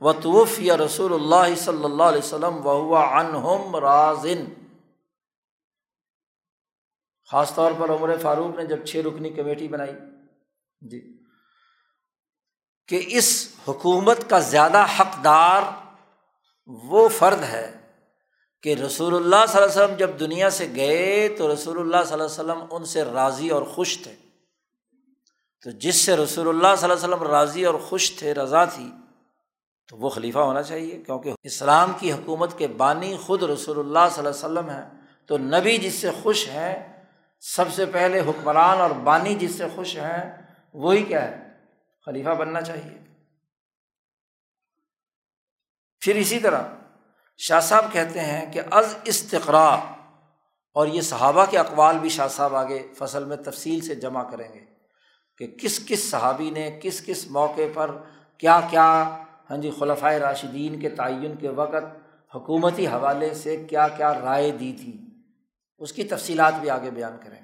و 0.00 0.12
توف 0.12 0.60
یا 0.60 0.76
رسول 0.76 1.14
اللہ 1.14 1.54
صلی 1.54 1.84
اللہ 1.84 2.02
علیہ 2.02 2.18
وسلم 2.18 2.66
و 2.66 2.96
انہم 2.96 3.76
رازن 3.76 4.44
خاص 7.30 7.54
طور 7.54 7.72
پر 7.78 7.90
عمر 7.90 8.16
فاروق 8.22 8.56
نے 8.56 8.66
جب 8.66 8.84
چھ 8.84 8.96
رکنی 8.96 9.30
کمیٹی 9.30 9.68
بنائی 9.68 9.92
جی 10.80 11.18
کہ 12.86 13.04
اس 13.06 13.48
حکومت 13.68 14.30
کا 14.30 14.38
زیادہ 14.38 14.86
حقدار 15.00 15.62
وہ 16.66 17.08
فرد 17.08 17.42
ہے 17.42 17.78
کہ 18.62 18.74
رسول 18.74 19.14
اللہ 19.14 19.44
صلی 19.48 19.62
اللہ 19.62 19.72
علیہ 19.72 19.84
وسلم 19.84 19.96
جب 19.96 20.20
دنیا 20.20 20.50
سے 20.50 20.72
گئے 20.74 21.28
تو 21.38 21.52
رسول 21.52 21.78
اللہ 21.78 22.04
صلی 22.04 22.12
اللہ 22.12 22.24
علیہ 22.24 22.24
وسلم 22.24 22.64
ان 22.70 22.84
سے 22.84 23.04
راضی 23.04 23.50
اور 23.50 23.62
خوش 23.62 23.98
تھے۔ 24.02 24.16
تو 25.62 25.70
جس 25.70 25.96
سے 25.96 26.16
رسول 26.16 26.48
اللہ 26.48 26.74
صلی 26.78 26.90
اللہ 26.90 27.04
علیہ 27.04 27.14
وسلم 27.14 27.22
راضی 27.22 27.64
اور 27.64 27.74
خوش 27.74 28.16
تھے، 28.18 28.34
رضا 28.34 28.64
تھی 28.64 28.90
تو 29.88 29.96
وہ 29.96 30.08
خلیفہ 30.08 30.38
ہونا 30.38 30.62
چاہیے 30.62 31.02
کیونکہ 31.06 31.32
اسلام 31.42 31.92
کی 31.98 32.12
حکومت 32.12 32.58
کے 32.58 32.66
بانی 32.66 33.16
خود 33.16 33.42
رسول 33.42 33.78
اللہ 33.78 34.08
صلی 34.12 34.26
اللہ 34.26 34.28
علیہ 34.28 34.46
وسلم 34.46 34.70
ہیں۔ 34.70 34.84
تو 35.26 35.38
نبی 35.38 35.76
جس 35.78 35.94
سے 35.94 36.10
خوش 36.22 36.48
ہیں، 36.48 37.04
سب 37.40 37.64
سے 37.72 37.86
پہلے 37.86 38.20
حکمران 38.20 38.80
اور 38.80 38.90
بانی 38.90 39.34
جس 39.34 39.54
سے 39.54 39.64
خوش 39.74 39.96
ہیں، 39.96 40.42
وہی 40.74 41.02
کیا 41.02 41.22
ہے؟ 41.22 41.36
خلیفہ 42.06 42.30
بننا 42.30 42.60
چاہیے۔ 42.60 42.98
پھر 46.02 46.14
اسی 46.14 46.38
طرح 46.38 46.62
شاہ 47.36 47.60
صاحب 47.60 47.92
کہتے 47.92 48.20
ہیں 48.20 48.52
کہ 48.52 48.60
از 48.70 48.94
استقرا، 49.04 49.68
اور 50.76 50.86
یہ 50.86 51.00
صحابہ 51.00 51.44
کے 51.50 51.58
اقوال 51.58 51.98
بھی 51.98 52.08
شاہ 52.08 52.28
صاحب 52.28 52.54
آگے 52.54 52.86
فصل 52.98 53.24
میں 53.24 53.36
تفصیل 53.36 53.80
سے 53.80 53.94
جمع 53.94 54.22
کریں 54.22 54.48
گے 54.54 54.64
کہ 55.36 55.46
کس 55.46 55.80
کس 55.88 56.10
صحابی 56.10 56.50
نے 56.50 56.80
کس 56.82 57.06
کس 57.06 57.26
موقع 57.30 57.68
پر 57.74 57.90
کیا 58.38 58.60
کیا 58.70 58.88
ہاں 59.50 59.56
جی 59.56 59.70
خلفۂ 59.70 60.14
راشدین 60.14 60.80
کے 60.80 60.88
تعین 60.88 61.36
کے 61.36 61.48
وقت 61.48 61.84
حکومتی 62.34 62.86
حوالے 62.86 63.34
سے 63.34 63.56
کیا 63.64 63.88
کیا 63.88 64.14
رائے 64.14 64.50
دی 64.50 64.72
تھی، 64.72 64.92
اس 65.78 65.92
کی 65.92 66.04
تفصیلات 66.04 66.54
بھی 66.60 66.70
آگے 66.70 66.90
بیان 66.90 67.16
کریں 67.24 67.40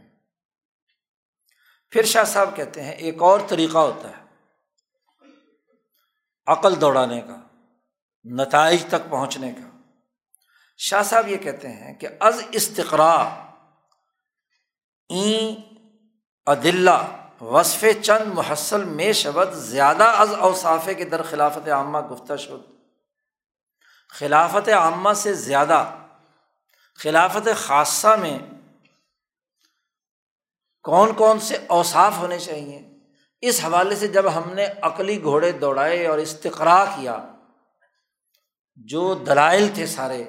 پھر 1.92 2.02
شاہ 2.02 2.24
صاحب 2.24 2.56
کہتے 2.56 2.82
ہیں، 2.82 2.92
ایک 2.92 3.22
اور 3.22 3.40
طریقہ 3.48 3.78
ہوتا 3.78 4.08
ہے، 4.08 4.22
عقل 6.46 6.80
دوڑانے 6.80 7.20
کا، 7.20 7.40
نتائج 8.24 8.84
تک 8.88 9.10
پہنچنے 9.10 9.52
کا۔ 9.52 9.68
شاہ 10.76 11.02
صاحب 11.02 11.28
یہ 11.28 11.36
کہتے 11.36 11.68
ہیں 11.68 11.94
کہ 11.94 12.08
از 12.20 12.42
استقرا 12.50 13.12
این 15.10 15.54
عدلہ 16.46 17.23
وصف 17.44 17.84
چند 18.02 18.34
محسل 18.34 18.84
میں 18.84 19.12
شبد 19.12 19.54
زیادہ 19.54 20.04
از 20.04 20.34
اوصافے 20.34 20.94
کے 20.94 21.04
در 21.04 21.22
خلافت 21.22 21.68
عامہ 21.68 21.98
گفتہ 22.10 22.36
شد 22.36 22.72
خلافت 24.08 24.68
عامہ 24.68 25.12
سے 25.12 25.34
زیادہ، 25.34 25.84
خلافت 26.98 27.48
خاصہ 27.56 28.16
میں 28.20 28.38
کون 30.82 31.14
کون 31.14 31.40
سے 31.40 31.56
اوصاف 31.66 32.18
ہونے 32.18 32.38
چاہیے؟ 32.38 32.82
اس 33.40 33.60
حوالے 33.64 33.96
سے 33.96 34.08
جب 34.08 34.24
ہم 34.34 34.52
نے 34.52 34.66
عقلی 34.82 35.22
گھوڑے 35.22 35.52
دوڑائے 35.52 36.06
اور 36.06 36.18
استقرا 36.18 36.84
کیا، 36.84 37.18
جو 38.76 39.14
دلائل 39.14 39.68
تھے 39.74 39.86
سارے، 39.86 40.24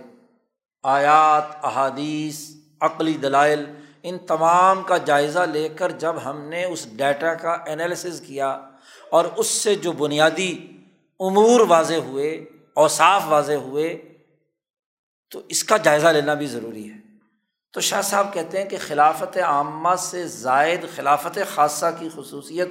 آیات، 0.83 1.65
احادیث، 1.65 2.49
عقلی 2.81 3.13
دلائل 3.13 3.65
ان 4.07 4.17
تمام 4.17 4.83
کا 4.83 4.97
جائزہ 4.97 5.39
لے 5.39 5.69
کر 5.69 5.91
جب 5.91 6.15
ہم 6.25 6.41
نے 6.41 6.63
اس 6.63 6.87
ڈیٹا 6.97 7.33
کا 7.33 7.51
انالیسز 7.51 8.23
کیا 8.27 8.61
اور 9.09 9.25
اس 9.35 9.47
سے 9.47 9.75
جو 9.75 9.91
بنیادی 9.91 10.81
امور 11.19 11.59
واضح 11.59 11.93
ہوئے، 11.93 12.29
اوصاف 12.73 13.21
واضح 13.25 13.53
ہوئے، 13.53 14.13
تو 15.31 15.41
اس 15.49 15.63
کا 15.63 15.77
جائزہ 15.77 16.07
لینا 16.07 16.33
بھی 16.33 16.45
ضروری 16.45 16.91
ہے۔ 16.91 16.97
تو 17.73 17.81
شاہ 17.81 18.01
صاحب 18.01 18.33
کہتے 18.33 18.61
ہیں 18.61 18.69
کہ 18.69 18.77
خلافت 18.87 19.37
عامہ 19.37 19.95
سے 19.97 20.27
زائد 20.27 20.85
خلافت 20.95 21.39
خاصہ 21.55 21.85
کی 21.99 22.09
خصوصیت 22.15 22.69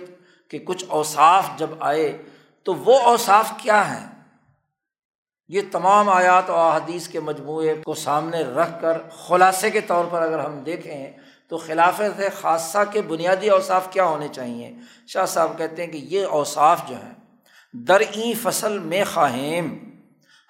کے 0.50 0.58
کچھ 0.58 0.84
اوصاف 0.88 1.46
جب 1.56 1.70
آئے، 1.80 2.22
تو 2.62 2.74
وہ 2.74 2.98
اوصاف 2.98 3.52
کیا 3.58 3.94
ہیں؟ 3.94 4.06
یہ 5.48 5.60
تمام 5.72 6.08
آیات 6.08 6.50
و 6.50 6.54
احادیث 6.54 7.08
کے 7.08 7.20
مجموعے 7.20 7.74
کو 7.84 7.94
سامنے 7.94 8.42
رکھ 8.42 8.80
کر 8.80 8.98
خلاصے 9.10 9.70
کے 9.70 9.80
طور 9.80 10.04
پر 10.10 10.22
اگر 10.22 10.38
ہم 10.38 10.58
دیکھیں 10.58 11.12
تو 11.48 11.56
خلافت 11.56 12.20
خاصہ 12.40 12.78
کے 12.92 13.02
بنیادی 13.02 13.50
اوصاف 13.50 13.92
کیا 13.92 14.04
ہونے 14.04 14.28
چاہیے؟ 14.28 14.72
شاہ 15.06 15.26
صاحب 15.26 15.58
کہتے 15.58 15.84
ہیں 15.84 15.92
کہ 15.92 15.96
یہ 15.96 16.26
اوصاف 16.26 16.88
جو 16.88 16.94
ہیں 16.94 17.14
درعی 17.72 18.34
فصل 18.34 18.78
میں 18.78 19.04
خواہم 19.14 19.74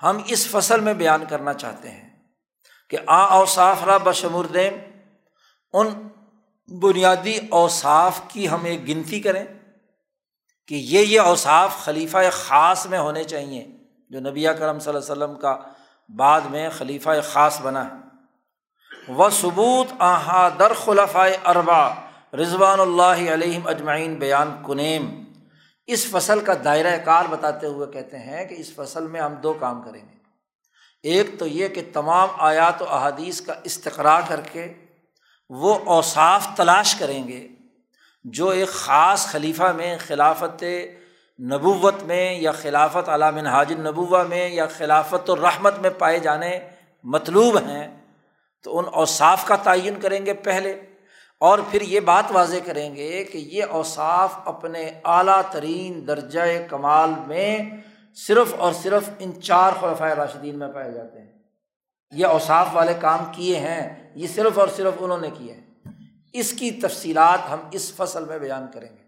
ہم 0.02 0.18
اس 0.26 0.46
فصل 0.46 0.80
میں 0.80 0.94
بیان 0.94 1.24
کرنا 1.28 1.54
چاہتے 1.54 1.90
ہیں 1.90 2.08
کہ 2.90 2.98
آ 3.06 3.24
اوصاف 3.24 3.84
را 3.84 3.96
بشمور 3.96 4.44
دیم 4.44 4.74
ان 5.72 6.08
بنیادی 6.68 7.38
اوصاف 7.50 8.20
کی 8.28 8.48
ہم 8.48 8.64
ایک 8.64 8.88
گنتی 8.88 9.20
کریں 9.20 9.44
کہ 10.66 10.74
یہ 10.74 10.98
یہ 10.98 11.20
اوصاف 11.20 11.84
خلیفہ 11.84 12.18
خاص 12.32 12.86
میں 12.86 12.98
ہونے 12.98 13.24
چاہیے، 13.24 13.66
جو 14.10 14.20
نبی 14.20 14.44
کرم 14.58 14.78
صلی 14.78 14.94
اللہ 14.94 15.12
علیہ 15.12 15.24
وسلم 15.24 15.34
کا 15.36 15.56
بعد 16.08 16.40
میں 16.40 16.68
خلیفہ 16.78 17.10
خاص 17.24 17.60
بنا 17.60 17.84
ہے۔ 17.84 18.03
و 19.08 19.30
ثبوت 19.30 19.92
آہا 19.98 20.48
در 20.58 20.72
خلفۂ 20.72 21.30
اربا 21.44 21.88
رضوان 22.34 22.80
اللہ 22.80 23.34
علیہم 23.34 23.66
اجمعین 23.66 24.14
بیان 24.14 24.62
کنیم۔ 24.66 25.24
اس 25.86 26.06
فصل 26.10 26.40
کا 26.40 26.52
دائرۂ 26.64 27.04
کار 27.04 27.24
بتاتے 27.30 27.66
ہوئے 27.66 27.86
کہتے 27.92 28.18
ہیں 28.18 28.44
کہ 28.44 28.54
اس 28.58 28.74
فصل 28.74 29.06
میں 29.06 29.20
ہم 29.20 29.34
دو 29.34 29.52
کام 29.52 29.82
کریں 29.82 30.00
گے۔ 30.00 30.18
ایک 31.02 31.38
تو 31.38 31.46
یہ 31.46 31.68
کہ 31.68 31.82
تمام 31.92 32.28
آیات 32.38 32.82
و 32.82 32.84
احادیث 32.88 33.40
کا 33.40 33.54
استقرا 33.64 34.20
کر 34.28 34.40
کے 34.40 34.72
وہ 35.48 35.78
اوصاف 35.84 36.48
تلاش 36.56 36.94
کریں 36.94 37.28
گے 37.28 37.48
جو 38.24 38.48
ایک 38.48 38.68
خاص 38.68 39.26
خلیفہ 39.26 39.72
میں، 39.76 39.98
خلافت 40.06 40.64
نبوت 41.40 42.02
میں 42.02 42.34
یا 42.34 42.52
خلافت 42.52 43.08
علام 43.08 43.36
حاج 43.36 43.72
نبوہ 43.72 44.22
میں 44.22 44.48
یا 44.48 44.66
خلافت 44.66 45.30
الرحمت 45.30 45.78
میں 45.78 45.90
پائے 45.90 46.18
جانے 46.18 46.58
مطلوب 47.04 47.58
ہیں۔ 47.58 48.03
تو 48.64 48.78
ان 48.78 48.84
اوصاف 48.92 49.46
کا 49.46 49.56
تعین 49.56 50.00
کریں 50.00 50.26
گے 50.26 50.34
پہلے 50.34 50.80
اور 51.40 51.58
پھر 51.70 51.80
یہ 51.80 52.00
بات 52.00 52.24
واضح 52.30 52.56
کریں 52.66 52.96
گے 52.96 53.24
کہ 53.24 53.38
یہ 53.38 53.64
اوصاف 53.64 54.34
اپنے 54.44 54.90
اعلیٰ 55.04 55.42
ترین 55.52 56.08
درجۂ 56.08 56.38
کمال 56.70 57.10
میں 57.26 57.58
صرف 58.14 58.54
اور 58.58 58.72
صرف 58.72 59.02
ان 59.18 59.42
چار 59.42 59.72
خلفۂ 59.80 60.10
راشدین 60.12 60.58
میں 60.58 60.68
پائے 60.68 60.92
جاتے 60.92 61.20
ہیں۔ 61.20 61.32
یہ 62.10 62.26
اوصاف 62.26 62.66
والے 62.72 62.94
کام 63.00 63.18
کیے 63.32 63.56
ہیں، 63.56 64.12
یہ 64.14 64.26
صرف 64.26 64.58
اور 64.58 64.68
صرف 64.76 64.94
انہوں 64.98 65.18
نے 65.18 65.30
کیے 65.38 65.54
ہیں۔ 65.54 65.74
اس 66.32 66.52
کی 66.52 66.70
تفصیلات 66.70 67.38
ہم 67.50 67.60
اس 67.72 67.92
فصل 67.96 68.24
میں 68.24 68.38
بیان 68.38 68.66
کریں 68.74 68.96
گے۔ 68.96 69.04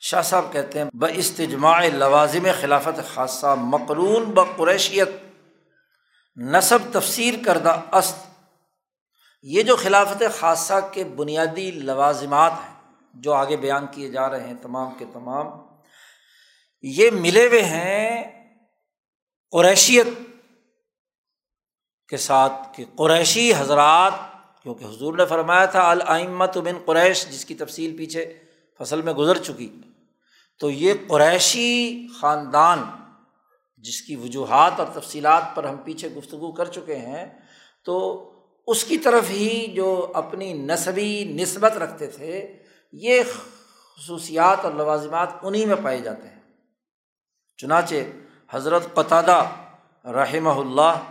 شاہ 0.00 0.22
صاحب 0.22 0.44
کہتے 0.52 0.78
ہیں 0.78 0.86
ب 0.94 1.06
استجماع 1.14 1.88
لوازم 1.94 2.46
خلافت 2.60 3.14
خاصہ 3.14 3.54
مقرون 3.58 4.24
ب 4.24 4.40
قریشیت 4.56 5.08
نصب 6.36 6.78
تفسیر 6.92 7.34
کردہ 7.44 7.80
است۔ 7.92 8.16
یہ 9.42 9.62
جو 9.62 9.76
خلافت 9.76 10.22
خاصہ 10.38 10.74
کے 10.92 11.04
بنیادی 11.04 11.70
لوازمات 11.70 12.52
ہیں 12.52 12.74
جو 13.14 13.32
آگے 13.32 13.56
بیان 13.56 13.86
کیے 13.90 14.10
جا 14.10 14.30
رہے 14.30 14.46
ہیں 14.46 14.54
تمام 14.62 14.94
کے 14.98 15.04
تمام، 15.12 15.46
یہ 16.82 17.10
ملے 17.10 17.46
ہوئے 17.46 17.62
ہیں 17.62 18.24
قریشیت 19.50 20.06
کے 22.08 22.16
ساتھ، 22.16 22.76
کہ 22.76 22.84
قریشی 22.96 23.52
حضرات، 23.54 24.12
کیونکہ 24.62 24.84
حضور 24.84 25.14
نے 25.14 25.26
فرمایا 25.26 25.64
تھا 25.64 25.90
العمت 25.90 26.58
بن 26.58 26.78
قریش، 26.84 27.26
جس 27.26 27.44
کی 27.44 27.54
تفصیل 27.54 27.96
پیچھے 27.96 28.38
فصل 28.78 29.02
میں 29.02 29.12
گزر 29.12 29.38
چکی۔ 29.38 29.80
تو 30.58 30.70
یہ 30.70 30.94
قریشی 31.08 32.06
خاندان 32.20 32.84
جس 33.84 34.02
کی 34.02 34.16
وجوہات 34.16 34.72
اور 34.78 34.88
تفصیلات 34.92 35.54
پر 35.54 35.64
ہم 35.64 35.76
پیچھے 35.76 36.08
گفتگو 36.08 36.52
کر 36.52 36.64
چکے 36.64 36.96
ہیں، 36.96 37.26
تو 37.84 37.94
اس 38.66 38.84
کی 38.84 38.98
طرف 38.98 39.30
ہی 39.30 39.66
جو 39.66 40.12
اپنی 40.14 40.52
نصبی 40.52 41.24
نسبت 41.24 41.72
رکھتے 41.72 42.06
تھے، 42.06 42.62
یہ 42.92 43.22
خصوصیات 43.22 44.64
اور 44.64 44.72
لوازمات 44.72 45.28
انہیں 45.42 45.66
میں 45.66 45.76
پائے 45.82 46.00
جاتے 46.00 46.28
ہیں۔ 46.28 46.40
چنانچہ 47.56 47.94
حضرت 48.50 48.94
قطادہ 48.94 49.38
رحمہ 50.04 50.56
اللہ 50.60 51.02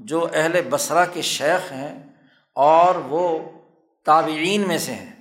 جو 0.00 0.26
اہل 0.32 0.60
بصرا 0.70 1.04
کے 1.04 1.22
شیخ 1.22 1.72
ہیں 1.72 1.98
اور 2.54 2.94
وہ 2.94 3.38
تابعین 4.04 4.68
میں 4.68 4.78
سے 4.78 4.92
ہیں، 4.92 5.14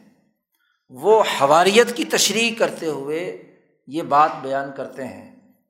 وہ 0.90 1.24
حواریت 1.42 1.96
کی 1.96 2.06
تشریح 2.06 2.52
کرتے 2.60 2.88
ہوئے 2.88 3.22
یہ 3.88 4.02
بات 4.02 4.32
بیان 4.42 4.70
کرتے 4.78 5.08
ہیں۔ 5.08 5.29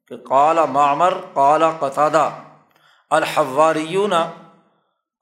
کہ 0.09 0.17
قالا 0.17 0.65
معمر 0.65 1.13
قالا 1.33 1.71
قطادہ 1.79 2.29
الحواریون 3.09 4.13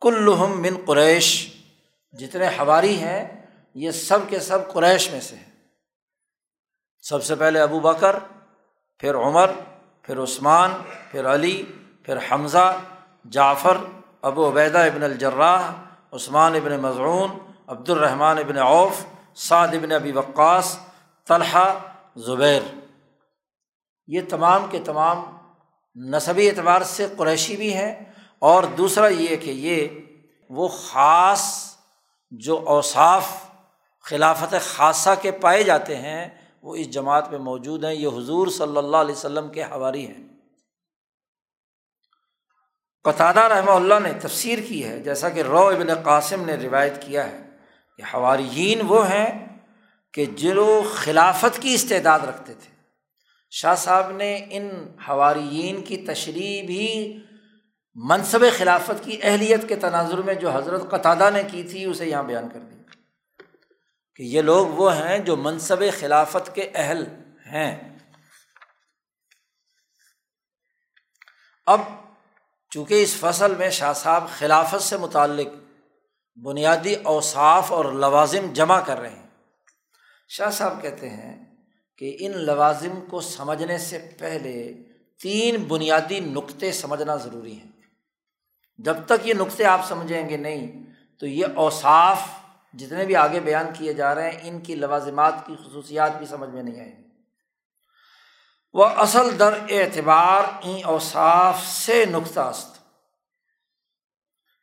کلحم 0.01 0.61
من 0.61 0.75
قریش، 0.85 1.55
جتنے 2.11 2.47
حواری 2.47 2.99
ہیں، 2.99 3.45
یہ 3.73 3.91
سب 3.91 4.19
کے 4.29 4.39
سب 4.39 4.73
قریش 4.73 5.11
میں 5.11 5.21
سے 5.21 5.35
ہیں۔ 5.35 5.51
سب 7.01 7.23
سے 7.23 7.35
پہلے 7.35 7.59
ابو 7.59 7.79
بکر، 7.79 8.15
پھر 8.99 9.15
عمر، 9.15 9.51
پھر 10.01 10.23
عثمان، 10.23 10.73
پھر 11.11 11.33
علی، 11.33 11.63
پھر 12.03 12.17
حمزہ، 12.31 12.77
جعفر، 13.31 13.77
ابو 14.21 14.49
عبیدہ 14.49 14.77
ابن 14.77 15.03
الجراح، 15.03 15.71
عثمان 16.11 16.55
ابن 16.55 16.79
مضعون 16.79 17.29
عبد 17.67 17.89
الرحمٰن 17.89 18.37
ابن 18.37 18.57
اوف 18.57 19.05
سعد 19.35 19.67
ابن 19.67 19.91
ابی 19.91 20.11
وقاص، 20.11 20.79
طلحہ، 21.27 21.73
زبیر۔ 22.15 22.86
یہ 24.07 24.21
تمام 24.29 24.65
کے 24.71 24.79
تمام 24.79 25.37
نصبی 25.95 26.49
اعتبار 26.49 26.81
سے 26.81 27.07
قریشی 27.17 27.57
بھی 27.57 27.73
ہیں 27.73 28.05
اور 28.39 28.63
دوسرا 28.63 29.07
یہ 29.07 29.35
کہ 29.35 29.49
یہ 29.49 29.87
وہ 30.49 30.67
خاص 30.67 31.75
جو 32.31 32.63
اوصاف 32.65 33.27
خلافت 34.01 34.55
خاصہ 34.61 35.09
کے 35.21 35.31
پائے 35.31 35.63
جاتے 35.63 35.95
ہیں، 35.95 36.29
وہ 36.61 36.75
اس 36.75 36.89
جماعت 36.89 37.29
میں 37.29 37.39
موجود 37.39 37.83
ہیں، 37.83 37.93
یہ 37.93 38.07
حضور 38.07 38.47
صلی 38.47 38.77
اللہ 38.77 38.97
علیہ 38.97 39.15
وسلم 39.15 39.49
کے 39.49 39.63
حواری 39.63 40.07
ہیں۔ 40.07 40.27
قطادہ 43.03 43.39
رحمہ 43.39 43.71
اللہ 43.71 43.93
نے 44.03 44.13
تفسیر 44.13 44.59
کی 44.67 44.87
ہے، 44.87 44.99
جیسا 44.99 45.29
کہ 45.29 45.41
رو 45.41 45.67
ابن 45.67 46.01
قاسم 46.03 46.45
نے 46.45 46.55
روایت 46.55 47.01
کیا 47.01 47.31
ہے 47.31 47.49
کہ 47.97 48.03
حواریین 48.13 48.81
وہ 48.87 49.09
ہیں 49.09 49.57
کہ 50.13 50.25
جو 50.25 50.83
خلافت 50.95 51.61
کی 51.61 51.73
استعداد 51.73 52.19
رکھتے 52.19 52.53
تھے۔ 52.53 52.76
شاہ 53.49 53.75
صاحب 53.75 54.11
نے 54.11 54.45
ان 54.49 54.95
حواریین 55.07 55.83
کی 55.83 55.97
تشریح 55.97 56.63
بھی 56.63 57.19
منصب 57.95 58.39
خلافت 58.57 59.05
کی 59.05 59.19
اہلیت 59.21 59.67
کے 59.67 59.75
تناظر 59.75 60.17
میں 60.17 60.33
جو 60.33 60.51
حضرت 60.51 60.91
قطادہ 60.91 61.29
نے 61.33 61.43
کی 61.43 61.63
تھی، 61.63 61.85
اسے 61.85 62.05
یہاں 62.05 62.23
بیان 62.23 62.49
کر 62.49 62.59
دی۔ 62.59 62.75
کہ 64.15 64.23
یہ 64.23 64.41
لوگ 64.41 64.67
وہ 64.67 64.95
ہیں 64.95 65.17
جو 65.17 65.35
منصب 65.35 65.83
خلافت 65.99 66.55
کے 66.55 66.71
اہل 66.75 67.05
ہیں۔ 67.45 67.97
اب 71.65 71.81
چونکہ 72.69 73.03
اس 73.03 73.15
فصل 73.15 73.55
میں 73.55 73.69
شاہ 73.69 73.93
صاحب 73.93 74.29
خلافت 74.29 74.81
سے 74.81 74.97
متعلق 74.97 75.47
بنیادی 76.43 76.95
اوصاف 76.95 77.71
اور 77.71 77.85
لوازم 77.85 78.53
جمع 78.53 78.79
کر 78.79 78.99
رہے 78.99 79.09
ہیں، 79.09 79.27
شاہ 80.29 80.49
صاحب 80.49 80.81
کہتے 80.81 81.09
ہیں 81.09 81.46
کہ 81.97 82.17
ان 82.19 82.37
لوازم 82.37 82.99
کو 83.09 83.21
سمجھنے 83.21 83.77
سے 83.77 84.09
پہلے 84.19 84.73
تین 85.21 85.63
بنیادی 85.63 86.19
نقطے 86.19 86.71
سمجھنا 86.71 87.15
ضروری 87.15 87.59
ہیں۔ 87.59 87.71
جب 88.77 88.97
تک 89.05 89.27
یہ 89.27 89.33
نقطے 89.33 89.65
آپ 89.65 89.87
سمجھیں 89.87 90.29
گے 90.29 90.37
نہیں، 90.37 90.83
تو 91.17 91.27
یہ 91.27 91.45
اوصاف 91.55 92.19
جتنے 92.73 93.05
بھی 93.05 93.15
آگے 93.15 93.39
بیان 93.39 93.65
کیے 93.77 93.93
جا 93.93 94.15
رہے 94.15 94.31
ہیں، 94.31 94.39
ان 94.43 94.59
کی 94.59 94.75
لوازمات 94.75 95.33
کی 95.45 95.55
خصوصیات 95.55 96.17
بھی 96.17 96.25
سمجھ 96.25 96.49
میں 96.49 96.63
نہیں 96.63 96.79
آئیں 96.79 96.91
گی 96.91 97.07
وہ 98.73 98.85
اصل 98.85 99.39
در 99.39 99.53
اعتبار 99.69 100.43
این 100.61 100.85
اوصاف 100.85 101.67
سے 101.67 102.05
نقطہ 102.05 102.39
است۔ 102.39 102.77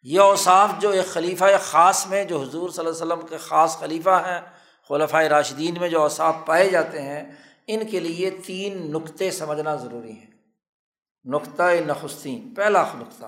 یہ 0.02 0.20
اوصاف 0.20 0.70
جو 0.78 0.90
ایک 0.90 1.06
خلیفہ 1.06 1.44
خاص 1.62 2.06
میں، 2.06 2.24
جو 2.24 2.40
حضور 2.42 2.70
صلی 2.70 2.86
اللہ 2.86 3.02
علیہ 3.02 3.12
وسلم 3.12 3.26
کے 3.26 3.36
خاص 3.36 3.78
خلیفہ 3.78 4.22
ہیں 4.26 4.53
خلفۂ 4.88 5.24
راشدین 5.24 5.74
میں 5.80 5.88
جو 5.88 6.02
اوصاف 6.02 6.36
پائے 6.46 6.70
جاتے 6.70 7.02
ہیں، 7.02 7.32
ان 7.66 7.86
کے 7.90 8.00
لیے 8.00 8.30
تین 8.30 8.92
نقطے 8.92 9.30
سمجھنا 9.30 9.76
ضروری 9.76 10.18
ہے 10.18 10.26
نقطۂ 11.24 11.72
نخستین، 11.86 12.54
پہلا 12.54 12.92
نقطہ۔ 12.94 13.26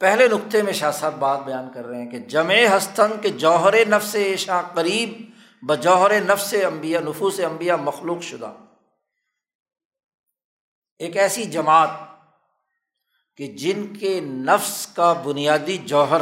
پہلے 0.00 0.28
نقطے 0.28 0.62
میں 0.62 0.72
شاہ 0.72 0.90
صاحب 0.90 1.14
بات 1.14 1.40
بیان 1.40 1.72
کر 1.74 1.86
رہے 1.86 2.02
ہیں 2.02 2.10
کہ 2.10 2.18
جمع 2.18 2.54
ہستن 2.76 3.20
کے 3.22 3.28
جوہر 3.28 3.88
نفس 3.88 4.14
ایشا 4.14 4.60
قریب 4.74 5.30
بجوہر 5.62 6.20
نفس 6.20 6.54
امبیا 6.66 7.00
نفوس 7.00 7.40
امبیا 7.40 7.76
مخلوق 7.76 8.22
شدہ۔ 8.22 8.52
ایک 10.98 11.16
ایسی 11.16 11.44
جماعت 11.44 11.90
کہ 13.36 13.46
جن 13.46 13.94
کے 14.00 14.20
نفس 14.20 14.86
کا 14.86 15.12
بنیادی 15.12 15.78
جوہر 15.78 16.20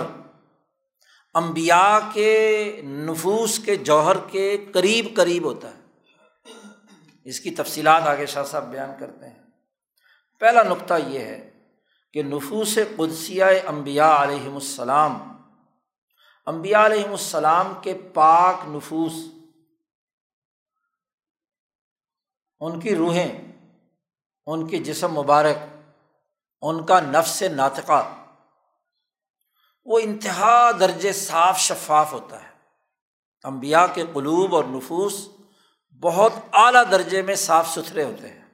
امبیا 1.37 2.01
کے 2.13 2.81
نفوس 2.85 3.59
کے 3.59 3.77
جوہر 3.77 4.17
کے 4.31 4.65
قریب 4.73 5.07
قریب 5.17 5.45
ہوتا 5.45 5.71
ہے۔ 5.71 5.81
اس 7.25 7.41
کی 7.41 7.51
تفصیلات 7.51 8.03
آگے 8.03 8.27
شاہ 8.27 8.45
صاحب 8.45 8.65
بیان 8.65 8.91
کرتے 9.01 9.29
ہیں۔ 9.29 9.43
پہلا 10.41 10.63
نقطہ 10.63 10.95
یہ 11.07 11.19
ہے 11.19 11.51
کہ 12.13 12.23
نفوس 12.23 12.79
قدسیہ 12.97 13.45
امبیا 13.67 14.23
علیہم 14.23 14.55
السلام 14.55 15.37
امبیا 16.47 16.87
علیہم 16.87 17.11
السلام 17.11 17.73
کے 17.83 17.99
پاک 18.15 18.55
نفوس، 18.67 19.13
ان 22.61 22.81
کی 22.81 22.97
روحیں، 22.97 23.53
ان 24.47 24.67
کے 24.67 24.79
جسم 24.79 25.13
مبارک، 25.13 25.57
ان 26.63 26.87
کا 26.87 27.01
نفس 27.01 27.43
ناطقہ 27.43 28.26
وہ 29.87 29.99
انتہا 29.99 30.71
درجے 30.81 31.13
صاف 31.13 31.59
شفاف 31.59 32.13
ہوتا 32.13 32.43
ہے۔ 32.43 32.49
امبیا 33.43 33.87
کے 33.87 34.05
قلوب 34.13 34.55
اور 34.55 34.65
نفوس 34.65 35.29
بہت 36.03 36.33
اعلیٰ 36.53 36.83
درجے 36.91 37.23
میں 37.23 37.35
صاف 37.35 37.69
ستھرے 37.69 38.05
ہوتے 38.05 38.29
ہیں۔ 38.29 38.45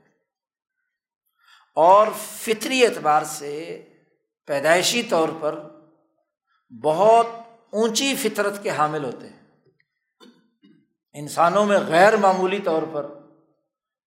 اور 1.75 2.07
فطری 2.17 2.87
اعتبار 2.87 3.23
سے 3.23 3.83
پیدائشی 4.47 5.03
طور 5.03 5.29
پر 5.41 5.69
بہت 6.83 7.27
اونچی 7.71 8.17
فطرت 8.17 8.63
کے 8.63 8.71
حامل 8.71 9.05
ہوتے 9.05 9.29
ہیں۔ 9.29 9.47
انسانوں 11.13 11.65
میں 11.65 11.79
غیر 11.79 12.17
معمولی 12.17 12.59
طور 12.59 12.83
پر 12.93 13.07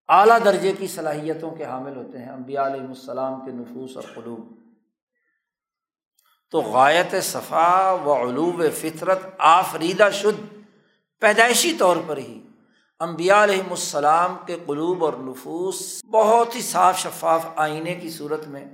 اعلیٰ 0.08 0.38
درجے 0.46 0.74
کی 0.74 0.88
صلاحیتوں 0.88 1.52
کے 1.52 1.66
حامل 1.66 1.96
ہوتے 1.96 2.18
ہیں۔ 2.18 2.30
امبیا 2.30 2.68
علیہ 2.68 2.82
السلام 2.82 3.46
کے 3.46 3.52
نفوس 3.52 3.96
اور 3.96 4.04
قلوب۔ 4.16 4.65
تو 6.56 6.62
غایت 6.62 7.16
صفا 7.24 7.92
و 7.92 8.30
علوب 8.30 8.64
فطرت 8.78 9.20
آفریدہ 9.38 10.10
شد، 10.14 10.54
پیدائشی 11.20 11.74
طور 11.74 11.98
پر 12.08 12.18
ہی۔ 12.18 12.42
امبیا 13.00 13.44
علیہم 13.44 13.70
السلام 13.70 14.38
کے 14.46 14.58
قلوب 14.66 15.06
اور 15.06 15.14
نفوس 15.14 16.06
بہت 16.12 16.56
ہی 16.56 16.62
صاف 16.62 17.00
شفاف 17.00 17.46
آئینے 17.56 17.96
کی 17.96 18.10
صورت 18.10 18.48
میں 18.48 18.66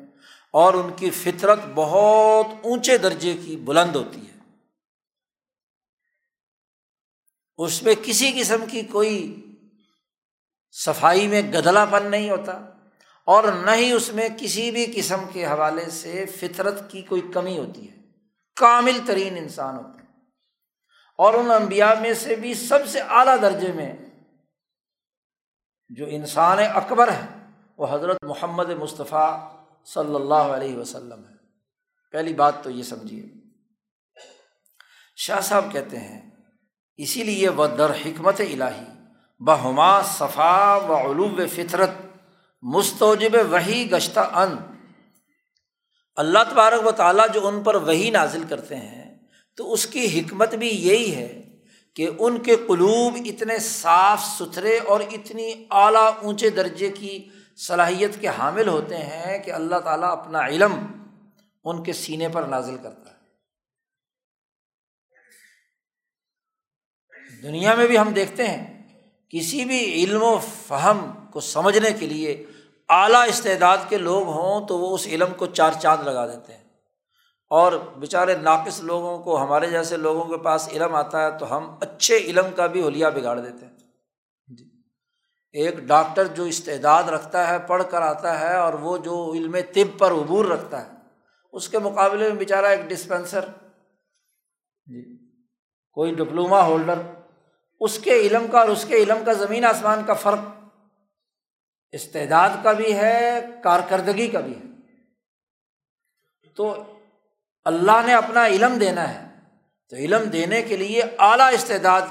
اور 0.51 0.73
ان 0.73 0.91
کی 0.95 1.09
فطرت 1.09 1.59
بہت 1.75 2.45
اونچے 2.61 2.97
درجے 2.97 3.37
کی 3.45 3.55
بلند 3.55 3.95
ہوتی 3.95 4.21
ہے۔ 4.21 4.39
اس 7.57 7.83
میں 7.83 7.95
کسی 8.03 8.31
قسم 8.39 8.65
کی 8.71 8.81
کوئی 8.81 9.45
صفائی 10.71 11.27
میں 11.27 11.41
گدلا 11.41 11.85
پن 11.85 12.11
نہیں 12.11 12.29
ہوتا۔ 12.29 12.70
اور 13.31 13.43
نہ 13.43 13.71
ہی 13.71 13.91
اس 13.91 14.13
میں 14.13 14.29
کسی 14.37 14.71
بھی 14.71 14.93
قسم 14.95 15.25
کے 15.33 15.45
حوالے 15.45 15.89
سے 15.89 16.25
فطرت 16.25 16.91
کی 16.91 17.01
کوئی 17.01 17.21
کمی 17.33 17.57
ہوتی 17.57 17.91
ہے۔ 17.91 17.95
کامل 18.55 18.99
ترین 19.07 19.37
انسان 19.37 19.75
ہوتا 19.75 19.89
ہے۔ 19.89 20.01
اور 21.17 21.33
ان 21.33 21.51
انبیاء 21.51 21.93
میں 22.01 22.13
سے 22.13 22.35
بھی 22.35 22.53
سب 22.53 22.79
سے 22.87 22.99
اعلیٰ 22.99 23.41
درجے 23.41 23.71
میں 23.71 23.95
جو 25.89 26.05
انسان 26.09 26.57
اکبر 26.73 27.11
ہے، 27.11 27.25
وہ 27.77 27.87
حضرت 27.91 28.17
محمد 28.23 28.69
مصطفیٰ 28.69 29.51
صلی 29.85 30.15
اللہ 30.15 30.33
علیہ 30.33 30.77
وسلم 30.77 31.25
ہے۔ 31.25 31.35
پہلی 32.11 32.33
بات 32.33 32.63
تو 32.63 32.69
یہ 32.69 32.83
سمجھیے، 32.83 33.23
شاہ 35.15 35.39
صاحب 35.39 35.65
کہتے 35.71 35.99
ہیں، 35.99 36.31
اسی 36.97 37.23
لیے 37.23 37.49
وہ 37.49 37.67
در 37.67 37.89
حکمت 37.89 38.39
الہی، 38.39 38.85
بہما 39.39 40.01
صفا 40.01 40.75
و 40.75 41.11
علوب 41.11 41.41
فطرت 41.55 41.89
مستوجب 42.61 43.35
وہی 43.49 43.91
گشتہ 43.91 44.19
ان۔ 44.19 44.55
اللہ 46.15 46.39
تبارک 46.49 46.87
و 46.87 46.91
تعالیٰ 46.91 47.25
جو 47.33 47.47
ان 47.47 47.63
پر 47.63 47.75
وہی 47.75 48.09
نازل 48.09 48.43
کرتے 48.49 48.75
ہیں، 48.75 49.17
تو 49.55 49.73
اس 49.73 49.85
کی 49.87 50.19
حکمت 50.19 50.55
بھی 50.55 50.67
یہی 50.67 51.15
ہے 51.15 51.57
کہ 51.95 52.09
ان 52.19 52.43
کے 52.43 52.55
قلوب 52.55 53.17
اتنے 53.25 53.57
صاف 53.59 54.23
ستھرے 54.23 54.77
اور 54.77 54.99
اتنی 54.99 55.65
اعلیٰ 55.71 56.11
اونچے 56.21 56.49
درجے 56.49 56.89
کی 56.89 57.29
صلاحیت 57.57 58.21
کے 58.21 58.27
حامل 58.27 58.67
ہوتے 58.67 58.97
ہیں 58.97 59.39
کہ 59.39 59.51
اللہ 59.51 59.75
تعالیٰ 59.75 60.11
اپنا 60.11 60.45
علم 60.45 60.73
ان 61.63 61.83
کے 61.83 61.93
سینے 61.93 62.29
پر 62.29 62.43
نازل 62.43 62.77
کرتا 62.77 63.09
ہے۔ 63.09 63.19
دنیا 67.41 67.75
میں 67.75 67.87
بھی 67.87 67.99
ہم 67.99 68.11
دیکھتے 68.11 68.47
ہیں، 68.47 68.83
کسی 69.29 69.65
بھی 69.65 69.93
علم 69.93 70.23
و 70.23 70.39
فہم 70.67 71.29
کو 71.31 71.39
سمجھنے 71.39 71.91
کے 71.99 72.05
لیے 72.05 72.45
اعلیٰ 72.91 73.27
استعداد 73.27 73.77
کے 73.89 73.97
لوگ 73.97 74.27
ہوں 74.27 74.67
تو 74.67 74.77
وہ 74.77 74.93
اس 74.93 75.07
علم 75.07 75.33
کو 75.37 75.45
چار 75.45 75.71
چاند 75.71 76.07
لگا 76.07 76.27
دیتے 76.27 76.53
ہیں۔ 76.53 76.63
اور 77.49 77.73
بیچارے 77.97 78.35
ناقص 78.35 78.79
لوگوں 78.79 79.19
کو، 79.19 79.43
ہمارے 79.43 79.69
جیسے 79.69 79.97
لوگوں 79.97 80.25
کے 80.25 80.37
پاس 80.37 80.69
علم 80.69 80.95
آتا 80.95 81.25
ہے 81.25 81.37
تو 81.37 81.57
ہم 81.57 81.75
اچھے 81.81 82.17
علم 82.17 82.45
کا 82.55 82.67
بھی 82.67 82.87
حلیہ 82.87 83.07
بگاڑ 83.07 83.39
دیتے 83.39 83.65
ہیں۔ 83.65 83.77
جی۔ 84.47 84.69
ایک 85.51 85.77
ڈاکٹر 85.77 86.27
جو 86.27 86.43
استعداد 86.43 87.03
رکھتا 87.03 87.47
ہے، 87.47 87.59
پڑھ 87.59 87.83
کر 87.91 88.01
آتا 88.01 88.39
ہے 88.39 88.55
اور 88.55 88.73
وہ 88.73 88.97
جو 88.97 89.31
علم 89.33 89.55
طب 89.73 89.99
پر 89.99 90.11
عبور 90.11 90.45
رکھتا 90.45 90.85
ہے، 90.85 90.91
اس 91.51 91.69
کے 91.69 91.79
مقابلے 91.79 92.29
میں 92.29 92.35
بیچارہ 92.35 92.65
ایک 92.65 92.81
ڈسپینسر 92.89 93.45
جی 94.85 95.17
کوئی 95.93 96.15
ڈپلوما 96.15 96.65
ہولڈر، 96.65 97.01
اس 97.79 97.99
کے 97.99 98.11
علم 98.11 98.45
کا 98.51 98.59
اور 98.59 98.67
اس 98.67 98.85
کے 98.87 98.95
علم 98.95 99.17
کا 99.25 99.33
زمین 99.33 99.65
آسمان 99.65 100.03
کا 100.07 100.13
فرق 100.13 100.60
استعداد 101.91 102.49
کا 102.63 102.71
بھی 102.71 102.95
ہے، 102.95 103.39
کارکردگی 103.63 104.27
کا 104.27 104.39
بھی 104.39 104.55
ہے۔ 104.57 104.61
تو 106.55 106.83
اللہ 107.65 108.05
نے 108.05 108.13
اپنا 108.13 108.47
علم 108.47 108.77
دینا 108.77 109.13
ہے۔ 109.13 109.39
تو 109.89 109.95
علم 109.95 110.29
دینے 110.29 110.61
کے 110.61 110.77
لیے 110.77 111.03
اعلیٰ 111.19 111.53
استعداد 111.53 112.01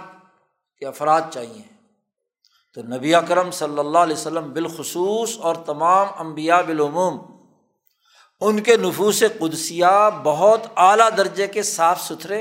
کے 0.79 0.87
افراد 0.87 1.21
چاہیے۔ 1.33 1.63
تو 2.75 2.83
نبی 2.83 3.15
اکرم 3.15 3.51
صلی 3.51 3.79
اللہ 3.79 3.99
علیہ 3.99 4.17
وسلم 4.17 4.53
بالخصوص 4.53 5.39
اور 5.39 5.55
تمام 5.55 6.07
امبیا 6.17 6.61
بالعموم، 6.61 7.21
ان 8.41 8.63
کے 8.63 8.77
نفوس 8.77 9.25
قدسیہ 9.39 10.11
بہت 10.23 10.61
اعلیٰ 10.77 11.09
درجے 11.17 11.47
کے 11.47 11.63
صاف 11.63 12.01
ستھرے 12.01 12.41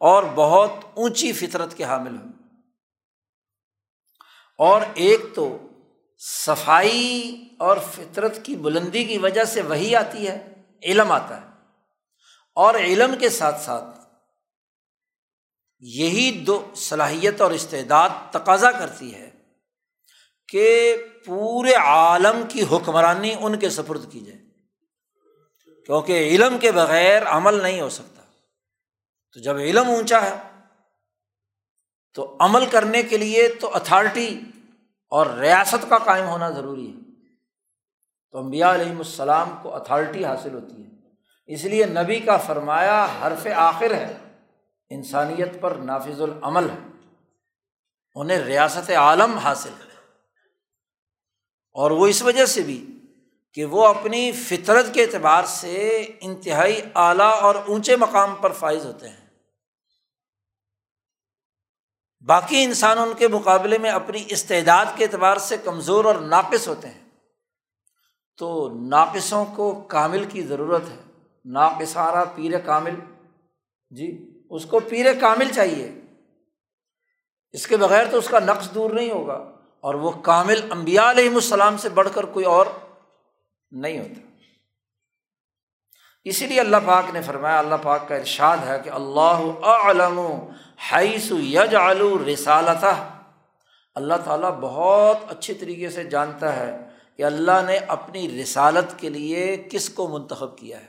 اور 0.00 0.24
بہت 0.34 0.70
اونچی 0.94 1.32
فطرت 1.32 1.74
کے 1.74 1.84
حامل 1.84 2.16
ہوں۔ 2.16 2.32
اور 4.58 4.80
ایک 4.94 5.20
تو 5.34 5.58
صفائی 6.18 7.48
اور 7.58 7.76
فطرت 7.92 8.38
کی 8.42 8.56
بلندی 8.56 9.04
کی 9.04 9.18
وجہ 9.18 9.44
سے 9.44 9.62
وہی 9.62 9.96
آتی 9.96 10.28
ہے، 10.28 10.52
علم 10.82 11.12
آتا 11.12 11.40
ہے۔ 11.40 11.46
اور 12.54 12.74
علم 12.74 13.14
کے 13.18 13.28
ساتھ 13.28 13.62
ساتھ 13.62 14.00
یہی 15.78 16.30
دو 16.30 16.72
صلاحیت 16.76 17.40
اور 17.40 17.50
استعداد 17.50 18.10
تقاضا 18.30 18.70
کرتی 18.70 19.14
ہے 19.14 19.30
کہ 20.48 20.96
پورے 21.26 21.74
عالم 21.74 22.42
کی 22.48 22.62
حکمرانی 22.62 23.34
ان 23.40 23.58
کے 23.58 23.70
سپرد 23.70 24.12
کی 24.12 24.20
جائے۔ 24.20 24.38
کیونکہ 25.86 26.12
علم 26.12 26.58
کے 26.58 26.72
بغیر 26.72 27.22
عمل 27.26 27.62
نہیں 27.62 27.80
ہو 27.80 27.88
سکتا۔ 27.88 28.22
تو 29.32 29.40
جب 29.40 29.56
علم 29.56 29.88
اونچا 29.88 30.22
ہے، 30.22 30.64
تو 32.14 32.36
عمل 32.40 32.66
کرنے 32.66 33.02
کے 33.02 33.16
لیے 33.16 33.48
تو 33.48 33.76
اتھارٹی 33.76 34.40
اور 35.08 35.26
ریاست 35.26 35.86
کا 35.88 35.98
قائم 35.98 36.26
ہونا 36.26 36.50
ضروری 36.50 36.90
ہے۔ 36.90 37.00
تو 38.30 38.38
امبیا 38.38 38.74
علیہم 38.74 38.98
السلام 38.98 39.50
کو 39.62 39.76
اتھارٹی 39.76 40.24
حاصل 40.24 40.54
ہوتی 40.54 40.84
ہے۔ 40.84 40.90
اس 41.46 41.64
لیے 41.64 41.86
نبی 41.86 42.20
کا 42.20 42.36
فرمایا 42.36 43.06
حرف 43.22 43.46
آخر 43.56 43.94
ہے، 43.94 44.16
انسانیت 44.90 45.60
پر 45.60 45.70
نافذ 45.70 46.20
العمل 46.20 46.70
ہے۔ 46.70 47.08
انہیں 48.14 48.38
ریاست 48.38 48.90
عالم 48.90 49.38
حاصل 49.38 49.70
ہے 49.70 49.90
اور 51.72 51.90
وہ 51.90 52.06
اس 52.06 52.22
وجہ 52.22 52.46
سے 52.46 52.62
بھی 52.62 52.86
کہ 53.54 53.64
وہ 53.64 53.86
اپنی 53.86 54.32
فطرت 54.32 54.94
کے 54.94 55.02
اعتبار 55.02 55.44
سے 55.44 56.06
انتہائی 56.20 56.80
اعلیٰ 56.94 57.42
اور 57.42 57.54
اونچے 57.54 57.96
مقام 57.96 58.34
پر 58.34 58.52
فائز 58.52 58.86
ہوتے 58.86 59.08
ہیں۔ 59.08 59.25
باقی 62.26 62.64
انسان 62.64 62.98
ان 62.98 63.12
کے 63.18 63.28
مقابلے 63.28 63.78
میں 63.78 63.90
اپنی 63.90 64.24
استعداد 64.28 64.86
کے 64.96 65.04
اعتبار 65.04 65.36
سے 65.36 65.56
کمزور 65.64 66.04
اور 66.04 66.14
ناقص 66.14 66.68
ہوتے 66.68 66.88
ہیں۔ 66.88 67.04
تو 68.36 68.68
ناقصوں 68.88 69.44
کو 69.44 69.84
کامل 69.88 70.24
کی 70.24 70.42
ضرورت 70.42 70.82
ہے۔ 70.88 70.96
ناقصارہ 71.44 72.24
پیر 72.34 72.58
کامل۔ 72.58 72.94
جی 73.90 74.38
اس 74.50 74.64
کو 74.64 74.80
پیر 74.80 75.06
کامل 75.20 75.52
چاہیے۔ 75.52 76.00
اس 77.52 77.66
کے 77.66 77.76
بغیر 77.76 78.10
تو 78.10 78.18
اس 78.18 78.28
کا 78.28 78.38
نقص 78.38 78.74
دور 78.74 78.90
نہیں 78.90 79.10
ہوگا۔ 79.10 79.52
اور 79.80 79.94
وہ 79.94 80.10
کامل 80.10 80.60
امبیا 80.70 81.10
علیہم 81.10 81.34
السلام 81.34 81.76
سے 81.76 81.88
بڑھ 81.88 82.08
کر 82.14 82.24
کوئی 82.24 82.44
اور 82.44 82.66
نہیں 83.70 83.98
ہوتا۔ 83.98 84.25
اسی 86.26 86.46
لیے 86.46 86.60
اللہ 86.60 86.76
پاک 86.84 87.12
نے 87.14 87.20
فرمایا، 87.22 87.58
اللہ 87.58 87.74
پاک 87.82 88.08
کا 88.08 88.14
ارشاد 88.14 88.56
ہے 88.66 88.76
کہ 88.84 88.90
اللہ 88.90 89.42
علم 89.64 90.18
حیث 90.92 91.30
یج 91.32 91.74
علو 91.74 92.16
رسالتا 92.26 92.92
اللہ 93.96 94.14
تعالیٰ 94.24 94.50
بہت 94.60 95.30
اچھے 95.30 95.54
طریقے 95.54 95.90
سے 95.90 96.04
جانتا 96.04 96.56
ہے 96.56 96.76
کہ 97.16 97.22
اللہ 97.22 97.60
نے 97.66 97.76
اپنی 97.88 98.28
رسالت 98.42 98.98
کے 98.98 99.08
لیے 99.08 99.56
کس 99.70 99.88
کو 99.90 100.08
منتخب 100.08 100.56
کیا 100.58 100.80
ہے، 100.80 100.86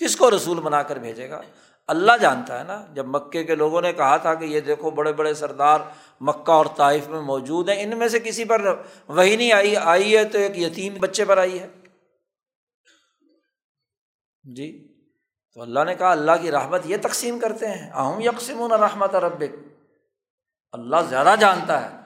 کس 0.00 0.16
کو 0.16 0.30
رسول 0.30 0.60
بنا 0.60 0.82
کر 0.82 0.98
بھیجے 0.98 1.28
گا۔ 1.30 1.40
اللہ 1.88 2.16
جانتا 2.20 2.58
ہے 2.58 2.64
نا، 2.64 2.80
جب 2.94 3.06
مکے 3.06 3.44
کے 3.44 3.54
لوگوں 3.54 3.82
نے 3.82 3.92
کہا 3.92 4.16
تھا 4.16 4.34
کہ 4.34 4.44
یہ 4.44 4.60
دیکھو 4.60 4.90
بڑے 4.90 5.12
بڑے 5.12 5.34
سردار 5.34 5.80
مکہ 6.20 6.52
اور 6.52 6.66
طائف 6.76 7.08
میں 7.08 7.20
موجود 7.20 7.68
ہیں، 7.68 7.82
ان 7.82 7.98
میں 7.98 8.08
سے 8.08 8.20
کسی 8.20 8.44
پر 8.44 8.66
وہی 9.08 9.36
نہیں 9.36 9.52
آئی 9.52 9.76
آئی 9.76 10.16
ہے 10.16 10.24
تو 10.24 10.38
ایک 10.38 10.58
یتیم 10.58 10.94
بچے 11.00 11.24
پر 11.24 11.38
آئی 11.38 11.58
ہے۔ 11.60 11.66
جی؟ 14.56 14.88
تو 15.54 15.62
اللہ 15.62 15.84
نے 15.84 15.94
کہا، 15.94 16.10
اللہ 16.10 16.32
کی 16.42 16.50
رحمت 16.50 16.80
یہ 16.84 16.96
تقسیم 17.02 17.40
کرتے 17.40 17.68
ہیں۔ 17.68 17.90
اہم 17.90 18.20
یکسم 18.20 18.72
رحمت 18.72 19.14
رب 19.14 19.44
اللہ 20.72 20.96
زیادہ 21.08 21.34
جانتا 21.40 21.90
ہے 21.90 22.00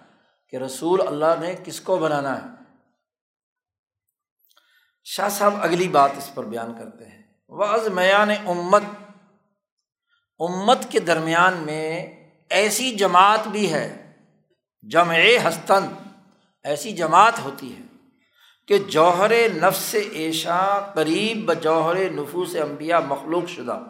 کہ 0.49 0.57
رسول 0.57 1.07
اللہ 1.07 1.41
نے 1.41 1.55
کس 1.65 1.81
کو 1.81 1.99
بنانا 1.99 2.43
ہے۔ 2.43 2.49
شاہ 5.05 5.29
صاحب 5.29 5.55
اگلی 5.61 5.89
بات 5.89 6.11
اس 6.17 6.31
پر 6.35 6.45
بیان 6.45 6.75
کرتے 6.79 7.05
ہیں۔ 7.05 7.23
وہ 7.49 7.67
میان 7.93 8.31
امت۔ 8.31 8.83
امت 10.39 10.79
کے 10.91 11.01
درمیان 11.01 11.55
میں 11.55 12.07
ایسی 12.51 12.95
جماعت 12.95 13.49
بھی 13.49 13.73
ہے، 13.73 14.13
جمع 14.83 15.15
ہستن، 15.49 15.87
ایسی 16.63 16.93
جماعت 16.93 17.39
ہوتی 17.39 17.77
ہے۔ 17.77 17.94
کہ 18.67 18.79
جوہر 18.79 19.49
نفس 19.49 19.97
ایشا 20.13 20.81
قریب 20.95 21.45
ب 21.45 21.63
جوہر 21.63 22.11
نفوس 22.11 22.57
امبیا 22.57 23.01
مخلوق 23.01 23.49
شدہ۔ 23.49 23.81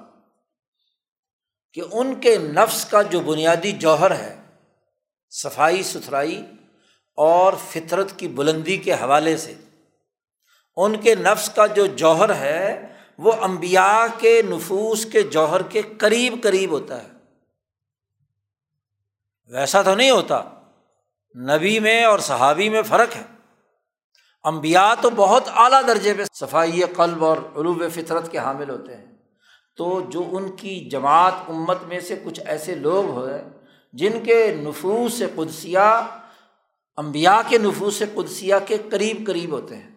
کہ 1.72 1.82
ان 1.92 2.20
کے 2.20 2.38
نفس 2.38 2.84
کا 2.84 3.02
جو 3.02 3.20
بنیادی 3.20 3.72
جوہر 3.72 4.14
ہے، 4.14 4.42
صفائی 5.30 5.82
ستھرائی 5.82 6.46
اور 7.16 7.52
فطرت 7.70 8.18
کی 8.18 8.28
بلندی 8.28 8.76
کے 8.76 8.92
حوالے 8.92 9.36
سے، 9.36 9.54
ان 10.76 10.96
کے 10.96 11.14
نفس 11.14 11.48
کا 11.48 11.66
جو 11.66 11.86
جوہر 11.86 12.34
ہے، 12.34 12.92
وہ 13.18 13.32
امبیا 13.32 14.06
کے 14.18 14.42
نفوس 14.42 15.06
کے 15.12 15.22
جوہر 15.22 15.62
کے 15.62 15.82
قریب 15.98 16.34
قریب 16.42 16.70
ہوتا 16.70 17.04
ہے۔ 17.04 17.08
ویسا 19.46 19.82
تو 19.82 19.94
نہیں 19.94 20.10
ہوتا۔ 20.10 20.42
نبی 21.36 21.78
میں 21.78 22.04
اور 22.04 22.18
صحابی 22.18 22.68
میں 22.68 22.82
فرق 22.82 23.16
ہے۔ 23.16 23.33
امبیا 24.44 24.94
تو 25.00 25.10
بہت 25.10 25.48
اعلیٰ 25.54 25.86
درجے 25.86 26.14
پہ 26.14 26.22
صفائی 26.32 26.80
قلب 26.96 27.24
اور 27.24 27.36
علوب 27.36 27.82
فطرت 27.94 28.32
کے 28.32 28.38
حامل 28.38 28.70
ہوتے 28.70 28.96
ہیں۔ 28.96 29.14
تو 29.76 30.00
جو 30.08 30.28
ان 30.32 30.56
کی 30.56 30.88
جماعت 30.90 31.32
امت 31.48 31.82
میں 31.82 32.00
سے 32.00 32.20
کچھ 32.24 32.40
ایسے 32.46 32.74
لوگ 32.74 33.04
ہوئے 33.04 33.44
جن 33.92 34.24
کے 34.24 34.56
نفوس 34.60 35.22
قدسیہ 35.34 35.78
امبیا 36.96 37.42
کے 37.48 37.58
نفوس 37.58 38.02
قدسیہ 38.14 38.54
کے 38.66 38.76
قریب 38.90 39.26
قریب 39.26 39.52
ہوتے 39.52 39.76
ہیں۔ 39.76 39.90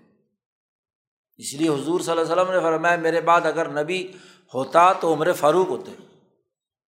اس 1.37 1.53
لیے 1.53 1.69
حضور 1.69 1.99
صلی 1.99 2.11
اللہ 2.11 2.21
علیہ 2.21 2.41
وسلم 2.41 2.53
نے 2.53 2.59
فرمایا، 2.59 2.95
میرے 2.95 3.21
بعد 3.21 3.41
اگر 3.41 3.83
نبی 3.83 4.07
ہوتا 4.53 4.93
تو 4.93 5.13
عمر 5.13 5.33
فاروق 5.33 5.67
ہوتے۔ 5.67 5.91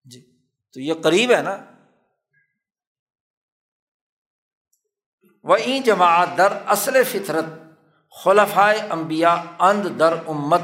جی 0.05 0.21
تو 0.73 0.79
یہ 0.79 0.93
قریب 0.93 1.31
ہے 1.31 1.41
نا۔ 1.41 1.57
وہیں 5.49 5.79
جماعت 5.79 6.37
در 6.37 6.47
اصل 6.65 7.03
فطرت 7.03 7.45
خلفائے 8.23 8.79
امبیا 8.89 9.43
اند 9.59 9.99
در 9.99 10.13
امت۔ 10.27 10.61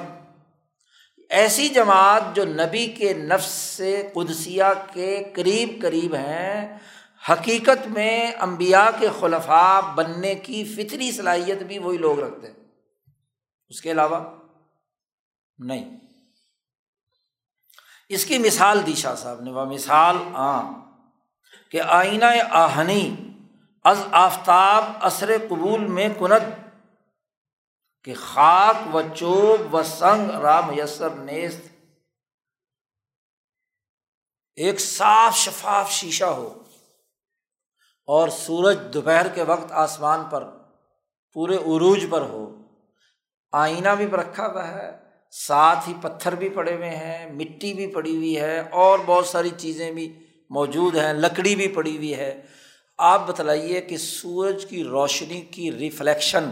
ایسی 1.29 1.69
جماعت 1.69 2.21
جو 2.33 2.45
نبی 2.45 2.87
کے 2.87 3.13
نفس 3.13 3.49
سے 3.49 4.09
قدسیہ 4.13 4.63
کے 4.93 5.23
قریب 5.35 5.69
قریب 5.81 6.15
ہیں، 6.15 6.77
حقیقت 7.29 7.87
میں 7.87 8.31
امبیا 8.39 8.89
کے 8.99 9.07
خلفاء 9.19 9.79
بننے 9.95 10.35
کی 10.35 10.63
فطری 10.63 11.11
صلاحیت 11.11 11.63
بھی 11.63 11.77
وہی 11.77 11.97
لوگ 11.97 12.19
رکھتے 12.19 12.47
ہیں۔ 12.47 12.55
اس 13.69 13.81
کے 13.81 13.91
علاوہ 13.91 14.19
نہیں۔ 15.59 15.97
اس 18.09 18.25
کی 18.25 18.37
مثال 18.37 18.85
دی 18.85 18.93
شاہ 18.95 19.15
صاحب 19.15 19.41
نے، 19.41 19.51
وہ 19.51 19.65
مثال 19.65 20.17
عام 20.33 20.81
کہ 21.69 21.81
آئینہ 21.81 22.25
آہنی 22.49 23.15
از 23.85 24.03
آفتاب 24.11 24.83
اثر 25.01 25.37
قبول 25.49 25.79
میں 25.79 26.09
کنت 26.19 26.75
کہ 28.03 28.13
خاک 28.13 28.95
و 28.95 29.01
چوب 29.15 29.75
و 29.75 29.83
سنگ 29.83 30.29
را 30.29 30.61
میسر 30.61 31.09
نیست۔ 31.09 31.61
ایک 34.55 34.79
صاف 34.79 35.37
شفاف 35.37 35.91
شیشہ 35.91 36.25
ہو 36.25 36.63
اور 38.05 38.29
سورج 38.29 38.79
دوپہر 38.93 39.27
کے 39.27 39.43
وقت 39.43 39.71
آسمان 39.71 40.23
پر، 40.31 40.43
پورے 41.33 41.55
عروج 41.55 42.05
پر 42.09 42.21
ہو۔ 42.21 42.55
آئینہ 43.51 43.89
بھی 43.89 44.07
رکھا 44.07 44.47
ہوا 44.47 44.67
ہے، 44.67 44.91
ساتھ 45.31 45.89
ہی 45.89 45.93
پتھر 46.01 46.35
بھی 46.35 46.49
پڑے 46.49 46.75
ہوئے 46.75 46.95
ہیں، 46.95 47.33
مٹی 47.33 47.73
بھی 47.73 47.87
پڑی 47.87 48.15
ہوئی 48.15 48.39
ہے 48.39 48.59
اور 48.59 48.99
بہت 49.05 49.25
ساری 49.25 49.49
چیزیں 49.57 49.91
بھی 49.91 50.25
موجود 50.49 50.95
ہیں، 50.95 51.13
لکڑی 51.13 51.55
بھی 51.55 51.67
پڑی 51.67 51.97
ہوئی 51.97 52.15
ہے۔ 52.15 52.45
آپ 52.97 53.27
بتلائیے 53.27 53.81
کہ 53.81 53.97
سورج 53.97 54.65
کی 54.65 54.83
روشنی 54.83 55.41
کی 55.41 55.71
ریفلیکشن 55.71 56.49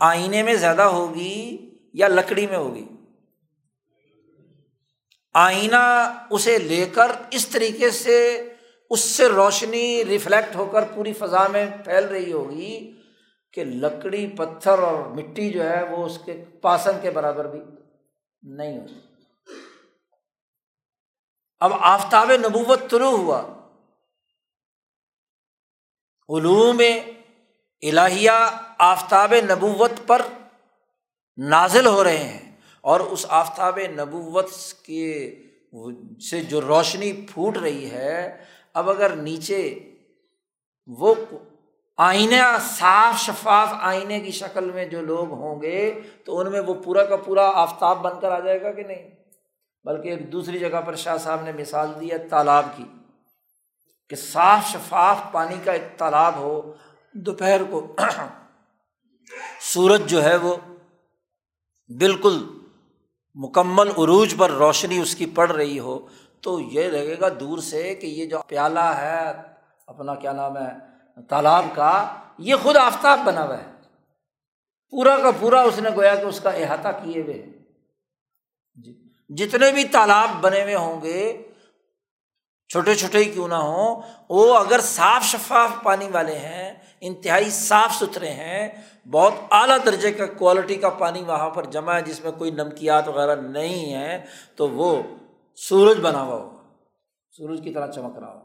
آئینے 0.00 0.42
میں 0.42 0.54
زیادہ 0.54 0.82
ہوگی 0.82 1.56
یا 1.94 2.08
لکڑی 2.08 2.46
میں 2.46 2.56
ہوگی؟ 2.56 2.84
آئینہ 5.34 6.12
اسے 6.30 6.58
لے 6.58 6.88
کر 6.92 7.10
اس 7.30 7.48
طریقے 7.48 7.90
سے 7.90 8.48
اس 8.90 9.00
سے 9.00 9.28
روشنی 9.28 10.04
ریفلیکٹ 10.04 10.56
ہو 10.56 10.66
کر 10.66 10.82
پوری 10.94 11.12
فضا 11.12 11.48
میں 11.48 11.66
پھیل 11.84 12.04
رہی 12.04 12.32
ہوگی 12.32 12.92
کہ 13.52 13.64
لکڑی، 13.64 14.26
پتھر 14.26 14.78
اور 14.78 15.04
مٹی 15.04 15.50
جو 15.50 15.64
ہے 15.64 15.82
وہ 15.82 16.06
اس 16.06 16.18
کے 16.24 16.44
پاسن 16.62 16.92
کے 17.02 17.10
برابر 17.10 17.44
بھی 17.44 17.60
نہیں 18.42 18.80
ہوتی۔ 18.80 18.94
اب 21.60 21.72
آفتاب 21.80 22.30
نبوت 22.32 22.90
طلوع 22.90 23.10
ہوا۔ 23.10 23.57
علوم 26.36 26.82
الہیہ 27.82 28.30
آفتاب 28.78 29.34
نبوت 29.50 29.90
پر 30.06 30.22
نازل 31.36 31.86
ہو 31.86 32.04
رہے 32.04 32.16
ہیں 32.16 32.56
اور 32.80 33.00
اس 33.00 33.26
آفتاب 33.28 33.78
نبوت 33.96 34.48
کے 34.82 35.34
سے 36.30 36.40
جو 36.40 36.60
روشنی 36.60 37.12
پھوٹ 37.12 37.56
رہی 37.56 37.90
ہے، 37.90 38.44
اب 38.74 38.90
اگر 38.90 39.16
نیچے 39.16 39.78
وہ 40.86 41.14
آئینہ 41.96 42.58
صاف 42.60 43.20
شفاف 43.20 43.68
آئینے 43.80 44.20
کی 44.20 44.30
شکل 44.30 44.70
میں 44.70 44.84
جو 44.84 45.02
لوگ 45.02 45.30
ہوں 45.30 45.62
گے، 45.62 46.00
تو 46.24 46.38
ان 46.38 46.52
میں 46.52 46.60
وہ 46.60 46.74
پورا 46.74 47.04
کا 47.04 47.16
پورا 47.16 47.50
آفتاب 47.54 47.98
بن 47.98 48.20
کر 48.20 48.30
آ 48.30 48.40
جائے 48.40 48.62
گا 48.62 48.72
کہ 48.72 48.82
نہیں؟ 48.82 49.10
بلکہ 49.84 50.08
ایک 50.08 50.32
دوسری 50.32 50.58
جگہ 50.58 50.80
پر 50.86 50.94
شاہ 50.94 51.16
صاحب 51.16 51.42
نے 51.42 51.52
مثال 51.52 51.88
دی 52.00 52.10
ہے 52.10 52.18
تالاب 52.18 52.66
کی۔ 52.76 52.84
کہ 54.08 54.16
صاف 54.16 54.66
شفاف 54.72 55.18
پانی 55.32 55.56
کا 55.64 55.72
ایک 55.72 55.82
تالاب 55.96 56.36
ہو، 56.36 56.72
دوپہر 57.14 57.60
کو 57.70 57.96
سورج 59.60 60.06
جو 60.06 60.24
ہے 60.24 60.36
وہ 60.36 60.56
بالکل 61.98 62.46
مکمل 63.34 63.88
عروج 63.88 64.34
پر 64.38 64.50
روشنی 64.50 64.98
اس 64.98 65.14
کی 65.14 65.26
پڑ 65.26 65.52
رہی 65.52 65.78
ہو، 65.78 66.08
تو 66.40 66.60
یہ 66.60 66.88
لگے 66.88 67.20
گا 67.20 67.28
دور 67.40 67.58
سے 67.58 67.94
کہ 67.94 68.06
یہ 68.06 68.26
جو 68.26 68.42
پیالہ 68.46 68.80
ہے، 68.80 69.30
اپنا 69.86 70.14
کیا 70.14 70.32
نام 70.32 70.56
ہے، 70.56 71.22
تالاب 71.28 71.64
کا، 71.74 72.20
یہ 72.38 72.54
خود 72.62 72.76
آفتاب 72.76 73.20
بنا 73.24 73.44
ہوا 73.44 73.58
ہے۔ 73.58 73.72
پورا 74.90 75.16
کا 75.16 75.30
پورا 75.40 75.60
اس 75.60 75.78
نے 75.78 75.90
گویا 75.90 76.14
کہ 76.14 76.24
اس 76.24 76.40
کا 76.40 76.50
احاطہ 76.50 76.88
کیے 76.88 77.22
ہوئے۔ 77.22 77.46
جی 78.74 79.12
جتنے 79.28 79.72
بھی 79.72 79.84
تالاب 79.84 80.28
بنے 80.40 80.62
ہوئے 80.62 80.74
ہوں 80.74 81.02
گے 81.02 81.47
چھوٹے 82.68 82.94
چھوٹے 82.94 83.18
ہی 83.18 83.24
کیوں 83.24 83.48
نہ 83.48 83.54
ہوں، 83.54 84.02
وہ 84.28 84.58
اگر 84.58 84.80
صاف 84.80 85.24
شفاف 85.24 85.70
پانی 85.82 86.08
والے 86.12 86.38
ہیں، 86.38 86.74
انتہائی 87.00 87.50
صاف 87.50 87.94
ستھرے 87.94 88.30
ہیں، 88.30 88.68
بہت 89.10 89.32
اعلیٰ 89.50 89.78
درجے 89.86 90.12
کا 90.12 90.26
کوالٹی 90.26 90.74
کا 90.74 90.88
پانی 90.88 91.22
وہاں 91.22 91.50
پر 91.50 91.64
جمع 91.64 91.94
ہے، 91.94 92.02
جس 92.02 92.24
میں 92.24 92.32
کوئی 92.32 92.50
نمکیات 92.50 93.08
وغیرہ 93.08 93.36
نہیں 93.36 93.94
ہے 93.94 94.24
تو 94.56 94.68
وہ 94.70 95.02
سورج 95.56 95.98
بنا 96.00 96.22
ہوا 96.22 96.36
ہوگا۔ 96.36 96.56
سورج 97.30 97.60
کی 97.64 97.72
طرح 97.72 97.90
چمک 97.90 98.18
رہا 98.18 98.34
ہو 98.34 98.40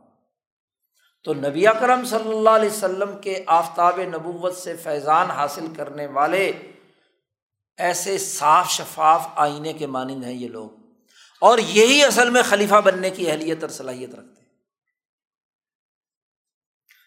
تو 1.23 1.33
نبی 1.33 1.65
کرم 1.79 2.05
صلی 2.05 2.29
اللہ 2.29 2.49
علیہ 2.49 2.69
وسلم 2.69 3.17
کے 3.21 3.43
آفتاب 3.47 3.99
نبوت 3.99 4.57
سے 4.57 4.75
فیضان 4.75 5.31
حاصل 5.31 5.67
کرنے 5.77 6.07
والے 6.07 6.51
ایسے 7.77 8.17
صاف 8.17 8.69
شفاف 8.69 9.27
آئینے 9.35 9.73
کے 9.73 9.87
مانند 9.87 10.23
ہیں 10.23 10.33
یہ 10.33 10.47
لوگ۔ 10.47 10.82
اور 11.43 11.57
یہی 11.57 12.03
اصل 12.03 12.29
میں 12.29 12.43
خلیفہ 12.43 12.75
بننے 12.75 13.09
کی 13.09 13.31
اہلیت 13.31 13.61
اور 13.61 13.69
صلاحیت 13.69 14.15
رکھتے 14.15 14.41
ہیں۔ 14.41 14.47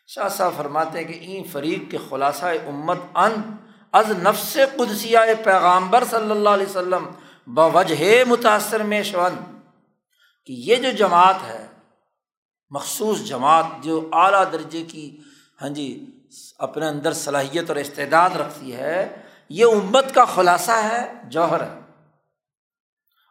شاہ 0.06 0.28
صاحب 0.28 0.52
فرماتے 0.56 0.98
ہیں 0.98 1.04
کہ 1.04 1.18
این 1.18 1.44
فریق 1.44 1.90
کے 1.90 1.98
خلاصہ 2.10 2.44
امت 2.44 2.98
ان 3.14 3.32
از 3.92 4.10
نفس 4.10 4.58
قدسیہ 4.76 5.18
پیغامبر 5.44 6.04
صلی 6.10 6.30
اللہ 6.30 6.48
علیہ 6.48 6.66
وسلم 6.66 7.06
بوجہ 7.46 8.24
متاثر 8.24 8.82
میں 8.82 9.02
شون 9.02 9.58
کہ 10.46 10.52
یہ 10.52 10.76
جو 10.76 10.90
جماعت 10.90 11.36
ہے، 11.46 11.66
مخصوص 12.70 13.18
جماعت 13.18 13.66
جو 13.80 14.08
اعلیٰ 14.12 14.52
درجے 14.52 14.82
کی 14.82 15.16
ہاں 15.62 15.68
جی 15.68 16.06
اپنے 16.58 16.86
اندر 16.86 17.12
صلاحیت 17.12 17.68
اور 17.68 17.76
استعداد 17.76 18.30
رکھتی 18.30 18.76
ہے، 18.76 19.22
یہ 19.48 19.64
امت 19.64 20.14
کا 20.14 20.24
خلاصہ 20.24 20.72
ہے، 20.72 21.12
جوہر 21.24 21.60
ہے۔ 21.60 21.80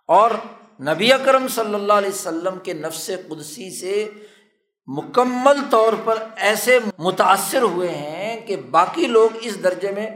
اور 0.08 0.32
نبی 0.80 1.14
اکرم 1.14 1.48
صلی 1.48 1.74
اللہ 1.74 1.94
علیہ 1.94 2.10
وسلم 2.10 2.60
کے 2.60 2.74
نفس 2.74 3.12
قدسی 3.30 3.72
سے 3.72 4.10
مکمل 4.88 5.58
طور 5.70 5.94
پر 6.06 6.24
ایسے 6.36 6.80
متاثر 6.98 7.62
ہوئے 7.62 7.90
ہیں 7.90 8.48
کہ 8.48 8.56
باقی 8.56 9.08
لوگ 9.08 9.30
اس 9.42 9.64
درجے 9.64 9.92
میں 9.92 10.10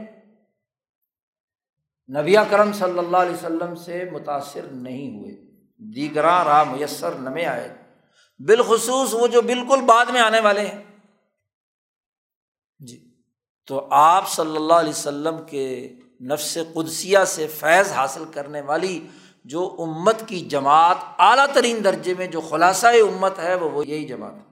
نبی 2.20 2.34
کرم 2.50 2.72
صلی 2.72 2.98
اللہ 2.98 3.16
علیہ 3.16 3.32
وسلم 3.32 3.74
سے 3.74 4.04
متاثر 4.12 4.62
نہیں 4.62 5.18
ہوئے۔ 5.18 5.36
دیگراں 5.78 6.44
راہ 6.44 6.64
میسر 6.64 7.10
نمے 7.10 7.46
آئے۔ 7.46 7.76
بالخصوص 8.38 9.14
وہ 9.14 9.26
جو 9.26 9.42
بالکل 9.42 9.80
بعد 9.80 10.06
میں 10.06 10.20
آنے 10.20 10.40
والے 10.40 10.66
ہیں۔ 10.66 10.82
جی۔ 12.78 13.10
تو 13.66 13.88
آپ 13.90 14.28
صلی 14.28 14.56
اللہ 14.56 14.74
علیہ 14.74 14.90
وسلم 14.90 15.36
کے 15.50 15.94
نفس 16.20 16.58
قدسیہ 16.74 17.18
سے 17.26 17.46
فیض 17.46 17.92
حاصل 17.92 18.24
کرنے 18.34 18.60
والی 18.60 19.06
جو 19.44 19.76
امت 19.78 20.28
کی 20.28 20.40
جماعت 20.40 20.96
اعلیٰ 21.18 21.46
ترین 21.52 21.84
درجے 21.84 22.14
میں 22.18 22.26
جو 22.26 22.40
خلاصہ 22.40 22.86
امت 22.86 23.38
ہے، 23.38 23.54
وہ 23.54 23.70
وہ 23.70 23.86
یہی 23.86 24.04
جماعت 24.04 24.34
ہے۔ 24.34 24.50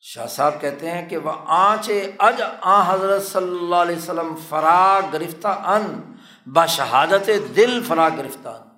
شاہ 0.00 0.26
صاحب 0.26 0.60
کہتے 0.60 0.90
ہیں 0.90 1.08
کہ 1.08 1.16
وہ 1.16 1.32
آنچ 1.46 1.90
اج 2.18 2.42
آ 2.60 2.94
حضرت 2.94 3.26
صلی 3.26 3.58
اللہ 3.58 3.76
علیہ 3.76 3.96
وسلم 3.96 4.34
فراغ 4.48 5.02
گرفتہ 5.12 5.48
ان 5.48 6.14
بشہادت 6.46 7.30
دل 7.56 7.82
فراغ 7.88 8.10
گرفتہ 8.18 8.48
ان۔ 8.48 8.68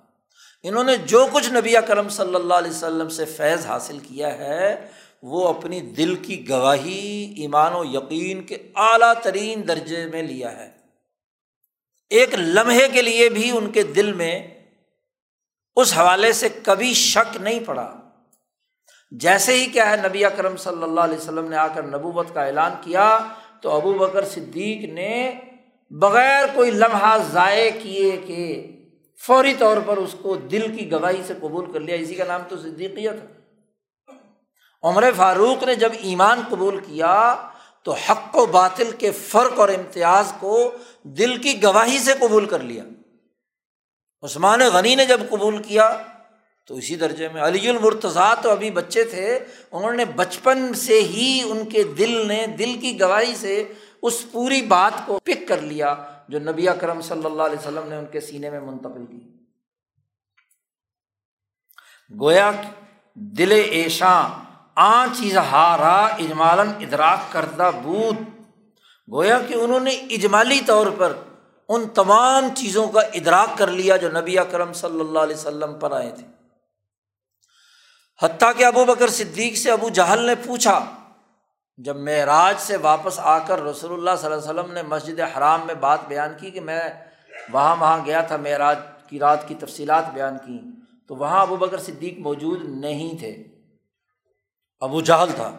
انہوں 0.63 0.83
نے 0.83 0.97
جو 0.97 1.27
کچھ 1.33 1.49
نبی 1.49 1.73
کرم 1.87 2.09
صلی 2.09 2.35
اللہ 2.35 2.53
علیہ 2.53 2.71
وسلم 2.71 3.09
سے 3.09 3.25
فیض 3.25 3.65
حاصل 3.65 3.99
کیا 3.99 4.37
ہے، 4.37 4.87
وہ 5.23 5.47
اپنی 5.47 5.81
دل 5.81 6.15
کی 6.15 6.49
گواہی، 6.49 7.33
ایمان 7.37 7.73
و 7.73 7.83
یقین 7.85 8.43
کے 8.43 8.71
اعلیٰ 8.75 9.13
ترین 9.23 9.67
درجے 9.67 10.05
میں 10.05 10.23
لیا 10.23 10.51
ہے۔ 10.51 10.74
ایک 12.09 12.33
لمحے 12.33 12.87
کے 12.87 13.01
لیے 13.01 13.29
بھی 13.29 13.57
ان 13.57 13.71
کے 13.71 13.83
دل 13.83 14.13
میں 14.13 14.47
اس 15.75 15.97
حوالے 15.97 16.33
سے 16.33 16.49
کبھی 16.63 16.93
شک 16.93 17.37
نہیں 17.37 17.59
پڑا۔ 17.65 17.93
جیسے 19.11 19.53
ہی 19.53 19.65
کیا 19.65 19.89
ہے، 19.89 20.07
نبی 20.07 20.25
اکرم 20.25 20.57
صلی 20.57 20.83
اللہ 20.83 21.01
علیہ 21.01 21.17
وسلم 21.17 21.49
نے 21.49 21.55
آ 21.55 21.67
کر 21.67 21.83
نبوت 21.83 22.33
کا 22.33 22.45
اعلان 22.45 22.71
کیا 22.81 23.19
تو 23.61 23.71
ابو 23.71 23.93
بکر 23.93 24.25
صدیق 24.25 24.89
نے 24.93 25.33
بغیر 25.89 26.45
کوئی 26.53 26.71
لمحہ 26.71 27.17
ضائع 27.31 27.71
کیے 27.83 28.17
کہ 28.17 28.71
فوری 29.21 29.53
طور 29.53 29.77
پر 29.85 29.97
اس 29.97 30.15
کو 30.21 30.35
دل 30.35 30.75
کی 30.77 30.91
گواہی 30.91 31.21
سے 31.27 31.33
قبول 31.41 31.71
کر 31.71 31.79
لیا۔ 31.79 31.95
اسی 31.95 32.15
کا 32.15 32.23
نام 32.23 32.41
تو 32.49 32.57
صدیقیت 32.57 33.13
ہے 33.13 33.27
عمر 34.83 35.11
فاروق 35.17 35.63
نے 35.63 35.75
جب 35.75 35.91
ایمان 36.01 36.41
قبول 36.49 36.79
کیا 36.79 37.35
تو 37.85 37.91
حق 37.91 38.37
و 38.37 38.45
باطل 38.45 38.91
کے 38.91 39.11
فرق 39.11 39.59
اور 39.59 39.69
امتیاز 39.69 40.33
کو 40.39 40.71
دل 41.03 41.37
کی 41.37 41.63
گواہی 41.63 41.99
سے 41.99 42.13
قبول 42.19 42.45
کر 42.45 42.59
لیا۔ 42.59 42.83
عثمان 44.21 44.59
غنی 44.59 44.95
نے 44.95 45.05
جب 45.05 45.21
قبول 45.29 45.63
کیا 45.63 46.01
تو 46.65 46.75
اسی 46.75 46.95
درجے 46.95 47.29
میں 47.29 47.41
علی 47.41 47.69
المرتضیٰ 47.69 48.33
تو 48.41 48.49
ابھی 48.49 48.71
بچے 48.71 49.03
تھے، 49.03 49.39
انہوں 49.71 49.91
نے 49.91 50.05
بچپن 50.05 50.73
سے 50.73 51.01
ہی 51.01 51.41
ان 51.45 51.65
کے 51.65 51.83
دل 51.83 52.27
نے، 52.27 52.47
دل 52.47 52.77
کی 52.81 52.99
گواہی 52.99 53.35
سے 53.35 53.73
اس 54.01 54.25
پوری 54.31 54.61
بات 54.61 54.93
کو 55.05 55.19
پک 55.19 55.47
کر 55.47 55.61
لیا 55.61 55.95
جو 56.29 56.39
نبی 56.39 56.69
اکرم 56.69 57.01
صلی 57.01 57.25
اللہ 57.25 57.43
علیہ 57.43 57.59
وسلم 57.59 57.89
نے 57.89 57.95
ان 57.95 58.05
کے 58.11 58.19
سینے 58.21 58.49
میں 58.49 58.59
منتقل 58.59 59.05
کی۔ 59.05 59.19
گویا 62.19 62.51
دل 63.13 63.51
ایشاں 63.51 64.44
آ 64.75 65.05
چیز 65.13 65.37
ہارا 65.37 66.05
اجمالن 66.05 66.71
ادراک 66.79 67.33
کردہ 67.33 67.71
بود۔ 67.83 68.15
گویا 69.13 69.39
کہ 69.47 69.53
انہوں 69.53 69.79
نے 69.79 69.91
اجمالی 69.91 70.59
طور 70.65 70.87
پر 70.97 71.13
ان 71.69 71.87
تمام 71.89 72.49
چیزوں 72.55 72.87
کا 72.87 72.99
ادراک 72.99 73.57
کر 73.57 73.67
لیا 73.67 73.97
جو 73.97 74.09
نبی 74.11 74.39
اکرم 74.39 74.73
صلی 74.73 74.99
اللہ 74.99 75.19
علیہ 75.19 75.35
وسلم 75.35 75.79
پر 75.79 75.91
آئے 75.91 76.11
تھے۔ 76.11 76.25
حتیٰ 78.21 78.51
کہ 78.57 78.65
ابو 78.65 78.85
بکر 78.85 79.07
صدیق 79.07 79.57
سے 79.57 79.71
ابو 79.71 79.89
جہل 79.89 80.25
نے 80.25 80.35
پوچھا، 80.35 80.85
جب 81.77 81.95
معراج 81.95 82.55
سے 82.59 82.77
واپس 82.77 83.19
آ 83.19 83.39
کر 83.39 83.63
رسول 83.63 83.93
اللہ 83.93 84.11
صلی 84.21 84.31
اللہ 84.31 84.49
علیہ 84.49 84.59
وسلم 84.59 84.73
نے 84.73 84.83
مسجد 84.83 85.19
حرام 85.37 85.61
میں 85.65 85.75
بات 85.75 85.99
بیان 86.07 86.29
کی 86.39 86.51
کہ 86.51 86.61
میں 86.61 86.81
وہاں 87.53 87.75
وہاں 87.75 88.05
گیا 88.05 88.21
تھا، 88.21 88.37
معراج 88.37 88.77
کی 89.09 89.19
رات 89.19 89.47
کی 89.47 89.55
تفصیلات 89.55 90.13
بیان 90.13 90.37
کی، 90.37 90.59
تو 91.07 91.15
وہاں 91.15 91.41
ابو 91.41 91.55
بکر 91.55 91.77
صدیق 91.77 92.19
موجود 92.19 92.65
نہیں 92.65 93.19
تھے۔ 93.19 93.54
ابو 94.79 95.01
جہل 95.01 95.29
تھا۔ 95.35 95.57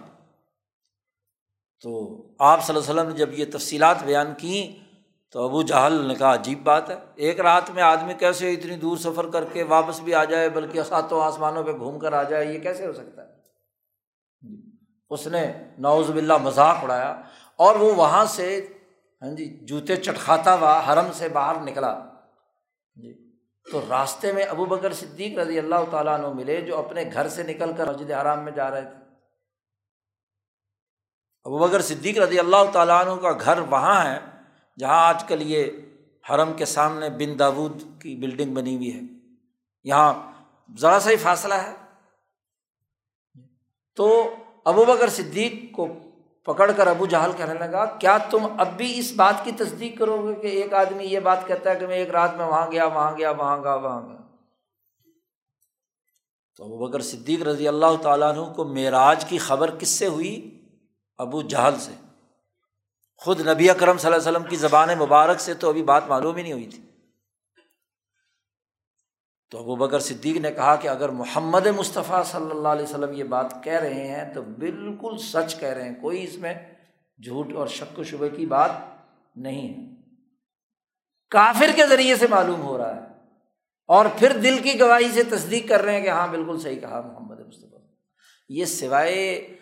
تو 1.83 2.23
آپ 2.39 2.65
صلی 2.65 2.77
اللہ 2.77 2.91
علیہ 2.91 3.01
وسلم 3.01 3.13
نے 3.13 3.19
جب 3.19 3.33
یہ 3.33 3.45
تفصیلات 3.53 4.05
بیان 4.05 4.35
کیں 4.39 4.87
تو 5.33 5.45
ابو 5.45 5.63
جہل 5.63 6.07
نے 6.07 6.15
کہا، 6.15 6.35
عجیب 6.35 6.63
بات 6.63 6.91
ہے۔ 6.91 6.97
ایک 7.15 7.41
رات 7.41 7.71
میں 7.71 7.83
آدمی 7.83 8.15
کیسے 8.15 8.53
اتنی 8.53 8.77
دور 8.77 8.97
سفر 8.97 9.31
کر 9.31 9.45
کے 9.45 9.63
واپس 9.63 10.01
بھی 10.01 10.15
آ 10.15 10.25
جائے، 10.25 10.49
بلکہ 10.49 10.83
ساتوں 10.83 11.23
آسمانوں 11.23 11.65
پہ 11.65 11.73
گھوم 11.73 11.99
کر 11.99 12.13
آ 12.13 12.23
جائے، 12.23 12.47
یہ 12.47 12.59
کیسے 12.59 12.87
ہو 12.87 12.93
سکتا 12.93 13.23
ہے؟ 13.23 13.29
جی۔ 14.41 14.71
اس 15.11 15.27
نے 15.27 15.53
نوز 15.79 16.11
باللہ 16.11 16.37
مذاق 16.37 16.77
اڑایا 16.83 17.21
اور 17.57 17.75
وہ 17.75 17.95
وہاں 17.95 18.25
سے 18.25 18.67
ہاں 19.23 19.35
جی 19.35 19.59
جوتے 19.63 19.97
چٹکھاتا 19.97 20.55
ہوا 20.55 20.81
حرم 20.89 21.13
سے 21.13 21.29
باہر 21.29 21.61
نکلا۔ 21.61 21.99
جی۔ 22.95 23.31
تو 23.73 23.81
راستے 23.89 24.33
میں 24.33 24.45
ابو 24.45 24.65
بکر 24.65 24.93
صدیق 24.93 25.39
رضی 25.39 25.59
اللہ 25.59 25.91
تعالیٰ 25.91 26.19
عنہ 26.19 26.29
ملے، 26.29 26.61
جو 26.61 26.79
اپنے 26.79 27.05
گھر 27.13 27.29
سے 27.29 27.43
نکل 27.43 27.73
کر 27.77 27.95
مسجد 27.95 28.11
حرام 28.11 28.45
میں 28.45 28.53
جا 28.53 28.71
رہے 28.71 28.83
تھے۔ 28.83 28.96
ابو 31.47 31.59
بکر 31.59 31.83
صدیق 31.83 32.19
رضی 32.19 32.39
اللہ 32.39 32.71
تعالیٰ 32.73 33.07
عنہ 33.07 33.21
کا 33.21 33.33
گھر 33.33 33.59
وہاں 33.59 34.05
ہے، 34.05 34.19
جہاں 34.79 35.09
آج 35.09 35.25
کل 35.25 35.43
یہ 35.43 35.65
حرم 36.31 36.53
کے 36.53 36.65
سامنے 36.65 37.11
بن 37.11 37.39
داود 37.39 37.83
کی 38.03 38.17
بلڈنگ 38.17 38.55
بنی 38.55 38.77
ہوئی 38.77 38.95
ہے۔ 38.95 39.01
یہاں 39.85 40.33
ذرا 40.79 41.01
سا 41.01 41.11
ہی 41.11 41.17
فاصلہ 41.17 41.55
ہے۔ 41.55 41.73
تو 43.97 44.35
ابو 44.65 44.85
بکر 44.85 45.09
صدیق 45.09 45.75
کو 45.75 45.87
پکڑ 46.45 46.73
کر 46.73 46.87
ابو 46.87 47.07
جہل 47.07 47.31
کہنے 47.37 47.55
لگا، 47.55 47.85
کیا 47.85 48.19
تم 48.19 48.47
اب 48.59 48.77
بھی 48.77 48.99
اس 48.99 49.13
بات 49.17 49.35
کی 49.45 49.53
تصدیق 49.53 49.99
کرو 49.99 50.29
گے 50.29 50.35
کہ 50.35 50.47
ایک 50.47 50.75
آدمی 50.75 51.05
یہ 51.05 51.21
بات 51.21 51.47
کہتا 51.47 51.71
ہے 51.71 51.77
کہ 51.77 51.87
میں 51.87 51.97
ایک 51.97 52.11
رات 52.11 52.37
میں 52.37 52.47
وہاں 52.47 52.73
گیا 52.73 52.87
وہاں 52.87 53.19
گیا 53.19 53.31
وہاں 53.31 53.59
گیا 53.63 53.75
وہاں 53.75 54.09
گیا؟ 54.09 54.17
تو 56.57 56.65
ابو 56.65 56.87
بکر 56.87 57.01
صدیق 57.01 57.43
رضی 57.43 57.69
اللہ 57.69 58.03
تعالیٰ 58.03 58.37
عنہ 58.37 58.53
کو 58.53 58.65
معراج 58.65 59.25
کی 59.25 59.39
خبر 59.39 59.71
کس 59.79 59.89
سے 59.89 60.07
ہوئی؟ 60.07 60.56
ابو 61.19 61.43
جہل 61.43 61.75
سے۔ 61.79 61.93
خود 63.17 63.41
نبی 63.41 63.71
اکرم 63.71 63.99
صلی 63.99 64.13
اللہ 64.13 64.29
علیہ 64.29 64.39
وسلم 64.39 64.51
کی 64.51 64.57
زبان 64.57 64.89
مبارک 64.99 65.41
سے 65.41 65.55
تو 65.55 65.69
ابھی 65.69 65.83
بات 65.83 66.07
معلوم 66.09 66.37
ہی 66.37 66.43
نہیں 66.43 66.53
ہوئی 66.53 66.67
تھی۔ 66.67 66.83
تو 69.51 69.59
ابو 69.59 69.77
بکر 69.77 69.99
صدیق 69.99 70.37
نے 70.37 70.53
کہا 70.53 70.77
کہ 70.77 70.89
اگر 70.89 71.09
محمد 71.09 71.67
مصطفیٰ 71.67 72.25
صلی 72.25 72.51
اللہ 72.51 72.69
علیہ 72.69 72.83
وسلم 72.83 73.13
یہ 73.13 73.25
بات 73.25 73.65
کہہ 73.65 73.73
رہے 73.73 74.07
ہیں 74.07 74.35
تو 74.35 74.43
بالکل 74.43 75.17
سچ 75.19 75.61
کہہ 75.61 75.69
رہے 75.69 75.89
ہیں، 75.89 75.95
کوئی 76.01 76.25
اس 76.25 76.35
میں 76.35 76.55
جھوٹ 77.25 77.53
اور 77.53 77.67
شک 77.67 77.99
و 77.99 78.03
شبے 78.03 78.29
کی 78.29 78.47
بات 78.47 78.71
نہیں 79.37 79.69
ہے۔ 79.69 79.97
کافر 81.31 81.67
کے 81.77 81.87
ذریعے 81.87 82.17
سے 82.17 82.27
معلوم 82.31 82.63
ہو 82.63 82.79
رہا 82.79 82.97
ہے۔ 82.97 83.01
اور 83.87 84.07
پھر 84.19 84.37
دل 84.37 84.59
کی 84.63 84.81
گواہی 84.81 85.11
سے 85.11 85.23
تصدیق 85.23 85.69
کر 85.69 85.83
رہے 85.83 85.93
ہیں 85.93 86.01
کہ 86.01 86.09
ہاں 86.09 86.29
بالکل 86.29 86.61
صحیح 86.61 86.81
کہا 86.81 87.01
محمد 87.01 87.41
مصطفیٰ۔ 87.41 87.81
یہ 88.49 88.65
سوائے 88.65 89.55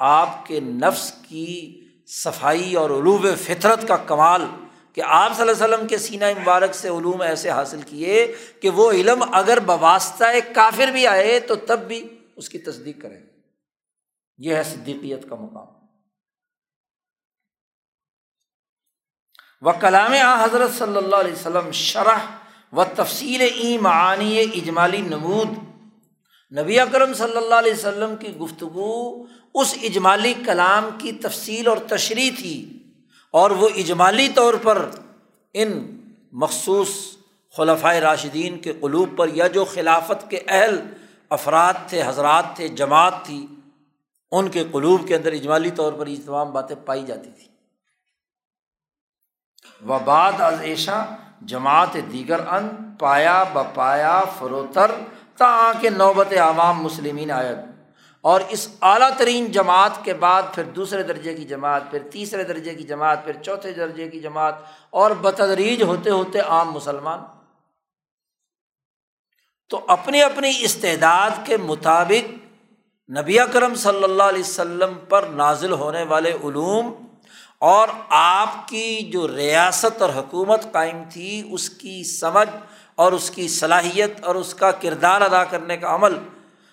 آپ 0.00 0.46
کے 0.46 0.60
نفس 0.60 1.12
کی 1.28 1.84
صفائی 2.06 2.74
اور 2.74 2.90
علوب 2.90 3.26
فطرت 3.38 3.88
کا 3.88 3.96
کمال 3.96 4.44
کہ 4.92 5.02
آپ 5.06 5.36
صلی 5.36 5.48
اللہ 5.48 5.64
علیہ 5.64 5.74
وسلم 5.74 5.86
کے 5.86 5.98
سینہ 5.98 6.24
مبارک 6.40 6.74
سے 6.74 6.88
علوم 6.88 7.20
ایسے 7.20 7.50
حاصل 7.50 7.82
کیے 7.82 8.34
کہ 8.62 8.70
وہ 8.70 8.90
علم 8.90 9.24
اگر 9.32 9.60
بواسطہ 9.60 10.24
کافر 10.54 10.86
بھی 10.86 11.06
آئے 11.06 11.40
تو 11.40 11.54
تب 11.54 11.80
بھی 11.80 12.18
اس 12.36 12.48
کی 12.48 12.58
تصدیق 12.58 13.02
کریں۔ 13.02 13.20
یہ 14.38 14.54
ہے 14.54 14.62
صدیقیت 14.62 15.28
کا 15.28 15.34
مقام۔ 15.34 15.66
و 19.62 19.72
کلام 19.80 20.12
آ 20.24 20.44
حضرت 20.44 20.70
صلی 20.78 20.96
اللہ 20.96 21.16
علیہ 21.16 21.32
وسلم 21.32 21.70
شرح 21.72 22.18
و 22.72 22.84
تفصیل 22.84 23.40
ای 23.40 23.78
معانی 23.78 24.38
اجمالی 24.38 25.00
نمود۔ 25.00 25.48
نبی 26.58 26.80
اکرم 26.80 27.14
صلی 27.14 27.36
اللہ 27.36 27.54
علیہ 27.54 27.72
وسلم 27.72 28.16
کی 28.16 28.36
گفتگو 28.36 29.24
اس 29.54 29.74
اجمالی 29.82 30.34
کلام 30.46 30.88
کی 30.98 31.12
تفصیل 31.12 31.68
اور 31.68 31.76
تشریح 31.76 32.30
تھی 32.38 32.78
اور 33.30 33.50
وہ 33.50 33.68
اجمالی 33.76 34.28
طور 34.34 34.54
پر 34.62 34.90
ان 35.54 36.00
مخصوص 36.32 36.88
خلفۂ 37.56 37.94
راشدین 37.96 38.58
کے 38.58 38.72
قلوب 38.80 39.16
پر 39.16 39.28
یا 39.28 39.46
جو 39.46 39.64
خلافت 39.64 40.30
کے 40.30 40.40
اہل 40.48 40.80
افراد 41.30 41.74
تھے، 41.88 42.02
حضرات 42.06 42.44
تھے، 42.56 42.68
جماعت 42.68 43.24
تھی، 43.24 43.46
ان 44.32 44.48
کے 44.48 44.64
قلوب 44.72 45.08
کے 45.08 45.16
اندر 45.16 45.32
اجمالی 45.32 45.70
طور 45.70 45.92
پر 45.92 46.06
یہ 46.06 46.16
تمام 46.26 46.52
باتیں 46.52 46.76
پائی 46.84 47.04
جاتی 47.06 47.30
تھیں۔ 47.30 47.50
و 49.88 49.98
بعد 49.98 50.40
از 50.40 50.60
ایشا 50.60 51.04
جماعت 51.40 51.94
دیگر 52.12 52.40
ان 52.40 52.68
پایا 52.98 53.44
بپایا 53.52 54.22
فروتر 54.38 54.90
تا 55.36 55.72
کہ 55.80 55.90
نوبت 55.90 56.32
عوام 56.32 56.82
مسلمین 56.82 57.30
آیت۔ 57.30 57.69
اور 58.24 58.40
اس 58.48 58.68
اعلیٰ 58.80 59.10
ترین 59.16 59.50
جماعت 59.52 60.04
کے 60.04 60.14
بعد 60.14 60.42
پھر 60.54 60.64
دوسرے 60.64 61.02
درجے 61.02 61.34
کی 61.34 61.44
جماعت، 61.44 61.82
پھر 61.90 61.98
تیسرے 62.10 62.44
درجے 62.44 62.74
کی 62.74 62.82
جماعت، 62.82 63.24
پھر 63.24 63.42
چوتھے 63.42 63.72
درجے 63.72 64.08
کی 64.08 64.20
جماعت، 64.20 64.54
اور 64.90 65.10
بتدریج 65.10 65.82
ہوتے 65.82 66.10
ہوتے 66.10 66.38
عام 66.38 66.72
مسلمان۔ 66.72 67.18
تو 69.68 69.84
اپنی 69.88 70.22
اپنی 70.22 70.50
استعداد 70.60 71.30
کے 71.46 71.56
مطابق 71.56 72.30
نبی 73.10 73.36
کرم 73.52 73.74
صلی 73.74 74.04
اللہ 74.04 74.22
علیہ 74.22 74.40
وسلم 74.40 74.94
پر 75.08 75.22
نازل 75.22 75.72
ہونے 75.72 76.02
والے 76.02 76.32
علوم 76.44 76.92
اور 77.58 77.88
آپ 78.08 78.68
کی 78.68 79.10
جو 79.12 79.36
ریاست 79.36 80.02
اور 80.02 80.10
حکومت 80.10 80.72
قائم 80.72 81.02
تھی، 81.12 81.48
اس 81.50 81.70
کی 81.70 82.04
سمجھ 82.04 82.48
اور 82.94 83.12
اس 83.12 83.30
کی 83.30 83.48
صلاحیت 83.48 84.24
اور 84.24 84.34
اس 84.34 84.54
کا 84.54 84.70
کردار 84.70 85.20
ادا 85.20 85.44
کرنے 85.44 85.76
کا 85.76 85.94
عمل 85.94 86.18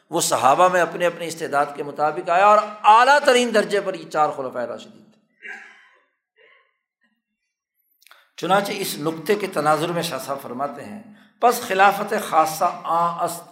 وہ 0.09 0.21
صحابہ 0.21 0.67
میں 0.67 0.81
اپنے 0.81 1.05
اپنے 1.05 1.27
استعداد 1.27 1.65
کے 1.75 1.83
مطابق 1.83 2.29
آیا 2.29 2.45
اور 2.45 2.57
اعلیٰ 2.83 3.19
ترین 3.25 3.53
درجے 3.53 3.81
پر 3.81 3.93
یہ 3.93 4.09
چار 4.09 4.29
خلفۂ 4.29 4.65
راشدین 4.65 5.03
تھے۔ 5.03 5.21
چنانچہ 8.37 8.71
اس 8.75 8.95
نقطے 8.99 9.35
کے 9.35 9.47
تناظر 9.47 9.87
میں 9.87 10.01
شاہ 10.01 10.19
صاحب 10.25 10.41
فرماتے 10.41 10.85
ہیں 10.85 11.03
بس 11.41 11.61
خلافت 11.61 12.13
خاصہ 12.29 12.65
آ 12.83 13.23
است۔ 13.23 13.43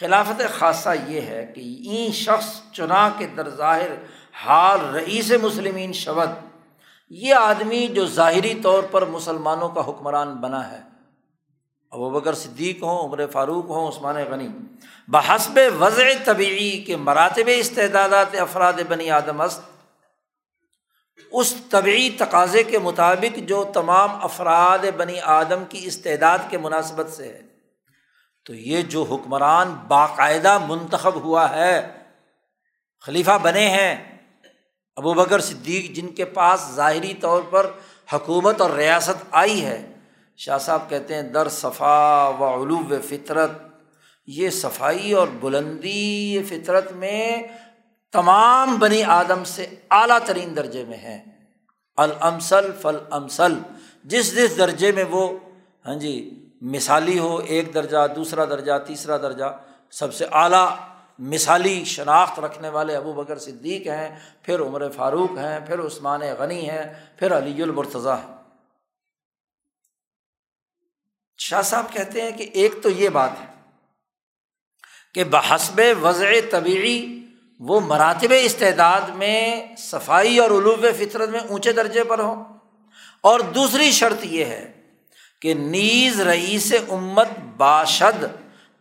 خلافت 0.00 0.42
خاصہ 0.58 0.88
یہ 1.06 1.20
ہے 1.20 1.52
کہ 1.54 1.60
این 1.60 2.12
شخص 2.12 2.60
چنا 2.72 3.08
کے 3.18 3.26
در 3.26 3.48
ظاہر 3.50 3.90
حال 4.32 4.94
رئیس 4.94 5.32
مسلمین 5.42 5.92
شبد، 5.92 6.46
یہ 7.10 7.34
آدمی 7.34 7.86
جو 7.86 8.06
ظاہری 8.06 8.54
طور 8.54 8.82
پر 8.90 9.04
مسلمانوں 9.04 9.68
کا 9.68 9.80
حکمران 9.80 10.34
بنا 10.34 10.70
ہے۔ 10.70 10.97
ابو 11.90 12.10
بکر 12.10 12.34
صدیق 12.34 12.82
ہوں، 12.82 12.98
عمر 13.00 13.26
فاروق 13.26 13.64
ہوں، 13.64 13.88
عثمان 13.88 14.14
غنی۔ 14.30 14.48
بحسب 15.08 15.60
وضع 15.80 16.04
طبعی 16.24 16.84
کے 16.86 16.96
مراتب 16.96 17.50
استعدادات 17.56 18.26
افراد 18.38 18.72
بنی 18.88 19.10
آدم 19.10 19.40
است، 19.40 19.60
اس 21.32 21.54
طبعی 21.70 22.10
تقاضے 22.10 22.62
کے 22.62 22.78
مطابق 22.78 23.38
جو 23.38 23.64
تمام 23.74 24.24
افراد 24.24 24.78
بنی 24.96 25.20
آدم 25.20 25.64
کی 25.68 25.86
استعداد 25.86 26.38
کے 26.48 26.58
مناسبت 26.58 27.10
سے 27.10 27.28
ہے۔ 27.28 27.42
تو 28.44 28.54
یہ 28.54 28.82
جو 28.82 29.02
حکمران 29.02 29.74
باقاعدہ 29.88 30.58
منتخب 30.66 31.14
ہوا 31.14 31.50
ہے، 31.50 31.90
خلیفہ 33.00 33.38
بنے 33.42 33.68
ہیں 33.68 34.18
ابو 34.96 35.14
بکر 35.14 35.40
صدیق 35.40 35.96
جن 35.96 36.08
کے 36.08 36.24
پاس 36.24 36.70
ظاہری 36.74 37.14
طور 37.14 37.42
پر 37.50 37.70
حکومت 38.12 38.60
اور 38.60 38.70
ریاست 38.70 39.24
آئی 39.30 39.64
ہے 39.64 39.87
شاہ 40.38 40.58
صاحب 40.58 40.88
کہتے 40.88 41.14
ہیں، 41.14 41.22
در 41.22 41.48
صفا 41.48 42.28
و 42.28 42.62
علو 42.62 42.78
فطرت. 43.08 43.50
یہ 44.26 44.50
صفائی 44.50 45.12
اور 45.12 45.28
بلندی 45.40 46.42
فطرت 46.48 46.92
میں 46.92 47.42
تمام 48.12 48.76
بنی 48.78 49.02
آدم 49.02 49.44
سے 49.44 49.66
اعلیٰ 49.90 50.18
ترین 50.24 50.56
درجے 50.56 50.84
میں 50.88 50.96
ہے 50.96 51.22
المسل 51.96 52.70
فل 52.82 52.96
امسل 53.10 53.58
جس 54.04 54.36
جس 54.36 54.58
درجے 54.58 54.92
میں 54.92 55.04
وہ 55.10 55.38
ہاں 55.86 55.94
جی 55.94 56.44
مثالی 56.60 57.18
ہو، 57.18 57.36
ایک 57.36 57.74
درجہ، 57.74 58.06
دوسرا 58.16 58.44
درجہ، 58.44 58.72
تیسرا 58.86 59.16
درجہ، 59.16 59.44
سب 59.90 60.14
سے 60.14 60.26
اعلیٰ 60.32 60.68
مثالی 61.18 61.84
شناخت 61.84 62.40
رکھنے 62.40 62.68
والے 62.68 62.96
ابو 62.96 63.12
بکر 63.12 63.38
صدیق 63.38 63.86
ہیں، 63.86 64.16
پھر 64.42 64.60
عمر 64.60 64.90
فاروق 64.90 65.38
ہیں، 65.38 65.58
پھر 65.66 65.80
عثمان 65.80 66.20
غنی 66.38 66.70
ہیں، 66.70 66.94
پھر 67.16 67.38
علی 67.38 67.62
المرتضیٰ 67.62 68.16
ہیں۔ 68.16 68.37
شاہ 71.38 71.62
صاحب 71.62 71.92
کہتے 71.92 72.22
ہیں 72.22 72.30
کہ 72.30 72.50
ایک 72.52 72.74
تو 72.82 72.90
یہ 72.90 73.08
بات 73.08 73.30
ہے 73.40 73.46
کہ 75.14 75.24
بحسب 75.24 75.80
وضع 76.02 76.26
طبعی 76.50 77.24
وہ 77.60 77.80
مراتب 77.80 78.34
استعداد 78.42 79.00
میں 79.00 79.66
صفائی 79.78 80.38
اور 80.38 80.50
علوب 80.50 80.86
فطرت 80.98 81.28
میں 81.28 81.40
اونچے 81.40 81.72
درجے 81.72 82.04
پر 82.04 82.18
ہوں۔ 82.18 82.44
اور 83.20 83.40
دوسری 83.40 83.90
شرط 83.90 84.24
یہ 84.24 84.44
ہے 84.44 84.72
کہ 85.42 85.54
نیز 85.54 86.20
رئیس 86.20 86.74
امت 86.88 87.28
باشد 87.56 88.24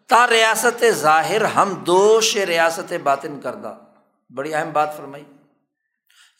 تا 0.07 0.27
ریاست 0.29 0.83
ظاہر 0.89 1.45
ہم 1.45 1.73
دوش 1.73 2.37
ریاست 2.37 2.93
باطن 3.03 3.41
کردہ۔ 3.41 3.75
بڑی 4.29 4.53
اہم 4.53 4.69
بات 4.73 4.97
فرمائی۔ 4.97 5.23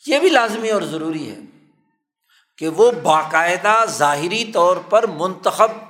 یہ 0.06 0.18
بھی 0.18 0.28
لازمی 0.28 0.70
اور 0.70 0.82
ضروری 0.82 1.30
ہے 1.30 1.38
کہ 2.58 2.68
وہ 2.68 2.90
باقاعدہ 2.90 3.84
ظاہری 3.86 4.44
طور 4.44 4.76
پر 4.76 5.06
منتخب 5.06 5.87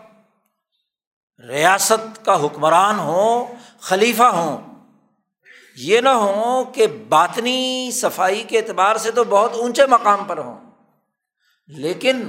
ریاست 1.45 2.25
کا 2.25 2.45
حکمران 2.45 2.99
ہوں، 2.99 3.55
خلیفہ 3.81 4.23
ہوں۔ 4.23 4.57
یہ 5.77 6.01
نہ 6.01 6.09
ہوں 6.09 6.65
کہ 6.65 6.87
باطنی 7.09 7.91
صفائی 7.95 8.43
کے 8.43 8.59
اعتبار 8.59 8.97
سے 8.97 9.11
تو 9.11 9.25
بہت 9.25 9.55
اونچے 9.55 9.87
مقام 9.87 10.25
پر 10.25 10.39
ہوں، 10.39 10.57
لیکن 11.69 12.23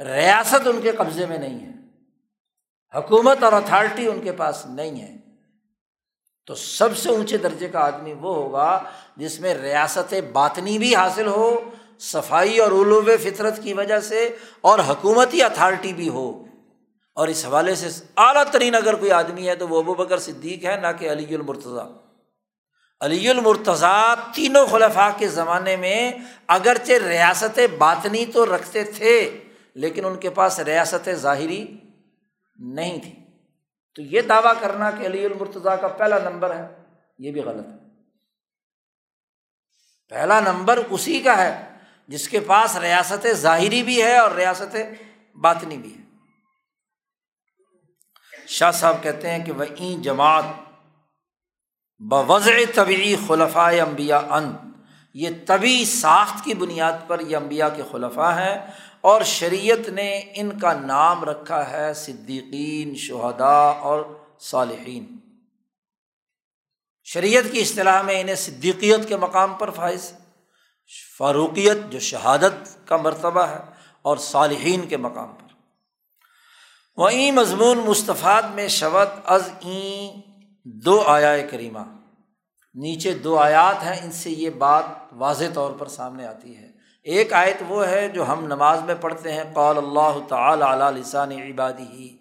ریاست 0.00 0.66
ان 0.66 0.80
کے 0.80 0.92
قبضے 0.92 1.26
میں 1.26 1.38
نہیں 1.38 1.58
ہے، 1.60 1.72
حکومت 2.94 3.42
اور 3.42 3.52
اتھارٹی 3.52 4.06
ان 4.06 4.20
کے 4.20 4.32
پاس 4.32 4.66
نہیں 4.66 5.00
ہے۔ 5.00 5.14
تو 6.46 6.54
سب 6.54 6.96
سے 6.96 7.10
اونچے 7.10 7.36
درجے 7.36 7.68
کا 7.68 7.80
آدمی 7.80 8.12
وہ 8.12 8.34
ہوگا 8.34 8.82
جس 9.16 9.40
میں 9.40 9.54
ریاست 9.54 10.14
باطنی 10.32 10.78
بھی 10.78 10.94
حاصل 10.96 11.26
ہو، 11.26 11.58
صفائی 11.98 12.58
اور 12.58 12.72
علوب 12.72 13.10
فطرت 13.22 13.62
کی 13.62 13.72
وجہ 13.72 14.00
سے، 14.00 14.36
اور 14.60 14.78
حکومتی 14.88 15.42
اتھارٹی 15.42 15.92
بھی 15.92 16.08
ہو۔ 16.08 16.45
اور 17.16 17.28
اس 17.28 17.44
حوالے 17.46 17.74
سے 17.74 18.04
اعلیٰ 18.16 18.44
ترین 18.52 18.74
اگر 18.74 18.94
کوئی 18.94 19.10
آدمی 19.10 19.48
ہے 19.48 19.54
تو 19.54 19.68
وہ 19.68 19.78
ابو 19.78 19.94
بکر 19.94 20.18
صدیق 20.18 20.64
ہے، 20.64 20.76
نہ 20.76 20.86
کہ 20.98 21.12
علی 21.12 21.34
المرتضیٰ۔ 21.34 21.92
علی 23.00 23.28
المرتضیٰ 23.28 24.14
تینوں 24.34 24.66
خلفاء 24.66 25.08
کے 25.18 25.28
زمانے 25.28 25.76
میں 25.76 26.12
اگرچہ 26.46 26.92
ریاست 26.92 27.60
باطنی 27.78 28.26
تو 28.26 28.56
رکھتے 28.56 28.84
تھے، 28.84 29.44
لیکن 29.74 30.04
ان 30.04 30.16
کے 30.16 30.30
پاس 30.30 30.60
ریاست 30.60 31.08
ظاہری 31.14 31.76
نہیں 32.56 33.00
تھی 33.00 33.14
تو 33.94 34.02
یہ 34.02 34.20
دعویٰ 34.20 34.52
کرنا 34.60 34.90
کہ 34.90 35.06
علی 35.06 35.24
المرتضیٰ 35.24 35.80
کا 35.80 35.88
پہلا 35.88 36.18
نمبر 36.18 36.54
ہے، 36.54 36.66
یہ 37.18 37.32
بھی 37.32 37.40
غلط 37.40 37.66
ہے۔ 37.66 37.86
پہلا 40.08 40.40
نمبر 40.40 40.80
اسی 40.90 41.20
کا 41.20 41.38
ہے 41.38 41.62
جس 42.08 42.28
کے 42.28 42.40
پاس 42.40 42.76
ریاست 42.76 43.26
ظاہری 43.32 43.82
بھی 43.82 44.02
ہے 44.02 44.18
اور 44.18 44.30
ریاست 44.30 44.76
باطنی 45.34 45.76
بھی 45.76 45.96
ہے۔ 45.96 46.05
شاہ 48.48 48.70
صاحب 48.70 49.02
کہتے 49.02 49.30
ہیں 49.30 49.44
کہ 49.44 49.52
وہ 49.52 49.64
این 49.76 50.02
جماعت 50.02 50.44
بوضع 51.98 52.56
طبی 52.74 53.16
خلفۂ 53.26 53.80
امبیا 53.80 54.18
ان، 54.18 54.56
یہ 55.14 55.28
طبی 55.46 55.84
ساخت 55.84 56.44
کی 56.44 56.54
بنیاد 56.54 56.92
پر 57.06 57.20
یہ 57.20 57.36
امبیا 57.36 57.68
کے 57.68 57.82
خلفاء 57.92 58.32
ہیں 58.32 58.58
اور 59.00 59.22
شریعت 59.22 59.88
نے 59.88 60.22
ان 60.34 60.58
کا 60.58 60.72
نام 60.72 61.24
رکھا 61.24 61.70
ہے 61.70 61.94
صدیقین، 61.94 62.94
شہداء 62.94 63.72
اور 63.72 64.04
صالحین۔ 64.40 65.18
شریعت 67.04 67.44
کی 67.52 67.60
اصطلاح 67.60 68.02
میں 68.02 68.20
انہیں 68.20 68.34
صدیقیت 68.34 69.08
کے 69.08 69.16
مقام 69.16 69.54
پر 69.54 69.70
فائز، 69.70 70.12
فاروقیت 71.18 71.76
جو 71.90 71.98
شہادت 71.98 72.88
کا 72.88 72.96
مرتبہ 72.96 73.42
ہے، 73.42 73.58
اور 74.02 74.16
صالحین 74.16 74.88
کے 74.88 74.96
مقام 74.96 75.34
پر۔ 75.34 75.45
وہیں 76.96 77.32
مضمون 77.32 77.78
مصطفیٰ 77.78 78.40
میں 78.54 78.68
شوت 78.68 79.08
از 79.24 79.50
این 79.60 80.20
دو 80.64 81.02
آیا 81.06 81.46
کریمہ۔ 81.50 81.78
نیچے 82.74 83.12
دو 83.12 83.38
آیات 83.38 83.84
ہیں، 83.84 83.96
ان 84.04 84.12
سے 84.12 84.30
یہ 84.30 84.50
بات 84.50 84.84
واضح 85.12 85.44
طور 85.54 85.70
پر 85.70 85.86
سامنے 85.86 86.26
آتی 86.26 86.56
ہے۔ 86.56 86.66
ایک 87.02 87.32
آیت 87.32 87.62
وہ 87.68 87.86
ہے 87.86 88.08
جو 88.08 88.32
ہم 88.32 88.46
نماز 88.46 88.82
میں 88.82 88.94
پڑھتے 89.00 89.32
ہیں 89.32 89.44
قول 89.54 89.76
اللہ 89.76 90.18
تعالیٰ 90.28 90.68
علیہ 90.68 91.00
لسان 91.00 91.32
عبادی 91.32 91.82
ہی 91.82 92.16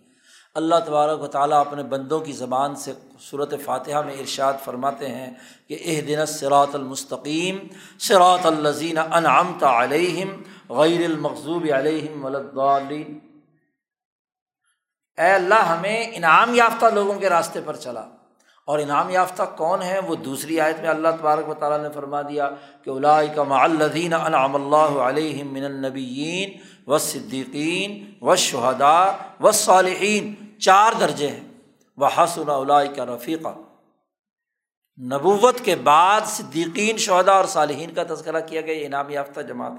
اللہ 0.53 0.75
تبارک 0.85 1.21
و 1.21 1.27
تعالیٰ 1.27 1.59
اپنے 1.59 1.83
بندوں 1.83 2.19
کی 2.19 2.31
زبان 2.31 2.75
سے 2.75 2.93
صورت 3.19 3.53
فاتحہ 3.65 4.01
میں 4.01 4.13
ارشاد 4.13 4.53
فرماتے 4.63 5.07
ہیں 5.07 5.31
کہ 5.67 5.77
اہ 5.85 6.01
دن 6.01 6.25
سراۃ 6.25 6.73
المستقیم 6.73 7.57
سراۃ 7.99 8.45
الزین 8.45 8.97
انعمت 8.97 9.63
علیہم 9.63 10.29
غیر 10.69 11.05
المقوب 11.05 11.65
علیہم 11.73 12.25
ولدالین 12.25 13.19
اے 15.17 15.31
اللہ، 15.31 15.55
ہمیں 15.55 16.07
انعام 16.13 16.55
یافتہ 16.55 16.85
لوگوں 16.85 17.13
کے 17.13 17.29
راستے 17.29 17.59
پر 17.65 17.75
چلا۔ 17.75 18.03
اور 18.65 18.79
انعام 18.79 19.09
یافتہ 19.09 19.43
کون 19.57 19.81
ہے 19.81 19.99
وہ 19.99 20.15
دوسری 20.15 20.59
آیت 20.59 20.79
میں 20.79 20.89
اللہ 20.89 21.07
تبارک 21.19 21.49
و 21.49 21.53
تعالیٰ 21.53 21.81
نے 21.81 21.93
فرما 21.93 22.21
دیا 22.21 22.49
کہ 22.83 22.91
کا 23.35 23.43
معلدین 23.43 24.13
انعام 24.13 24.55
اللہ 24.55 24.99
علیہ 24.99 25.43
من 25.43 25.63
النبیین 25.63 26.59
و 26.87 26.97
صدیقین 26.97 28.13
و 28.21 28.35
شہدا 28.35 29.11
و 29.39 29.51
صالحین 29.51 30.35
چار 30.59 30.91
درجے 30.99 31.27
ہیں۔ 31.27 31.47
وہ 31.97 32.07
حسن 32.17 32.43
کا 32.95 33.05
رفیقہ 33.05 33.49
نبوت 35.01 35.59
کے 35.59 35.75
بعد 35.75 36.21
صدیقین 36.25 36.97
شہدا 36.97 37.31
اور 37.31 37.45
صالحین 37.45 37.93
کا 37.93 38.03
تذکرہ 38.03 38.41
کیا 38.41 38.61
گیا 38.61 38.85
انعام 38.85 39.09
یافتہ 39.09 39.41
جماعت۔ 39.41 39.71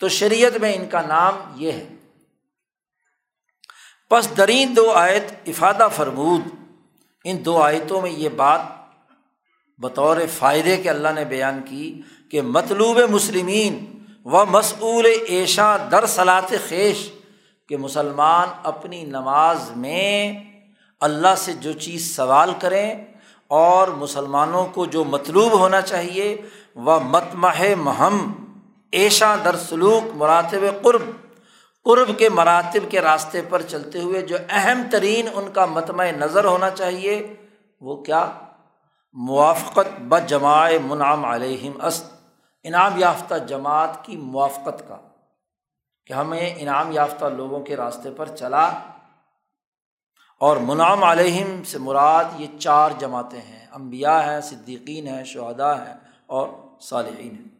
تو 0.00 0.08
شریعت 0.08 0.56
میں 0.56 0.74
ان 0.74 0.86
کا 0.86 1.00
نام 1.00 1.34
یہ 1.54 1.72
ہے۔ 1.72 1.88
پس 4.10 4.36
درین 4.36 4.76
دو 4.76 4.90
آیت 4.90 5.32
افادہ 5.46 5.88
فرمود۔ 5.96 6.40
ان 7.24 7.44
دو 7.44 7.62
آیتوں 7.62 8.02
میں 8.02 8.10
یہ 8.10 8.28
بات 8.28 8.60
بطور 9.78 10.16
فائدے 10.38 10.76
کے 10.76 10.90
اللہ 10.90 11.08
نے 11.14 11.24
بیان 11.24 11.60
کی 11.68 12.00
کہ 12.30 12.42
مطلوب 12.42 12.98
مسلمین 13.10 14.04
و 14.24 14.44
مسعول 14.44 15.06
ایشا 15.26 15.76
در 15.92 16.06
صلاط 16.06 16.52
خیش 16.68 17.10
کہ 17.68 17.76
مسلمان 17.76 18.48
اپنی 18.62 19.02
نماز 19.02 19.70
میں 19.76 20.32
اللہ 21.00 21.34
سے 21.36 21.52
جو 21.52 21.72
چیز 21.72 22.16
سوال 22.16 22.52
کریں 22.58 23.04
اور 23.48 23.88
مسلمانوں 23.88 24.66
کو 24.66 24.86
جو 24.86 25.04
مطلوب 25.04 25.52
ہونا 25.52 25.80
چاہیے 25.80 26.36
وہ 26.74 27.00
متمح 27.00 27.74
مہم 27.76 28.32
ایشا 28.92 29.36
در 29.44 29.56
سلوک، 29.56 30.16
مراتب 30.16 30.82
قرب۔ 30.82 31.02
قرب 31.84 32.18
کے 32.18 32.28
مراتب 32.28 32.90
کے 32.90 33.00
راستے 33.00 33.42
پر 33.48 33.62
چلتے 33.62 34.00
ہوئے 34.00 34.22
جو 34.22 34.36
اہم 34.48 34.82
ترین 34.92 35.28
ان 35.34 35.52
کا 35.52 35.66
متمع 35.66 36.04
نظر 36.04 36.44
ہونا 36.44 36.70
چاہیے، 36.70 37.34
وہ 37.80 38.02
کیا؟ 38.02 38.30
موافقت 39.12 40.00
ب 40.00 40.18
جماع 40.26 40.70
منعام 40.84 41.24
علیہم 41.24 41.72
است 41.80 42.04
انعام 42.62 42.92
یافتہ 42.96 43.34
جماعت 43.34 44.04
کی 44.04 44.16
موافقت 44.16 44.88
کا، 44.88 44.96
کہ 46.06 46.12
ہمیں 46.12 46.54
انعام 46.56 46.92
یافتہ 46.92 47.24
لوگوں 47.24 47.60
کے 47.60 47.76
راستے 47.76 48.10
پر 48.16 48.28
چلا۔ 48.28 48.70
اور 50.40 50.56
منعام 50.56 51.04
علیہم 51.04 51.64
سے 51.64 51.78
مراد 51.78 52.24
یہ 52.38 52.46
چار 52.58 52.90
جماعتیں 52.98 53.40
ہیں 53.40 53.66
امبیا 53.70 54.32
ہیں، 54.32 54.40
صدیقین 54.40 55.06
ہیں 55.06 55.24
شہدا 55.24 55.86
ہیں 55.86 55.94
اور 56.26 56.48
صالحین 56.80 57.36
ہیں۔ 57.36 57.59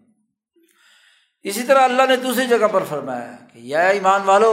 اسی 1.44 1.62
طرح 1.62 1.82
اللہ 1.82 2.06
نے 2.08 2.16
دوسری 2.16 2.46
جگہ 2.46 2.66
پر 2.72 2.84
فرمایا 2.88 3.36
کہ 3.52 3.58
یا 3.64 3.82
ایمان 3.88 4.22
والو، 4.24 4.52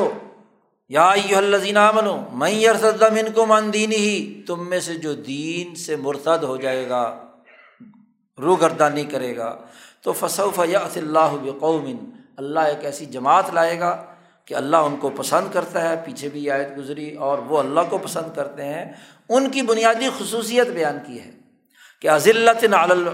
یا 0.90 1.10
الزین 1.38 1.78
منو 1.96 2.16
میں 2.34 3.10
من 3.14 3.32
کو 3.36 3.46
مان 3.46 3.72
دین 3.74 3.92
ہی 3.92 4.44
تم 4.48 4.68
میں 4.70 4.80
سے 4.80 4.96
جو 4.96 5.14
دین 5.14 5.76
سے 5.76 5.96
مرتد 5.96 6.44
ہو 6.44 6.56
جائے 6.58 6.88
گا 6.90 7.04
رو 8.38 8.56
گردانی 8.56 9.04
کرے 9.04 9.36
گا، 9.38 9.56
تو 10.02 10.14
فصوف 10.14 10.60
یا 10.70 10.80
اللہ 10.96 11.36
بقومن 11.44 11.98
اللہ 12.38 12.60
ایک 12.60 12.86
ایسی 12.86 13.06
جماعت 13.06 13.54
لائے 13.54 13.80
گا 13.80 13.92
کہ 14.46 14.54
اللہ 14.56 14.78
ان 14.78 14.96
کو 14.96 15.10
پسند 15.10 15.52
کرتا 15.54 15.90
ہے، 15.90 15.96
پیچھے 16.06 16.30
بھی 16.30 16.50
آیت 16.52 16.78
گزری 16.78 17.14
اور 17.16 17.38
وہ 17.48 17.60
اللہ 17.60 17.90
کو 17.90 17.98
پسند 17.98 18.36
کرتے 18.36 18.66
ہیں۔ 18.66 18.86
ان 19.30 19.50
کی 19.52 19.62
بنیادی 19.62 20.10
خصوصیت 20.20 20.68
بیان 20.74 20.98
کی 21.08 21.20
ہے 21.20 21.32
کہ 22.02 22.10
عزلت 22.10 22.66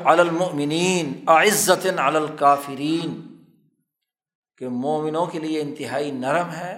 المؤمنین 0.06 1.14
عزت 1.28 1.88
الکافرین۔ 1.98 3.22
کہ 4.64 4.70
مومنوں 4.70 5.26
کے 5.26 5.39
لیے 5.39 5.61
انتہائی 5.61 6.11
نرم 6.11 6.49
ہے 6.57 6.78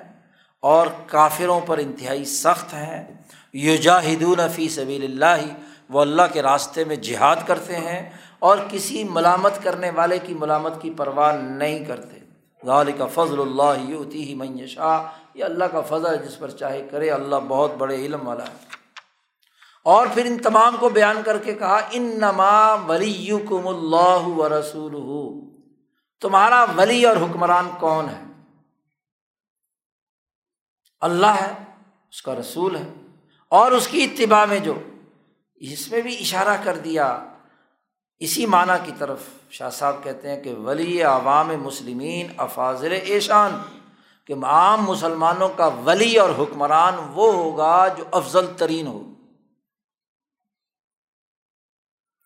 اور 0.61 0.87
کافروں 1.05 1.61
پر 1.65 1.77
انتہائی 1.77 2.25
سخت 2.25 2.73
ہیں 2.73 3.13
یجاہدون 3.53 4.37
فی 4.55 4.69
سبیل 4.69 5.03
اللہ، 5.03 5.45
وہ 5.89 6.01
اللہ 6.01 6.21
کے 6.33 6.41
راستے 6.41 6.83
میں 6.83 6.95
جہاد 6.95 7.35
کرتے 7.45 7.75
ہیں 7.75 8.09
اور 8.39 8.57
کسی 8.69 9.03
ملامت 9.03 9.63
کرنے 9.63 9.89
والے 9.89 10.19
کی 10.19 10.33
ملامت 10.33 10.81
کی 10.81 10.89
پرواہ 10.89 11.37
نہیں 11.41 11.85
کرتے۔ 11.85 12.17
غال 12.63 12.91
کا 12.97 13.05
فضل 13.05 13.41
اللہ 13.41 13.89
یوتی 13.89 14.29
ہی 14.29 14.35
معیشہ 14.35 15.11
یہ 15.33 15.43
اللہ 15.43 15.63
کا 15.63 15.81
فضل 15.81 16.07
ہے 16.07 16.17
جس 16.17 16.39
پر 16.39 16.49
چاہے 16.49 16.87
کرے، 16.91 17.09
اللہ 17.09 17.35
بہت 17.47 17.71
بڑے 17.77 17.95
علم 17.95 18.27
والا 18.27 18.43
ہے۔ 18.43 18.65
اور 19.83 20.07
پھر 20.13 20.25
ان 20.25 20.37
تمام 20.37 20.75
کو 20.79 20.89
بیان 20.89 21.21
کر 21.25 21.37
کے 21.37 21.53
کہا 21.53 21.79
ان 21.91 22.03
نما 22.03 22.73
ولی 22.73 23.31
کم 23.49 23.67
اللہ 23.67 24.27
و 24.27 24.59
رسول 24.59 24.95
تمہارا 26.21 26.65
ولی 26.77 27.05
اور 27.05 27.17
حکمران 27.17 27.69
کون 27.79 28.09
ہے؟ 28.09 28.23
اللہ 31.01 31.27
ہے، 31.27 31.53
اس 32.09 32.21
کا 32.21 32.35
رسول 32.35 32.75
ہے، 32.75 32.93
اور 33.47 33.71
اس 33.71 33.87
کی 33.87 34.03
اتباع 34.03 34.45
میں 34.45 34.59
جو 34.59 34.79
اس 35.55 35.91
میں 35.91 36.01
بھی 36.01 36.17
اشارہ 36.19 36.57
کر 36.63 36.77
دیا، 36.77 37.25
اسی 38.19 38.45
معنی 38.45 38.85
کی 38.85 38.91
طرف 38.97 39.19
شاہ 39.49 39.69
صاحب 39.69 40.03
کہتے 40.03 40.35
ہیں 40.35 40.43
کہ 40.43 40.55
ولی 40.55 41.03
عوام 41.03 41.47
مسلمین 41.47 42.33
افاظر 42.37 42.91
ایشان، 42.91 43.61
کہ 44.25 44.33
عام 44.43 44.83
مسلمانوں 44.83 45.49
کا 45.49 45.67
ولی 45.67 46.17
اور 46.17 46.29
حکمران 46.37 46.93
وہ 47.13 47.33
ہوگا 47.33 47.87
جو 47.87 48.03
افضل 48.11 48.45
ترین 48.57 48.87
ہو۔ 48.87 49.01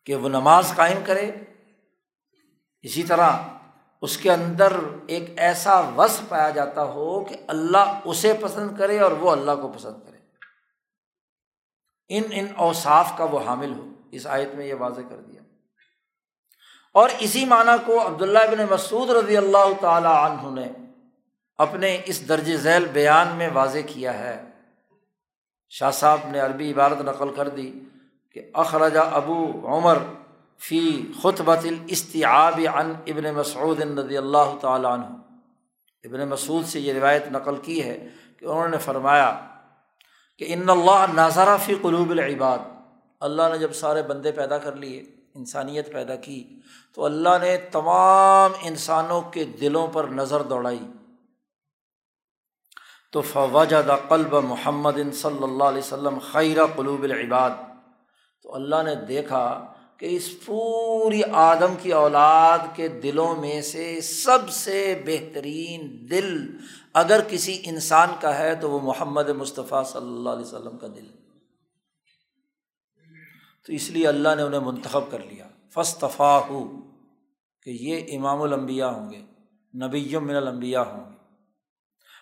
کہ 0.06 0.16
وہ 0.16 0.30
نماز 0.30 0.74
قائم 0.76 0.98
کرے، 1.06 1.32
اسی 2.82 3.04
طرح 3.04 3.32
اس 4.02 4.18
کے 4.18 4.32
اندر 4.32 4.74
ایک 5.08 5.24
ایسا 5.38 5.80
وصف 5.80 6.30
پایا 6.30 6.50
جاتا 6.50 6.84
ہو 6.84 7.26
کہ 7.26 7.36
اللہ 7.48 8.00
اسے 8.06 8.34
پسند 8.42 8.78
کرے 8.78 9.00
اور 9.00 9.12
وہ 9.12 9.32
اللہ 9.32 9.52
کو 9.62 9.68
پسند 9.68 9.96
کرے۔ 10.06 10.18
ان 12.10 12.24
ان 12.32 12.48
اوصاف 12.56 13.12
کا 13.18 13.24
وہ 13.24 13.40
حامل 13.46 13.74
ہو۔ 13.74 13.90
اس 14.12 14.28
آیت 14.28 14.56
میں 14.56 14.66
یہ 14.66 14.74
واضح 14.74 15.02
کر 15.10 15.18
دیا۔ 15.18 15.42
اور 16.94 17.10
اسی 17.20 17.46
معنی 17.46 17.72
کو 17.86 18.08
عبداللہ 18.08 18.40
ابن 18.40 18.66
مسعود 18.70 19.10
رضی 19.10 19.38
اللہ 19.38 19.82
تعالی 19.82 20.08
عنہ 20.08 20.60
نے 20.60 20.68
اپنے 21.58 22.02
اس 22.06 22.30
درج 22.30 22.56
ذیل 22.56 22.86
بیان 22.86 23.28
میں 23.28 23.50
واضح 23.54 23.78
کیا 23.88 24.14
ہے۔ 24.14 24.44
شاہ 25.70 25.92
صاحب 25.92 26.20
نے 26.28 26.40
عربی 26.40 26.74
عبارت 26.74 27.02
نقل 27.02 27.34
کر 27.36 27.50
دی 27.50 27.80
کہ 28.32 28.52
اخرجہ 28.54 29.00
ابو 29.00 29.68
عمر 29.78 29.98
فی 30.60 31.02
خطبۃ 31.22 31.64
الاستعاب 31.64 32.60
عن 32.74 32.94
ابن 33.08 33.34
مسعود 33.36 33.80
رضی 33.80 34.18
اللہ 34.18 34.58
تعالیٰ 34.62 34.92
عنہ۔ 34.92 35.06
ابن 36.04 36.30
مسعود 36.30 36.66
سے 36.66 36.80
یہ 36.80 36.94
روایت 36.94 37.24
نقل 37.32 37.58
کی 37.58 37.84
ہے 37.84 38.08
کہ 38.40 38.46
انہوں 38.46 38.68
نے 38.68 38.78
فرمایا 38.78 39.48
کہ 40.38 40.46
ان 40.48 40.70
اللہ 40.70 41.06
نظارہ 41.14 41.58
فی 41.66 41.76
قلوب 41.82 42.10
العباد۔ 42.10 42.60
اللہ 43.20 43.42
نے 43.52 43.58
جب 43.58 43.74
سارے 43.74 44.04
بندے 44.04 44.32
پیدا 44.32 44.58
کر 44.58 44.76
لیے، 44.76 45.04
انسانیت 45.36 45.94
پیدا 45.94 46.16
کی، 46.16 46.60
تو 46.96 47.06
اللہ 47.06 47.38
نے 47.42 47.58
تمام 47.58 48.52
انسانوں 48.62 49.22
کے 49.22 49.44
دلوں 49.44 49.88
پر 49.88 50.04
نظر 50.04 50.42
دوڑائی۔ 50.42 50.88
تو 53.12 53.22
فوجد 53.22 54.10
قلب 54.10 54.34
محمد 54.34 55.14
صلی 55.14 55.44
اللہ 55.44 55.64
علیہ 55.64 55.78
وسلم 55.78 56.20
خیر 56.32 56.58
قلوب 56.76 57.04
العباد۔ 57.04 57.50
تو 58.44 58.56
اللہ 58.56 58.76
نے 58.84 58.96
دیکھا 58.96 59.74
کہ 60.00 60.06
اس 60.06 60.46
پوری 60.46 61.22
آدم 61.32 61.76
کی 61.82 61.94
اولاد 61.94 62.60
کے 62.76 62.88
دلوں 62.88 63.36
میں 63.36 63.62
سے 63.62 64.02
سب 64.02 64.50
سے 64.50 65.04
بہترین 65.06 66.08
دل 66.10 66.58
اگر 66.94 67.20
کسی 67.30 67.62
انسان 67.64 68.10
کا 68.22 68.40
ہے 68.40 68.56
تو 68.56 68.72
وہ 68.72 68.80
محمد 68.80 69.30
مصطفیٰ 69.30 69.84
صلی 69.86 70.08
اللہ 70.08 70.30
علیہ 70.30 70.46
وسلم 70.46 70.78
کا 70.78 70.88
دل 70.88 71.08
تو 73.66 73.74
اس 73.74 73.90
لیے 73.90 74.08
اللہ 74.08 74.30
نے 74.36 74.42
انہیں 74.42 74.60
منتخب 74.60 75.02
کر 75.12 75.20
لیا۔ 75.20 75.48
فصطفیٰ 75.74 76.50
ہو 76.50 76.68
کہ 77.64 77.70
یہ 77.70 78.18
امام 78.18 78.42
الانبیاء 78.42 78.88
ہوں 78.88 79.12
گے، 79.12 79.22
نبی 79.86 80.18
من 80.18 80.36
الانبیاء 80.36 80.82
ہوں 80.82 81.12
گے۔ 81.12 81.18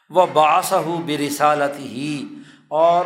وہ 0.10 0.26
باس 0.34 0.74
ہو 0.74 0.98
برسالت 1.06 1.80
ہی 1.80 2.26
اور 2.68 3.06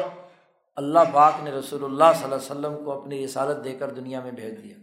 اللہ 0.76 1.00
پاک 1.14 1.34
نے 1.44 1.52
رسول 1.52 1.84
اللہ 1.84 2.14
صلی 2.16 2.24
اللہ 2.24 2.36
علیہ 2.36 2.52
وسلم 2.52 2.86
کو 2.86 3.02
اپنی 3.02 3.26
رسالت 3.26 3.64
دے 3.64 3.74
کر 3.74 3.90
دنیا 3.90 4.22
میں 4.22 4.32
بھیج 4.32 4.64
دیا۔ 4.64 4.76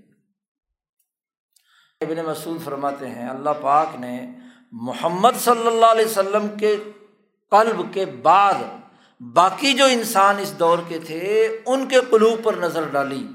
ابن 2.01 2.26
مسعود 2.26 2.64
فرماتے 2.64 3.09
ہیں، 3.09 3.28
اللہ 3.28 3.51
پاک 3.61 3.89
نے 4.01 4.26
محمد 4.72 5.30
صلی 5.39 5.66
اللہ 5.66 5.86
علیہ 5.86 6.05
وسلم 6.05 6.47
کے 6.61 6.76
قلب 7.51 7.95
کے 7.95 8.07
بعد 8.07 8.55
باقی 9.20 9.72
جو 9.72 9.84
انسان 9.84 10.39
اس 10.39 10.59
دور 10.59 10.78
کے 10.89 10.99
تھے، 10.99 11.59
ان 11.66 11.89
کے 11.89 11.97
قلوب 12.11 12.45
پر 12.45 12.55
نظر 12.55 12.89
ڈالی۔ 12.89 13.26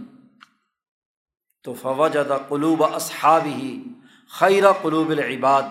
تو 1.63 1.73
فوجہ 1.73 2.33
قلوب 2.49 2.83
اصحاب 2.83 3.45
ہی 3.45 3.83
خیرہ 4.29 4.71
قلوب 4.81 5.09
العباد۔ 5.09 5.63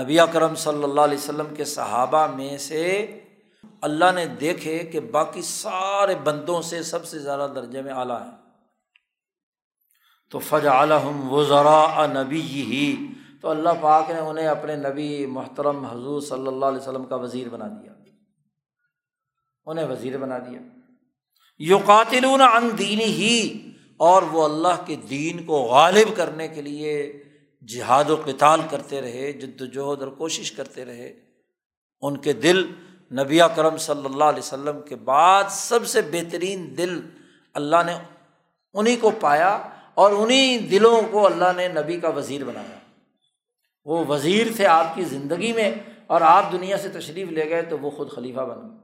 نبی 0.00 0.16
کرم 0.32 0.54
صلی 0.54 0.82
اللہ 0.82 1.00
علیہ 1.00 1.18
وسلم 1.18 1.54
کے 1.54 1.64
صحابہ 1.64 2.26
میں 2.26 2.58
سے 2.58 3.18
اللہ 3.82 4.04
نے 4.14 4.26
دیکھے 4.26 4.78
کہ 4.78 5.00
باقی 5.00 5.42
سارے 5.42 6.14
بندوں 6.14 6.62
سے 6.62 6.82
سب 6.82 7.04
سے 7.04 7.18
زیادہ 7.18 7.50
درجے 7.54 7.82
میں 7.82 7.92
اعلیٰ 7.92 8.26
ہے 8.26 8.36
تو 10.30 10.38
فج 10.38 10.66
عالم 10.66 11.32
و 11.32 11.44
ذرا 11.44 12.06
نبی 12.06 12.40
ہی 12.40 13.06
تو 13.40 13.50
اللہ 13.50 13.68
پاک 13.80 14.10
نے 14.10 14.18
انہیں 14.18 14.46
اپنے 14.46 14.76
نبی 14.76 15.26
محترم 15.26 15.84
حضور 15.84 16.20
صلی 16.20 16.46
اللہ 16.46 16.66
علیہ 16.66 16.78
وسلم 16.78 17.04
کا 17.04 17.16
وزیر 17.16 17.48
بنا 17.48 17.66
دیا۔ 17.66 17.92
انہیں 19.66 19.86
وزیر 19.86 20.18
بنا 20.18 20.38
دیا۔ 20.38 20.60
یو 21.58 21.78
قاتل 21.78 22.24
ان 22.24 22.78
دین 22.78 23.00
ہی 23.00 23.70
اور 23.96 24.22
وہ 24.22 24.44
اللہ 24.44 24.86
کے 24.86 24.96
دین 24.96 25.46
کو 25.46 25.62
غالب 25.62 26.16
کرنے 26.16 26.48
کے 26.48 26.62
لیے 26.62 27.22
جہاد 27.68 28.10
و 28.10 28.22
قتال 28.24 28.60
کرتے 28.70 29.02
رہے، 29.02 29.32
جد 29.32 29.60
وجہد 29.60 30.02
اور 30.02 30.08
کوشش 30.08 30.52
کرتے 30.52 30.84
رہے۔ 30.84 31.20
ان 32.00 32.16
کے 32.16 32.32
دل 32.32 32.72
نبی 33.12 33.38
کرم 33.56 33.76
صلی 33.76 34.04
اللہ 34.04 34.24
علیہ 34.24 34.38
وسلم 34.38 34.82
کے 34.82 34.96
بعد 34.96 35.44
سب 35.50 35.86
سے 35.86 36.02
بہترین 36.02 36.74
دل 36.76 37.00
اللہ 37.54 37.76
نے 37.86 37.98
انہیں 38.74 38.96
کو 39.00 39.10
پایا 39.10 39.68
اور 39.94 40.10
انہیں 40.10 40.58
دلوں 40.58 41.02
کو 41.10 41.26
اللہ 41.26 41.52
نے 41.56 41.68
نبی 41.68 42.00
کا 42.00 42.08
وزیر 42.08 42.44
بنایا۔ 42.44 42.78
وہ 43.84 44.04
وزیر 44.04 44.46
تھے 44.56 44.66
آپ 44.66 44.86
کی 44.94 45.04
زندگی 45.04 45.52
میں 45.52 45.74
اور 46.06 46.20
آپ 46.20 46.52
دنیا 46.52 46.78
سے 46.78 46.88
تشریف 46.88 47.28
لے 47.28 47.50
گئے 47.50 47.62
تو 47.62 47.78
وہ 47.78 47.90
خود 47.90 48.10
خلیفہ 48.10 48.40
بن 48.40 48.70
گئے۔ 48.70 48.78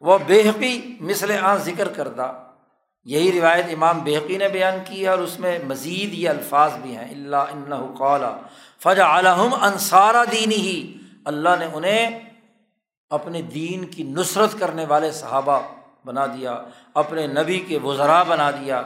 وہ 0.00 0.18
بےحقی 0.26 0.96
مثل 1.00 1.30
آ 1.40 1.56
ذکر 1.56 1.88
کردہ۔ 1.88 2.32
یہی 3.04 3.40
روایت 3.40 3.66
امام 3.72 4.04
بحقی 4.04 4.36
نے 4.36 4.48
بیان 4.48 4.74
کی 4.86 5.02
ہے 5.02 5.08
اور 5.08 5.18
اس 5.18 5.40
میں 5.40 5.58
مزید 5.66 6.14
یہ 6.14 6.28
الفاظ 6.28 6.72
بھی 6.82 6.96
ہیں۔ 6.96 7.10
اللہ 7.10 7.36
ان 7.36 7.64
فج 8.82 9.00
عالم 9.00 9.54
انصارہ 9.54 10.24
دینی 10.32 10.54
ہی 10.54 10.96
اللہ 11.26 11.48
نے 11.58 11.66
انہیں 11.72 12.20
اپنے 13.10 13.42
دین 13.42 13.84
کی 13.84 14.02
نصرت 14.02 14.58
کرنے 14.58 14.84
والے 14.84 15.12
صحابہ 15.12 15.60
بنا 16.04 16.26
دیا، 16.26 16.62
اپنے 16.94 17.26
نبی 17.26 17.60
کے 17.60 17.78
وزراء 17.78 18.22
بنا 18.24 18.50
دیا۔ 18.50 18.82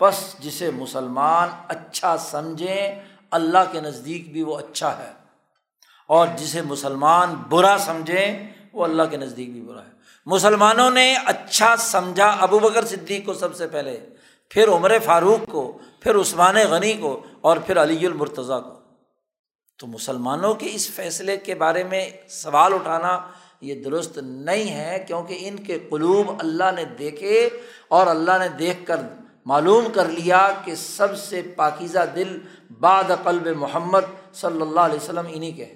بس 0.00 0.36
جسے 0.38 0.70
مسلمان 0.70 1.48
اچھا 1.68 2.16
سمجھیں، 2.16 3.02
اللہ 3.30 3.58
کے 3.72 3.80
نزدیک 3.80 4.32
بھی 4.32 4.42
وہ 4.42 4.58
اچھا 4.58 4.98
ہے۔ 4.98 5.12
اور 6.06 6.26
جسے 6.36 6.62
مسلمان 6.62 7.34
برا 7.48 7.76
سمجھیں، 7.78 8.52
وہ 8.72 8.84
اللہ 8.84 9.02
کے 9.10 9.16
نزدیک 9.16 9.52
بھی 9.52 9.60
برا 9.60 9.84
ہے۔ 9.84 9.90
مسلمانوں 10.26 10.90
نے 10.90 11.14
اچھا 11.26 11.76
سمجھا 11.76 12.28
ابو 12.28 12.58
بکر 12.58 12.84
صدیق 12.84 13.26
کو 13.26 13.34
سب 13.34 13.54
سے 13.54 13.66
پہلے، 13.66 14.06
پھر 14.48 14.68
عمر 14.68 14.98
فاروق 15.04 15.50
کو، 15.50 15.78
پھر 16.00 16.16
عثمان 16.16 16.54
غنی 16.54 16.94
کو، 16.94 17.22
اور 17.40 17.56
پھر 17.56 17.82
علی 17.82 18.06
المرتضیٰ 18.06 18.62
کو۔ 18.62 18.81
تو 19.82 19.86
مسلمانوں 19.86 20.54
کے 20.54 20.68
اس 20.72 20.90
فیصلے 20.90 21.36
کے 21.36 21.54
بارے 21.54 21.82
میں 21.84 22.04
سوال 22.30 22.74
اٹھانا 22.74 23.18
یہ 23.60 23.82
درست 23.84 24.18
نہیں 24.18 24.70
ہے، 24.70 25.04
کیونکہ 25.08 25.38
ان 25.40 25.56
کے 25.56 25.78
قلوب 25.90 26.30
اللہ 26.40 26.70
نے 26.76 26.84
دیکھے 26.98 27.48
اور 27.88 28.06
اللہ 28.06 28.38
نے 28.38 28.48
دیکھ 28.58 28.86
کر 28.86 29.00
معلوم 29.46 29.84
کر 29.94 30.08
لیا 30.08 30.40
کہ 30.64 30.74
سب 30.74 31.16
سے 31.18 31.42
پاکیزہ 31.56 32.04
دل 32.16 32.38
بعد 32.80 33.10
قلب 33.22 33.48
محمد 33.56 34.06
صلی 34.34 34.60
اللہ 34.60 34.80
علیہ 34.80 34.96
وسلم 34.96 35.26
انہیں 35.28 35.56
کے 35.56 35.66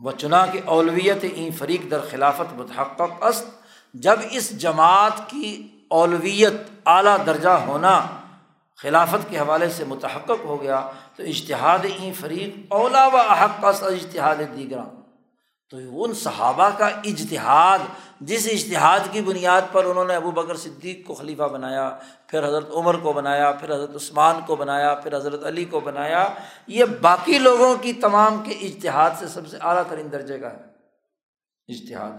وہ 0.00 0.12
چنا 0.18 0.44
کے 0.46 0.60
اولویت 0.64 1.24
این 1.32 1.50
فریق 1.58 1.90
در 1.90 2.00
خلافت 2.00 2.54
متحق 2.54 3.02
است۔ 3.22 3.46
جب 3.94 4.26
اس 4.30 4.50
جماعت 4.58 5.30
کی 5.30 5.46
اولویت 5.90 6.54
اعلیٰ 6.86 7.16
درجہ 7.26 7.56
ہونا 7.66 7.94
خلافت 8.76 9.30
کے 9.30 9.38
حوالے 9.38 9.68
سے 9.68 9.84
متحقق 9.84 10.44
ہو 10.44 10.62
گیا 10.62 10.90
تو 11.16 11.22
اشتہاد 11.22 11.78
این 11.82 12.12
فریق 12.12 12.72
اولا 12.72 13.06
و 13.06 13.16
احق 13.16 13.60
کا 13.60 13.68
اشتہاد 13.68 14.36
دیگر 14.56 14.78
تو 15.70 16.04
ان 16.04 16.14
صحابہ 16.14 16.68
کا 16.78 16.86
اجتہاد، 16.86 17.78
جس 18.20 18.48
اشتہاد 18.52 19.00
کی 19.10 19.20
بنیاد 19.20 19.62
پر 19.72 19.84
انہوں 19.84 20.04
نے 20.04 20.14
ابو 20.14 20.30
بکر 20.30 20.56
صدیق 20.56 21.06
کو 21.06 21.14
خلیفہ 21.14 21.42
بنایا، 21.42 21.98
پھر 22.26 22.48
حضرت 22.48 22.68
عمر 22.72 22.96
کو 22.96 23.12
بنایا، 23.12 23.52
پھر 23.52 23.74
حضرت 23.74 23.94
عثمان 23.94 24.40
کو 24.46 24.56
بنایا، 24.56 24.94
پھر 24.94 25.16
حضرت 25.16 25.46
علی 25.46 25.64
کو 25.64 25.80
بنایا، 25.80 26.28
یہ 26.66 26.84
باقی 27.00 27.38
لوگوں 27.38 27.76
کی 27.76 27.92
تمام 27.92 28.42
کے 28.44 28.54
اجتہاد 28.54 29.10
سے 29.18 29.28
سب 29.28 29.48
سے 29.48 29.56
اعلیٰ 29.60 29.82
ترین 29.88 30.12
درجے 30.12 30.38
کا 30.38 30.50
ہے۔ 30.50 30.56
اجتہاد۔ 31.68 32.12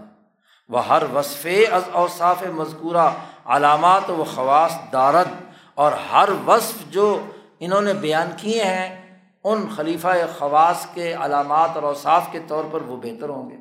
وہ 0.68 0.86
ہر 0.86 1.02
وصف 1.14 1.46
از 1.72 1.82
اوصاف 1.92 2.42
مذکورہ، 2.42 3.10
علامات 3.44 4.10
و 4.10 4.24
خواص 4.34 4.72
دارد۔ 4.92 5.45
اور 5.76 5.92
ہر 5.92 6.28
وصف 6.46 6.74
جو 6.90 7.26
انہوں 7.58 7.80
نے 7.80 7.94
بیان 7.94 8.30
کیے 8.36 8.64
ہیں، 8.64 9.20
ان 9.44 9.68
خلیفہ 9.76 10.08
خواص 10.38 10.86
کے 10.94 11.14
علامات 11.14 11.70
اور 11.74 11.82
اوصاف 11.82 12.26
کے 12.32 12.38
طور 12.48 12.64
پر 12.72 12.82
وہ 12.82 12.96
بہتر 12.96 13.28
ہوں 13.28 13.50
گے۔ 13.50 13.56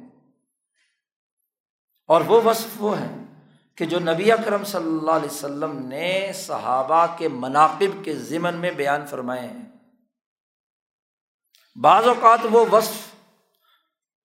اور 2.08 2.22
وہ 2.22 2.42
وصف 2.42 2.68
وہ 2.78 3.00
ہیں 3.00 3.26
کہ 3.76 3.86
جو 3.86 4.00
نبی 4.00 4.32
اکرم 4.32 4.64
صلی 4.64 4.88
اللہ 4.88 5.12
علیہ 5.12 5.30
وسلم 5.30 5.88
نے 5.88 6.32
صحابہ 6.36 7.06
کے 7.18 7.28
مناقب 7.28 8.06
کے 8.06 8.16
ضمن 8.16 8.54
میں 8.54 8.72
بیان 8.72 9.06
فرمائے 9.06 9.48
ہیں۔ 9.48 9.66
بعض 11.82 12.08
اوقات 12.08 12.40
وہ 12.52 12.66
وصف 12.72 13.16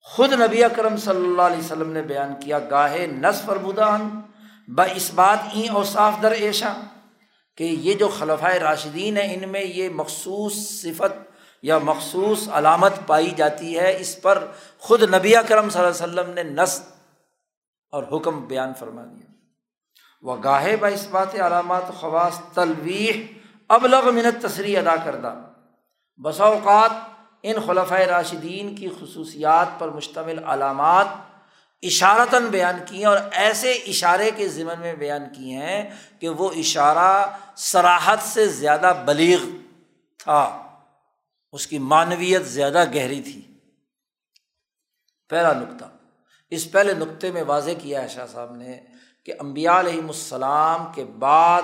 خود 0.03 0.33
نبی 0.33 0.65
اکرم 0.65 0.97
صلی 0.97 1.25
اللہ 1.25 1.43
علیہ 1.43 1.59
وسلم 1.59 1.93
نے 1.93 2.03
بیان 2.03 2.35
کیا، 2.41 2.59
گاہے 2.59 3.07
نصف 3.07 3.49
اور 3.49 3.57
بدان 3.57 4.21
ب 4.69 4.83
اس 4.95 5.11
بات 5.15 5.39
این 5.53 5.71
اوصاف 5.71 6.13
در 6.23 6.31
ایشا 6.31 6.73
کہ 7.61 7.65
یہ 7.65 7.95
جو 7.95 8.09
خلفۂ 8.09 8.57
راشدین 8.57 9.17
ہیں، 9.17 9.35
ان 9.35 9.49
میں 9.49 9.65
یہ 9.65 9.89
مخصوص 9.89 10.53
صفت 10.55 11.31
یا 11.63 11.79
مخصوص 11.79 12.49
علامت 12.49 12.93
پائی 13.07 13.31
جاتی 13.31 13.79
ہے۔ 13.79 13.97
اس 14.01 14.23
پر 14.23 14.47
خود 14.79 15.03
نبی 15.15 15.33
کرم 15.49 15.71
صلی 15.71 15.83
اللہ 15.83 16.05
علیہ 16.05 16.21
وسلم 16.21 16.35
نے 16.35 16.43
نس 16.43 16.83
اور 17.93 18.05
حکم 18.13 18.47
بیان 18.47 18.73
فرما 18.79 19.03
دیا۔ 19.05 19.33
وہ 20.23 20.37
گاہے 20.45 20.77
با 20.77 20.89
اس 20.89 21.09
بات 21.11 21.35
علامات 21.35 21.83
خواص 22.01 22.41
تلویح 22.55 23.27
ابلغ 23.69 24.11
منت 24.11 24.43
تصریح 24.43 24.79
ادا 24.79 24.97
کردہ۔ 25.05 25.35
بسا 26.23 26.45
اوقات 26.45 26.91
ان 27.43 27.57
خلفۂ 27.67 28.01
راشدین 28.01 28.75
کی 28.75 28.89
خصوصیات 29.01 29.67
پر 29.79 29.89
مشتمل 29.89 30.45
علامات 30.45 31.07
اشارتاً 31.83 32.47
بیان 32.47 32.79
کی 32.87 32.99
ہیں 32.99 33.05
اور 33.05 33.19
ایسے 33.33 33.73
اشارے 33.73 34.31
کے 34.37 34.49
ذمن 34.49 34.81
میں 34.81 34.95
بیان 34.95 35.23
کیے 35.37 35.57
ہیں 35.57 35.91
کہ 36.21 36.29
وہ 36.29 36.51
اشارہ 36.51 37.37
سراحت 37.57 38.19
سے 38.23 38.47
زیادہ 38.47 39.03
بلیغ 39.07 39.39
تھا۔ 40.19 40.63
اس 41.53 41.67
کی 41.67 41.79
معنویت 41.79 42.47
زیادہ 42.47 42.85
گہری 42.95 43.23
تھی۔ 43.23 43.59
پہلا 45.29 45.53
نقطہ۔ 45.53 45.85
اس 46.51 46.71
پہلے 46.71 46.95
نقطے 46.95 47.33
میں 47.33 47.43
واضح 47.43 47.71
کیا 47.83 48.03
ہے 48.03 48.09
شاہ 48.09 48.27
صاحب 48.27 48.57
نے 48.57 48.81
کہ 49.25 49.33
امبیا 49.39 49.81
علیہم 49.81 50.07
السلام 50.07 50.93
کے 50.95 51.05
بعد 51.05 51.63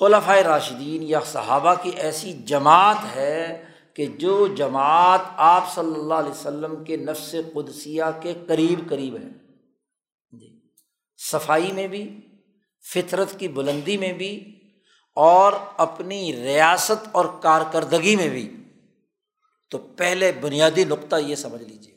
خلفۂ 0.00 0.38
راشدین 0.42 1.02
یا 1.02 1.20
صحابہ 1.20 1.74
کی 1.82 1.90
ایسی 1.90 2.32
جماعت 2.32 2.96
ہے 3.14 3.64
کہ 3.94 4.06
جو 4.06 4.46
جماعت 4.46 5.20
آپ 5.36 5.74
صلی 5.74 6.00
اللہ 6.00 6.14
علیہ 6.14 6.30
وسلم 6.30 6.84
کے 6.84 6.96
نفس 6.96 7.34
قدسیہ 7.54 8.02
کے 8.20 8.34
قریب 8.46 8.90
قریب 8.90 9.16
ہے۔ 9.16 9.28
جی۔ 10.38 10.60
صفائی 11.18 11.72
میں 11.72 11.88
بھی، 11.88 12.20
فطرت 12.94 13.38
کی 13.38 13.48
بلندی 13.48 13.96
میں 13.96 14.12
بھی، 14.12 14.58
اور 15.14 15.52
اپنی 15.76 16.36
ریاست 16.36 17.08
اور 17.12 17.24
کارکردگی 17.40 18.16
میں 18.16 18.28
بھی۔ 18.28 18.56
تو 19.70 19.78
پہلے 19.78 20.32
بنیادی 20.32 20.84
نقطہ 20.84 21.16
یہ 21.16 21.34
سمجھ 21.34 21.62
لیجیے 21.62 21.94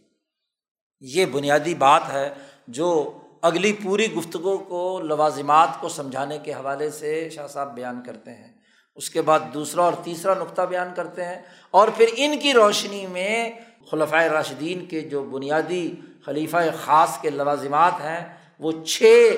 یہ 0.99 1.25
بنیادی 1.25 1.75
بات 1.75 2.01
ہے 2.11 2.33
جو 2.67 3.17
اگلی 3.41 3.73
پوری 3.73 4.13
گفتگو 4.13 4.57
کو، 4.57 4.99
لوازمات 4.99 5.69
کو 5.81 5.89
سمجھانے 5.89 6.37
کے 6.37 6.53
حوالے 6.53 6.91
سے 6.91 7.29
شاہ 7.29 7.47
صاحب 7.47 7.75
بیان 7.75 8.03
کرتے 8.05 8.31
ہیں۔ 8.31 8.54
اس 8.95 9.09
کے 9.09 9.21
بعد 9.21 9.39
دوسرا 9.53 9.83
اور 9.83 9.93
تیسرا 10.03 10.33
نقطہ 10.33 10.61
بیان 10.61 10.87
کرتے 10.95 11.25
ہیں۔ 11.25 11.41
اور 11.71 11.87
پھر 11.97 12.05
ان 12.15 12.39
کی 12.39 12.53
روشنی 12.53 13.07
میں 13.07 13.51
خلفۂ 13.91 14.25
راشدین 14.27 14.85
کے 14.85 15.01
جو 15.01 15.23
بنیادی 15.23 15.95
خلیفہ 16.25 16.57
خاص 16.83 17.21
کے 17.21 17.29
لوازمات 17.29 17.93
ہیں، 17.93 18.37
وہ 18.59 18.71
چھ 18.85 19.35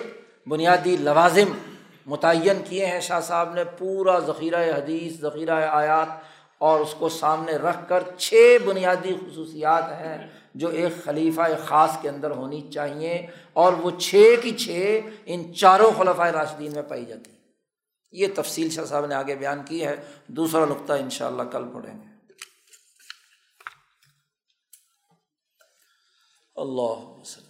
بنیادی 0.47 0.97
لوازم 0.97 1.51
متعین 2.05 2.62
کیے 2.70 2.86
ہیں۔ 2.86 2.99
شاہ 2.99 3.20
صاحب 3.20 3.53
نے 3.53 3.64
پورا 3.64 4.20
ذخیرہ 4.20 4.78
حدیث، 4.78 5.22
ذخیرہ 5.22 5.68
آیات 5.72 6.08
اور 6.58 6.80
اس 6.80 6.93
کو 6.93 7.10
سامنے 7.10 7.51
رکھ 7.51 7.89
کر 7.89 8.03
چھ 8.18 8.58
بنیادی 8.66 9.14
خصوصیات 9.14 9.84
ہیں 9.84 10.28
جو 10.55 10.68
ایک 10.68 11.05
خلیفہ 11.05 11.41
خاص 11.66 11.91
کے 12.01 12.10
اندر 12.10 12.32
ہونی 12.32 12.62
چاہیے 12.74 13.28
اور 13.53 13.74
وہ 13.74 13.91
چھ 13.91 14.36
کی 14.41 14.51
چھ 14.51 14.99
ان 15.26 15.53
چاروں 15.53 15.91
خلفۂ 15.97 16.28
راشدین 16.32 16.72
میں 16.74 16.84
پائی 16.84 17.05
جاتی 17.05 17.32
ہیں۔ 17.32 17.36
یہ 18.12 18.28
تفصیل 18.36 18.70
شاہ 18.70 18.86
صاحب 18.86 19.05
نے 19.05 19.16
آگے 19.16 19.36
بیان 19.36 19.66
کی 19.66 19.86
ہے۔ 19.86 20.12
دوسرا 20.28 20.66
نقطہ 20.66 20.93
ان 20.93 21.10
شاء 21.10 21.28
اللہ 21.28 21.43
کل 21.43 21.74
پڑھیں 21.74 22.01
گے۔ 22.01 22.08
اللہ 26.55 27.05
وسلم۔ 27.05 27.47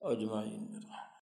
اجمعین۔ 0.00 1.05